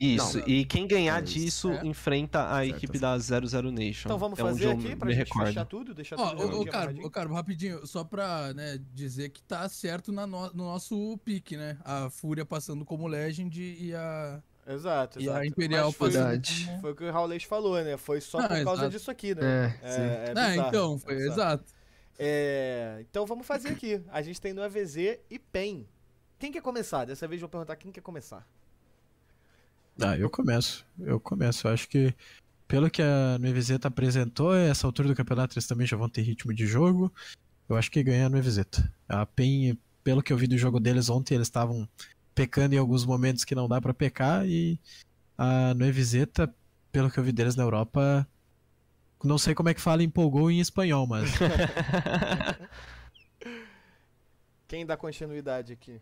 [0.00, 0.48] Isso, Não.
[0.48, 1.34] e quem ganhar É isso.
[1.34, 1.86] disso É.
[1.86, 4.08] enfrenta a Certo, equipe da 00 Nation.
[4.08, 5.46] Então vamos É fazer aqui pra me gente recordo.
[5.46, 7.06] fechar tudo, deixar Ó, tudo ô, amarradinho?
[7.06, 11.56] ô, Carmo, rapidinho, só pra né, dizer que tá certo na no, no nosso pique,
[11.56, 11.78] né?
[11.84, 15.38] A Fúria passando como Legend e a, Exato, e exato.
[15.38, 16.80] a Imperial Mas foi, como...
[16.80, 17.96] foi o que o Raulês falou, né?
[17.96, 18.90] Foi só Ah, por causa exato.
[18.90, 19.78] disso aqui, né?
[19.82, 20.00] É, sim.
[20.00, 21.32] É, é É, bizarro, então, foi bizarro.
[21.32, 21.64] exato.
[22.18, 24.00] É, então vamos fazer aqui.
[24.08, 24.96] A gente tem no AVZ
[25.30, 25.86] e PEN.
[26.38, 27.04] Quem quer começar?
[27.04, 28.46] Dessa vez eu vou perguntar quem quer começar.
[30.00, 30.86] Ah, eu começo.
[30.98, 31.66] Eu começo.
[31.66, 32.14] Eu acho que,
[32.66, 36.52] pelo que a Nuevezeta apresentou, essa altura do campeonato eles também já vão ter ritmo
[36.54, 37.12] de jogo.
[37.68, 38.92] Eu acho que ganha a Nuevezeta.
[39.08, 41.88] A PEN, pelo que eu vi do jogo deles ontem, eles estavam
[42.34, 44.46] pecando em alguns momentos que não dá pra pecar.
[44.46, 44.78] E
[45.38, 46.52] a Nuevezeta,
[46.92, 48.26] pelo que eu vi deles na Europa,
[49.22, 51.30] não sei como é que fala empolgou em espanhol, mas
[54.66, 56.00] Quem dá continuidade aqui?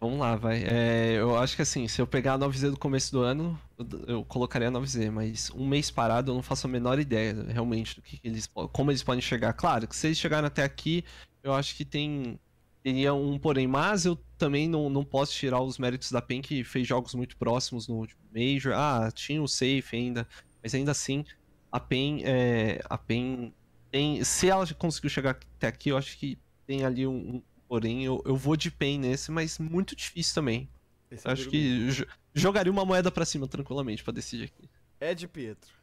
[0.00, 0.62] Vamos lá, vai.
[0.64, 3.58] É, eu acho que assim, se eu pegar a 9Z do começo do ano,
[4.06, 7.96] eu, colocaria a 9Z, mas um mês parado eu não faço a menor ideia, realmente,
[7.96, 9.54] do que eles, po- como eles podem chegar.
[9.54, 11.02] Claro, que se eles chegarem até aqui,
[11.42, 12.38] eu acho que tem
[12.86, 16.62] teria um porém, mas eu também não, não posso tirar os méritos da PEN, que
[16.62, 18.74] fez jogos muito próximos no último Major.
[18.74, 20.24] Ah, tinha o safe ainda,
[20.62, 21.24] mas ainda assim,
[21.72, 23.52] a PEN, é, a PEN
[23.90, 28.04] tem, se ela conseguiu chegar até aqui, eu acho que tem ali um, um porém,
[28.04, 30.68] eu, eu vou de PEN nesse, mas muito difícil também.
[31.10, 34.62] Esse Eu é acho que jo- jogaria uma moeda pra cima tranquilamente pra decidir aqui.
[34.62, 34.70] mesmo.
[35.00, 35.74] Ed Pietro.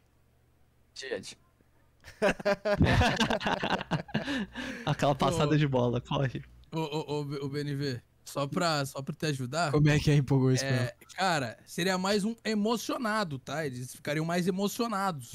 [4.86, 6.42] Aquela passada de bola, corre.
[6.74, 10.14] Ô, ô, ô, ô, BNV, só pra, só pra te ajudar, como é que é
[10.16, 10.84] empolgou em espanhol?
[10.84, 13.64] é, cara, seria mais um emocionado, tá?
[13.64, 15.32] Eles ficariam mais emocionados.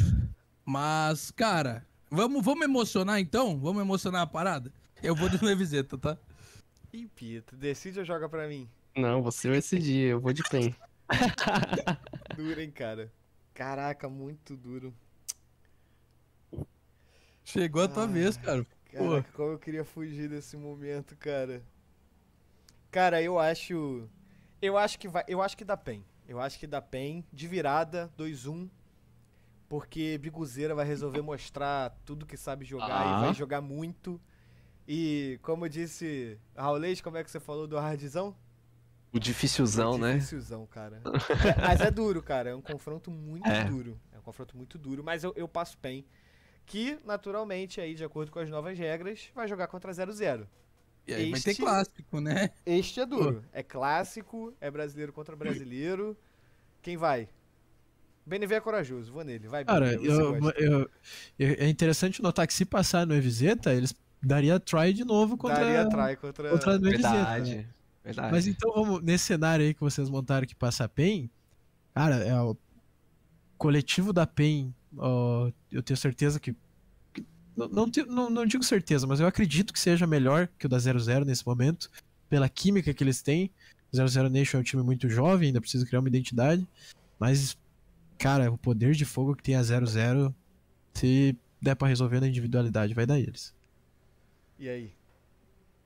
[0.66, 3.58] Mas, cara, vamos, vamos emocionar então?
[3.60, 4.72] Vamos emocionar a parada?
[5.02, 6.18] Eu vou de Neviseta, tá?
[6.92, 8.70] Ih, Pietro, decide ou joga pra mim?
[8.96, 10.76] Não, você vai decidir, eu vou de PEN.
[12.36, 13.12] Duro, hein, cara?
[13.54, 14.94] Caraca, muito duro.
[17.44, 18.08] Chegou a tua Ah.
[18.08, 18.66] vez, cara.
[18.92, 21.64] Caraca, como eu queria fugir desse momento, cara.
[22.92, 24.08] Cara, eu acho.
[24.62, 25.24] Eu acho que vai.
[25.28, 26.04] Eu acho que dá PEN.
[26.28, 28.70] Eu acho que dá PEN de virada, 2-1.
[29.68, 33.18] Porque Biguzeira vai resolver mostrar tudo que sabe jogar Ah.
[33.20, 34.20] e vai jogar muito.
[34.88, 38.36] E como disse Raulês, como é que você falou do hardzão?
[39.14, 40.14] O dificilzão, né?
[40.16, 41.02] Dificilzão, cara.
[41.06, 41.10] É,
[41.62, 42.50] mas é duro, cara.
[42.50, 43.64] É um confronto muito É.
[43.66, 44.00] duro.
[44.12, 45.04] É um confronto muito duro.
[45.04, 46.04] Mas eu, eu passo PEN.
[46.70, 50.46] Que, naturalmente, aí, de acordo com as novas regras, vai jogar contra 0-0.
[51.08, 52.52] E aí vai ter Este- clássico, né?
[52.64, 53.44] Este é duro.
[53.52, 56.16] É clássico, é brasileiro contra brasileiro.
[56.84, 57.28] Quem vai?
[58.24, 59.48] BNV é corajoso, vou nele.
[59.48, 60.90] Vai, Cara, BNV, eu, eu-
[61.40, 65.58] eu- é interessante notar que se passar no Eviseta, eles daria try de novo contra,
[65.66, 66.50] Daria try contra...
[66.52, 67.10] contra a Nueviseta.
[67.16, 67.68] Verdade.
[68.04, 68.32] Verdade.
[68.32, 71.32] Mas então vamos, nesse cenário aí que vocês montaram que passa a PEN,
[71.96, 72.56] cara, é o
[73.58, 74.74] coletivo da PEN,
[75.72, 76.56] eu tenho certeza que,
[77.14, 77.24] que
[77.56, 80.70] Não, não, te- não- não digo certeza, mas eu acredito que seja melhor que o
[80.70, 81.90] da 00 nesse momento,
[82.30, 83.52] pela química que eles têm.
[83.92, 86.68] O 00 Nation é um time muito jovem, ainda precisa criar uma identidade.
[87.20, 87.58] Mas,
[88.18, 90.34] cara, o poder de fogo que tem a 00,
[90.94, 93.54] se der pra resolver na individualidade, vai dar eles.
[94.58, 94.94] E aí?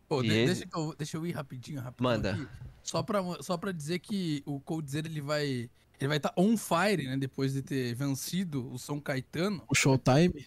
[0.07, 2.09] Pô, E de- ele- deixa, que eu, deixa eu ir rapidinho, rapidinho.
[2.09, 2.33] Manda.
[2.33, 2.47] aqui.
[2.83, 5.69] Só pra, só pra dizer que o Coldzera ele vai.
[6.03, 7.15] Ele vai estar on fire, né?
[7.15, 9.63] Depois de ter vencido o São Caetano.
[9.69, 10.45] O Showtime,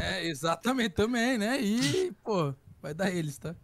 [0.00, 1.60] É, exatamente, também, né?
[1.60, 3.56] E, pô, vai dar eles, tá?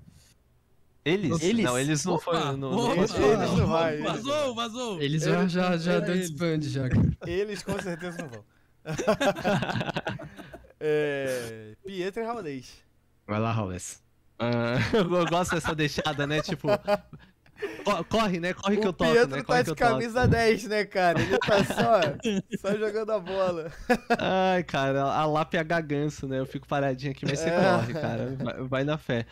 [1.04, 1.40] Eles?
[1.40, 1.64] Eles?
[1.64, 2.56] Não, eles não foram.
[2.56, 5.00] Não, opa, Eles- eles não vai, eles Vazou, vazou.
[5.00, 6.88] Eles já, já, já deu desbande já.
[7.24, 8.44] Eles com certeza não vão.
[10.80, 12.72] é, Pietro e Raulês.
[13.28, 14.02] Vai lá, Raules.
[14.40, 16.42] Ah, eu gosto dessa deixada, né?
[16.42, 16.66] Tipo.
[17.84, 18.52] Co- Corre, né?
[18.54, 19.38] Corre que eu O toco, Pietro né?
[19.38, 19.90] tá Corre que de eu toco.
[19.90, 21.20] camisa 10, né, cara?
[21.20, 22.00] Ele tá só,
[22.60, 23.72] só jogando a bola.
[24.18, 26.38] Ai, cara, a lápia é ganso, né?
[26.40, 27.56] Eu fico paradinho aqui, mas você É.
[27.60, 28.36] corre, cara.
[28.42, 29.26] Vai, vai na fé.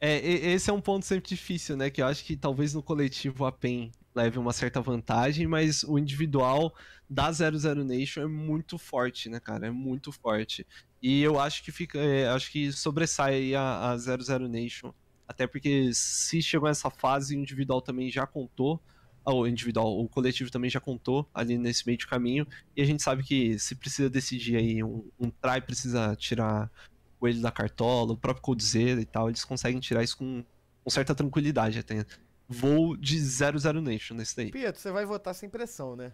[0.00, 1.88] É, esse é um ponto sempre difícil, né?
[1.88, 5.98] Que eu acho que talvez no coletivo a PEN leve uma certa vantagem, mas o
[5.98, 6.74] individual
[7.08, 9.66] da 00 Nation é muito forte, né, cara?
[9.66, 10.66] É muito forte.
[11.02, 11.98] E eu acho que fica.
[11.98, 14.92] é, acho que sobressai a 00 Nation.
[15.26, 18.80] Até porque se chegou nessa fase, o individual também já contou.
[19.24, 22.46] ah, O individual, o coletivo também já contou ali nesse meio de caminho.
[22.76, 26.70] E a gente sabe que se precisa decidir aí, um, um try precisa tirar
[27.16, 30.44] o coelho da cartola, o próprio Coldzera e tal, eles conseguem tirar isso com,
[30.82, 32.04] com certa tranquilidade até.
[32.46, 34.50] Vou de 00 Nation nesse daí.
[34.50, 36.12] Pietro, você vai votar sem pressão, né?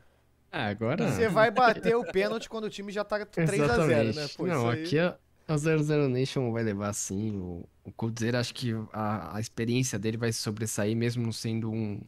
[0.53, 1.11] Ah, agora.
[1.11, 4.29] Você vai bater o pênalti quando o time já tá 3x0, né?
[4.37, 5.19] Pô, não, isso aí- aqui
[5.53, 7.37] a, a 00 Nation vai levar sim.
[7.39, 12.01] O, o Coldzera, acho que a, a experiência dele vai sobressair, mesmo não sendo um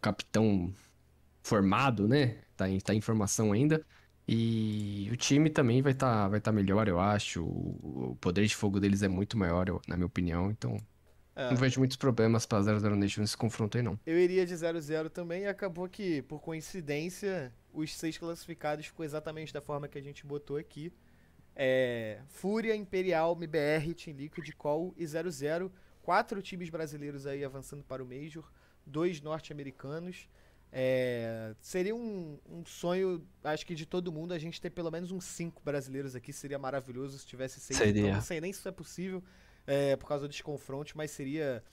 [0.00, 0.72] capitão
[1.42, 2.38] formado, né?
[2.56, 3.84] Tá em, tá em formação ainda.
[4.26, 7.42] E o time também vai estar vai tá melhor, eu acho.
[7.44, 10.50] O, o poder de fogo deles é muito maior, eu- na minha opinião.
[10.50, 10.76] Então,
[11.34, 11.50] É.
[11.50, 13.98] não vejo muitos problemas pra 00 Nation nesse confronto aí, não.
[14.06, 19.52] Eu iria de 0-0 também e acabou que, por coincidência, os seis classificados ficou exatamente
[19.52, 20.92] da forma que a gente botou aqui.
[21.60, 25.68] É, Fúria, Imperial, MBR, Team Liquid, Call e 0-0.
[26.00, 28.48] Quatro times brasileiros aí avançando para o Major,
[28.86, 30.28] dois norte-americanos.
[30.70, 35.10] É, seria um, um sonho, acho que de todo mundo, a gente ter pelo menos
[35.10, 36.32] uns cinco brasileiros aqui.
[36.32, 37.76] Seria maravilhoso se tivesse seis.
[37.76, 38.02] Seria.
[38.02, 39.22] Então, não sei nem se isso é possível
[39.66, 41.64] é, por causa dos confrontos, mas seria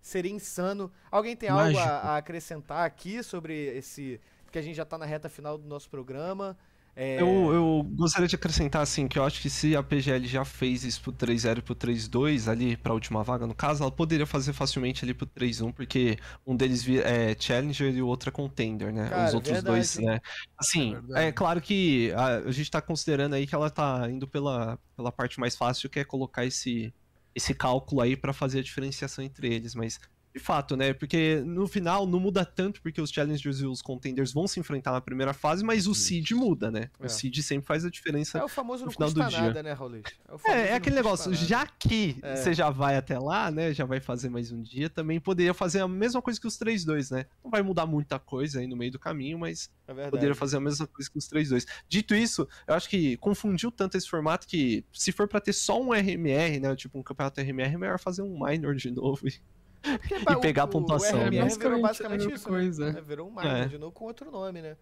[0.00, 0.92] seria insano.
[1.12, 1.82] Alguém tem algo Mágico.
[1.82, 4.20] a, a acrescentar aqui sobre esse.
[4.44, 6.58] Porque a gente já tá na reta final do nosso programa.
[7.00, 10.44] É, Eu, eu gostaria de acrescentar, assim, que eu acho que se a PGL já
[10.44, 14.26] fez isso pro 3-0 e pro 3-2 ali, pra última vaga, no caso, ela poderia
[14.26, 18.92] fazer facilmente ali pro 3-1, porque um deles é Challenger e o outro é Contender,
[18.92, 19.08] né?
[19.10, 19.76] Cara, Os outros verdade.
[19.76, 20.20] dois, né?
[20.58, 21.26] Assim, verdade.
[21.26, 25.12] é claro que a, a gente tá considerando aí que ela tá indo pela, pela
[25.12, 26.92] parte mais fácil, que é colocar esse,
[27.32, 30.00] esse cálculo aí pra fazer a diferenciação entre eles, mas.
[30.38, 30.92] De fato, né?
[30.92, 34.92] Porque no final não muda tanto, porque os challengers e os contenders vão se enfrentar
[34.92, 36.90] na primeira fase, mas o seed muda, né?
[37.00, 37.06] É.
[37.06, 39.40] O seed sempre faz a diferença é o famoso no não final custa do dia.
[39.40, 40.04] nada, né, Raulês?
[40.46, 41.44] é, é não aquele negócio, nada.
[41.44, 42.36] já que É.
[42.36, 43.72] você já vai até lá, né?
[43.74, 47.10] Já vai fazer mais um dia, também poderia fazer a mesma coisa que os 3-2,
[47.10, 47.26] né?
[47.42, 50.60] Não vai mudar muita coisa aí no meio do caminho, mas É poderia fazer a
[50.60, 51.66] mesma coisa que os 3-2.
[51.88, 55.80] Dito isso, eu acho que confundiu tanto esse formato que, se for pra ter só
[55.82, 56.76] um RMR, né?
[56.76, 59.18] Tipo um campeonato RMR, é melhor fazer um minor de novo.
[59.22, 59.40] Porque,
[59.84, 61.28] e pegar a pontuação, O né?
[61.28, 62.92] RMR virou Basicamente basicamente a mesma isso, coisa.
[62.92, 63.00] né?
[63.00, 63.66] Virou um minor É.
[63.66, 64.76] de novo com outro nome, né?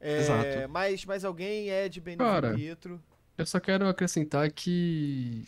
[0.00, 0.68] É, Exato.
[0.70, 3.02] Mas, mas alguém é de Benito Cara, Pietro.
[3.38, 5.44] Eu só quero acrescentar que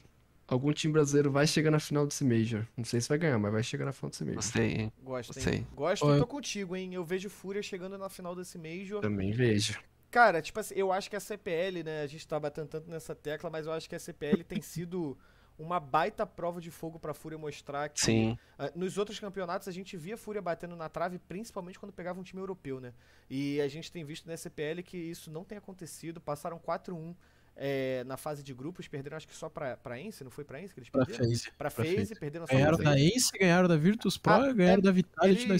[0.48, 2.64] algum time brasileiro vai chegar na final desse Major.
[2.76, 4.36] Não sei se vai ganhar, mas vai chegar na final desse Major.
[4.36, 4.92] Gostei, hein?
[5.02, 5.42] Gosto, hein?
[5.44, 5.66] Sei.
[5.74, 6.16] Gosto Oi.
[6.16, 6.94] e tô contigo, hein?
[6.94, 9.00] Eu vejo Fúria chegando na final desse Major.
[9.02, 9.78] Também vejo.
[10.10, 12.02] Cara, tipo assim, eu acho que a CPL, né?
[12.02, 15.18] A gente tá batendo tanto nessa tecla, mas eu acho que a CPL tem sido
[15.58, 18.00] uma baita prova de fogo pra Fúria mostrar que.
[18.00, 18.38] Sim.
[18.58, 22.20] ah, nos outros campeonatos a gente via a Fúria batendo na trave, principalmente quando pegava
[22.20, 22.92] um time europeu, né?
[23.30, 26.20] E a gente tem visto na CPL que isso não tem acontecido.
[26.20, 27.14] Passaram 4-1
[27.58, 30.60] é, na fase de grupos, perderam acho que só pra, pra Ence, não foi pra
[30.60, 31.30] Ence que eles Pra perderam?
[31.30, 31.44] FaZe.
[31.56, 32.14] Pra Pra FaZe, FaZe.
[32.16, 33.00] perderam só Ganharam pra da.
[33.00, 35.54] Ace, ganharam da Virtus Pro Ah, ganharam é, da Vitality da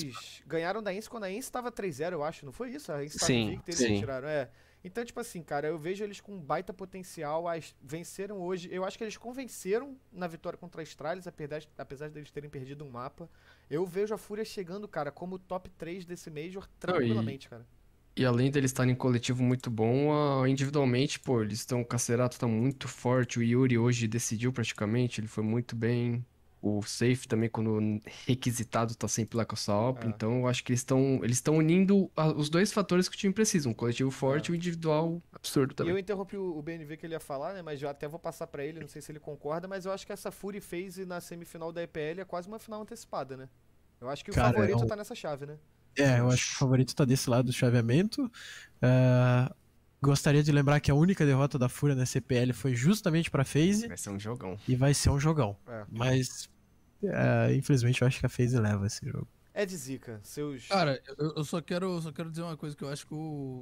[0.46, 2.92] ganharam da Ence quando a Ence tava 3-0, eu acho, não foi isso?
[2.92, 3.98] A Ence tava Sim, invicta, eles sim.
[3.98, 4.50] tiraram, é.
[4.86, 8.96] Então, tipo assim, cara, eu vejo eles com baita potencial, as- venceram hoje, eu acho
[8.96, 13.28] que eles convenceram na vitória contra a Astralis, apesar, apesar deles terem perdido um mapa.
[13.68, 17.66] Eu vejo a Fúria chegando, cara, como top 3 desse Major, tranquilamente, cara.
[18.14, 21.80] E além deles estarem em coletivo muito bom, ah, individualmente, pô, eles estão.
[21.80, 23.40] O Cacerato tá muito forte.
[23.40, 26.24] O Yuri hoje decidiu praticamente, ele foi muito bem.
[26.62, 30.04] O safe também, quando requisitado, tá sempre lá com a sua OP.
[30.04, 30.08] É.
[30.08, 33.18] Então, eu acho que eles estão eles estão unindo a- os dois fatores que o
[33.18, 33.68] time precisa.
[33.68, 34.50] Um coletivo forte É.
[34.50, 35.92] e um individual absurdo E também.
[35.92, 37.62] eu interrompi o o BNV que ele ia falar, né?
[37.62, 40.04] Mas eu até vou passar pra ele, não sei se ele concorda, mas eu acho
[40.06, 43.48] que essa Fury Phase na semifinal da EPL é quase uma final antecipada, né?
[44.00, 45.58] Eu acho que o Cara, favorito é um- tá nessa chave, né?
[45.98, 48.30] É, eu acho que o favorito tá desse lado do chaveamento.
[48.82, 49.54] Ah,
[50.02, 53.88] gostaria de lembrar que a única derrota da Fúria na CPL foi justamente pra FaZe
[53.88, 54.58] Vai ser um jogão.
[54.68, 55.56] e vai ser um jogão.
[55.66, 55.84] É.
[55.90, 56.48] Mas,
[57.04, 59.28] ah, infelizmente, eu acho que a FaZe leva esse jogo.
[59.58, 60.68] É de zica, seus.
[60.68, 63.16] Cara, eu, eu só quero, só quero dizer uma coisa que eu acho que o,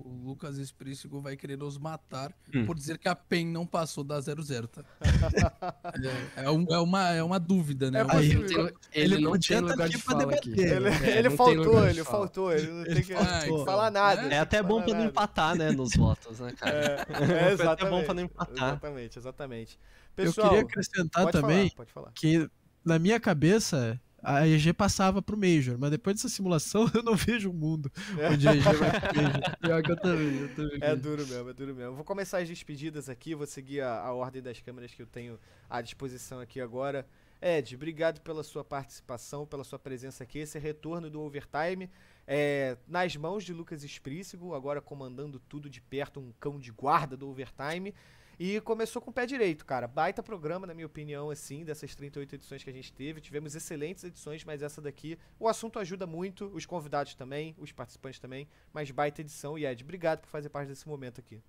[0.05, 2.67] o Lucas Esprícigo vai querer nos matar Hum.
[2.67, 4.83] por dizer que a PEN não passou da 0-0, tá?
[6.37, 8.01] é, é um- é uma, é uma dúvida, né?
[8.01, 10.51] É, Uma- Aí, Ele, tem- ele ele não tá lugar aqui de pra fala aqui.
[10.51, 12.19] Ele, É, ele faltou, ele fala.
[12.19, 13.65] faltou, ele não tem que faltou.
[13.65, 14.23] falar nada.
[14.23, 16.77] É É até bom pra não empatar, né, nos votos, né, cara?
[16.77, 17.91] É, é, até exatamente.
[17.91, 18.57] bom pra não empatar.
[18.69, 19.79] Exatamente, exatamente.
[20.17, 22.13] eu Pessoal, queria acrescentar pode também falar, pode falar.
[22.17, 22.51] que,
[22.85, 27.51] na minha cabeça, a EG passava pro Major, mas depois dessa simulação eu não vejo
[27.51, 27.91] um mundo
[28.31, 29.59] onde a EG vai pro Major.
[29.61, 30.79] Pior que eu também, eu também.
[30.81, 31.95] É duro mesmo, é duro mesmo.
[31.95, 35.39] Vou começar as despedidas aqui, vou seguir a, a ordem das câmeras que eu tenho
[35.69, 37.07] à disposição aqui agora.
[37.47, 40.39] Ed, obrigado pela sua participação, pela sua presença aqui.
[40.39, 41.91] Esse retorno do Overtime
[42.27, 47.19] é nas mãos de Lucas Esprícigo, agora comandando tudo de perto, um cão de guarda
[47.19, 47.95] do Overtime.
[48.39, 49.87] E começou com o pé direito, cara.
[49.87, 53.21] Baita programa, na minha opinião, assim, dessas 38 edições que a gente teve.
[53.21, 58.19] Tivemos excelentes edições, mas essa daqui, o assunto ajuda muito, os convidados também, os participantes
[58.19, 59.59] também, mas baita edição.
[59.59, 61.43] E Ed, obrigado por fazer parte desse momento aqui.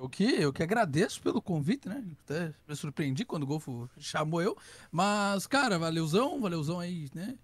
[0.00, 2.02] O que eu que agradeço pelo convite, né?
[2.22, 4.56] Até me surpreendi quando o Golfo chamou eu.
[4.90, 7.36] Mas, cara, valeuzão, valeuzão aí, né?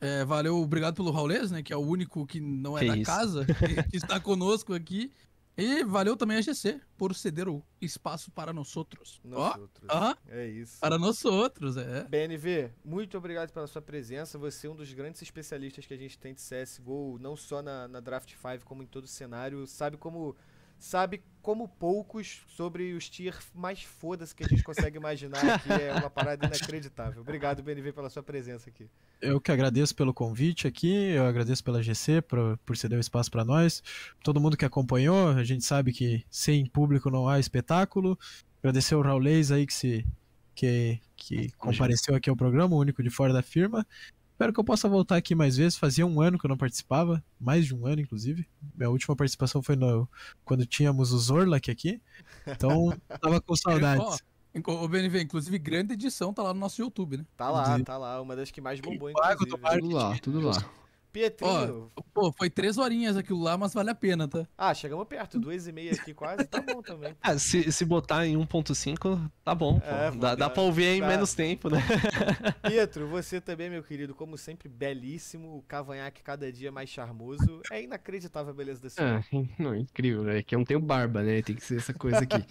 [0.00, 1.62] É, valeu, obrigado pelo Raulês, né?
[1.62, 3.04] Que é o único que não é Que da isso.
[3.10, 5.12] casa, que, que está conosco aqui.
[5.56, 9.20] E valeu também a GC por ceder o espaço para nós outros.
[9.24, 9.88] Nós outros.
[9.88, 10.16] aham.
[10.28, 10.80] É isso.
[10.80, 12.04] para nós outros, é.
[12.04, 14.36] BNV, muito obrigado pela sua presença.
[14.38, 17.86] Você é um dos grandes especialistas que a gente tem de CSGO, não só na,
[17.86, 19.64] na Draft 5, como em todo o cenário.
[19.66, 20.34] Sabe como
[20.78, 25.92] sabe como poucos sobre os tier mais foda-se que a gente consegue imaginar que é
[25.92, 27.20] uma parada inacreditável.
[27.20, 28.88] Obrigado, BNV, pela sua presença aqui.
[29.20, 33.30] Eu que agradeço pelo convite aqui, eu agradeço pela GC por, por ceder o espaço
[33.30, 33.82] para nós.
[34.22, 38.18] Todo mundo que acompanhou, a gente sabe que sem público não há espetáculo.
[38.60, 40.06] Agradecer o Raulês aí que se
[40.54, 43.86] que, que compareceu aqui ao programa, o único de fora da firma.
[44.34, 45.78] Espero que eu possa voltar aqui mais vezes.
[45.78, 48.44] Fazia um ano que eu não participava, mais de um ano, inclusive.
[48.74, 50.08] Minha última participação foi no,
[50.44, 52.02] quando tínhamos o Zorlak aqui.
[52.44, 54.18] Então, tava com saudades.
[54.52, 57.26] o BNV, inclusive, grande edição, tá lá no nosso YouTube, né?
[57.36, 57.84] Tá lá, Inclusive.
[57.84, 59.36] tá lá, uma das que mais bombou, inclusive.
[59.80, 60.83] Tudo lá, tudo lá.
[61.14, 61.92] Pietrinho.
[62.12, 64.44] Pô, foi três horinhas aquilo lá, mas vale a pena, tá?
[64.58, 67.14] Ah, chegamos perto, duas e meia aqui quase, tá bom também.
[67.22, 69.86] Ah, se, se botar em 1.5, tá bom, pô.
[69.86, 71.06] É, pô, dá, dá- pra ouvir aí em dá.
[71.06, 71.78] menos tempo, né?
[72.66, 75.56] Pietro, você também, meu querido, como sempre, belíssimo.
[75.56, 77.60] O cavanhaque cada dia mais charmoso.
[77.70, 79.00] É inacreditável a beleza desse.
[79.00, 79.22] Ah,
[79.58, 80.42] não, incrível, né?
[80.42, 81.40] Que eu não tenho barba, né?
[81.42, 82.44] Tem que ser essa coisa aqui.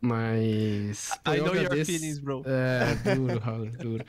[0.00, 1.10] Mas.
[1.24, 2.42] pô, I know your agradeço- feelings, bro.
[2.44, 4.04] É, duro, Raul, duro.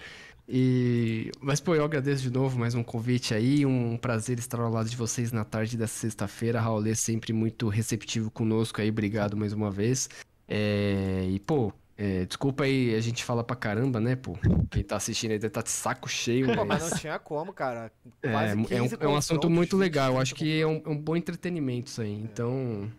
[0.47, 1.31] E...
[1.39, 3.65] Mas, pô, eu agradeço de novo mais um convite aí.
[3.65, 6.59] Um prazer estar ao lado de vocês na tarde dessa sexta-feira.
[6.59, 8.89] Raul é sempre muito receptivo conosco aí.
[8.89, 10.09] Obrigado mais uma vez.
[10.47, 14.35] É, E, pô, é, desculpa aí, a gente fala pra caramba, né, pô?
[14.71, 16.91] Quem tá assistindo aí deve tá de saco cheio, Pô, mas mas.
[16.91, 17.91] não tinha como, cara.
[18.21, 20.07] É, Quase é, um, 15 é um assunto confrontos, muito legal.
[20.07, 22.13] Eu 20 acho que é um, é um bom entretenimento isso aí.
[22.13, 22.91] Então,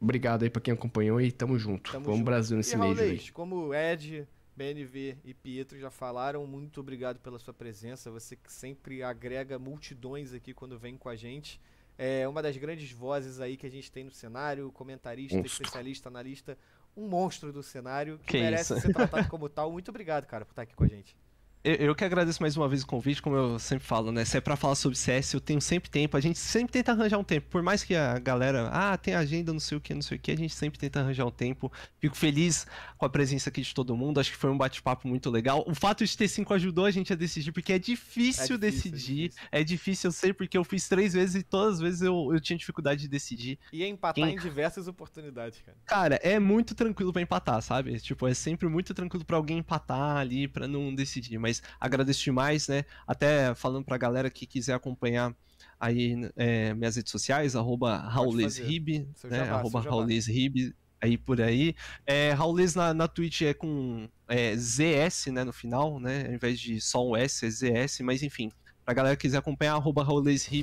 [0.00, 1.92] obrigado aí pra quem acompanhou e tamo junto.
[1.92, 2.26] Tamo Vamos junto.
[2.26, 2.98] Brasil nesse e meio aí.
[2.98, 8.10] Raulês, como Ed, BNV e Pietro já falaram, muito obrigado pela sua presença.
[8.10, 11.60] Você que sempre agrega multidões aqui quando vem com a gente.
[11.96, 15.62] É uma das grandes vozes aí que a gente tem no cenário, comentarista, Monstro.
[15.62, 16.58] especialista, analista,
[16.96, 18.82] um monstro do cenário que, Que merece isso.
[18.82, 19.70] ser tratado como tal.
[19.70, 21.14] Muito obrigado, cara, por estar aqui com a gente.
[21.62, 24.24] Eu, que agradeço mais uma vez o convite, como eu sempre falo, né?
[24.24, 26.16] Se é pra falar sobre CS, eu tenho sempre tempo.
[26.16, 27.48] A gente sempre tenta arranjar um tempo.
[27.50, 30.20] Por mais que a galera, ah, tem agenda, não sei o que, não sei o
[30.20, 31.70] que, a gente sempre tenta arranjar um tempo.
[31.98, 32.66] Fico feliz
[32.96, 34.18] com a presença aqui de todo mundo.
[34.18, 35.62] Acho que foi um bate-papo muito legal.
[35.66, 38.56] O fato de ter cinco ajudou a gente a decidir, porque é difícil, É difícil,
[38.56, 39.28] é decidir.
[39.28, 39.48] difícil.
[39.52, 42.40] É difícil, eu sei, porque eu fiz três vezes e todas as vezes eu, eu
[42.40, 43.58] tinha dificuldade de decidir.
[43.70, 45.76] E empatar Quem- em diversas oportunidades, cara.
[45.84, 48.00] Cara, é muito tranquilo pra empatar, sabe?
[48.00, 51.36] Tipo, é sempre muito tranquilo pra alguém empatar ali, pra não decidir.
[51.38, 52.84] Mas agradeço demais, né?
[53.06, 55.34] Até falando pra galera que quiser acompanhar
[55.78, 59.38] aí é, minhas redes sociais, arroba raulesrib, né?
[59.38, 61.74] jabá, arroba raulesrib, aí por aí.
[62.06, 66.26] É, Raules na, na Twitch é com é, ZS, né, no final, né?
[66.26, 68.50] Ao invés de só um S, é ZS, mas enfim.
[68.84, 70.06] Pra galera que quiser acompanhar, arroba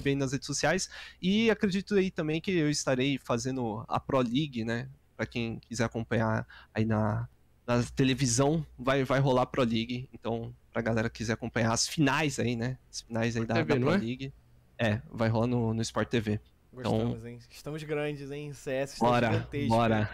[0.06, 0.90] aí nas redes sociais.
[1.22, 4.90] E acredito aí também que eu estarei fazendo a Pro League, né?
[5.16, 7.28] Pra quem quiser acompanhar aí na,
[7.68, 10.10] na televisão, vai, vai rolar Pro League.
[10.14, 12.78] Então, pra galera que quiser acompanhar as finais aí, né?
[12.90, 13.98] As finais aí da, TV, da não Pro é?
[13.98, 14.34] League.
[14.80, 16.40] É, vai rolar no, no Sport TV.
[16.72, 17.40] Gostamos, hein?
[17.50, 18.54] Estamos grandes, hein?
[18.54, 19.68] CS está Então- Bora, gigantesco.
[19.70, 20.10] bora.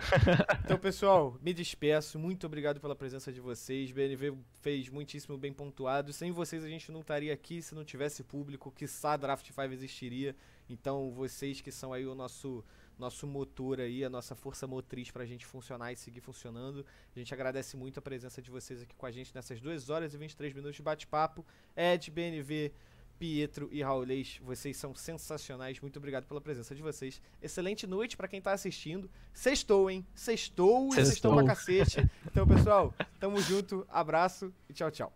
[0.64, 2.18] Então, pessoal, me despeço.
[2.18, 3.92] Muito obrigado pela presença de vocês.
[3.92, 6.14] BNV fez muitíssimo bem pontuado.
[6.14, 8.72] Sem vocês, a gente não estaria aqui se não tivesse público.
[8.72, 10.34] Que a Draft 5 existiria.
[10.70, 12.64] Então, vocês que são aí o nosso,
[13.04, 16.86] nosso motor aí, a nossa força motriz pra gente funcionar e seguir funcionando.
[17.16, 20.14] A gente agradece muito a presença de vocês aqui com a gente nessas 2 horas
[20.14, 21.46] e 23 minutos de bate-papo.
[21.76, 22.72] Ed, BNV,
[23.20, 25.80] Pietro e Raulês, vocês são sensacionais.
[25.82, 27.22] Muito obrigado pela presença de vocês.
[27.42, 29.10] Excelente noite pra quem tá assistindo.
[29.34, 30.06] Sextou, hein?
[30.16, 31.06] Sextou e Sextou.
[31.06, 32.10] sextou pra cacete.
[32.26, 33.86] Então, pessoal, tamo junto.
[33.90, 35.14] Abraço e tchau, tchau.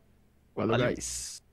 [0.53, 0.93] Valeu, Valeu.
[0.95, 1.46] guys.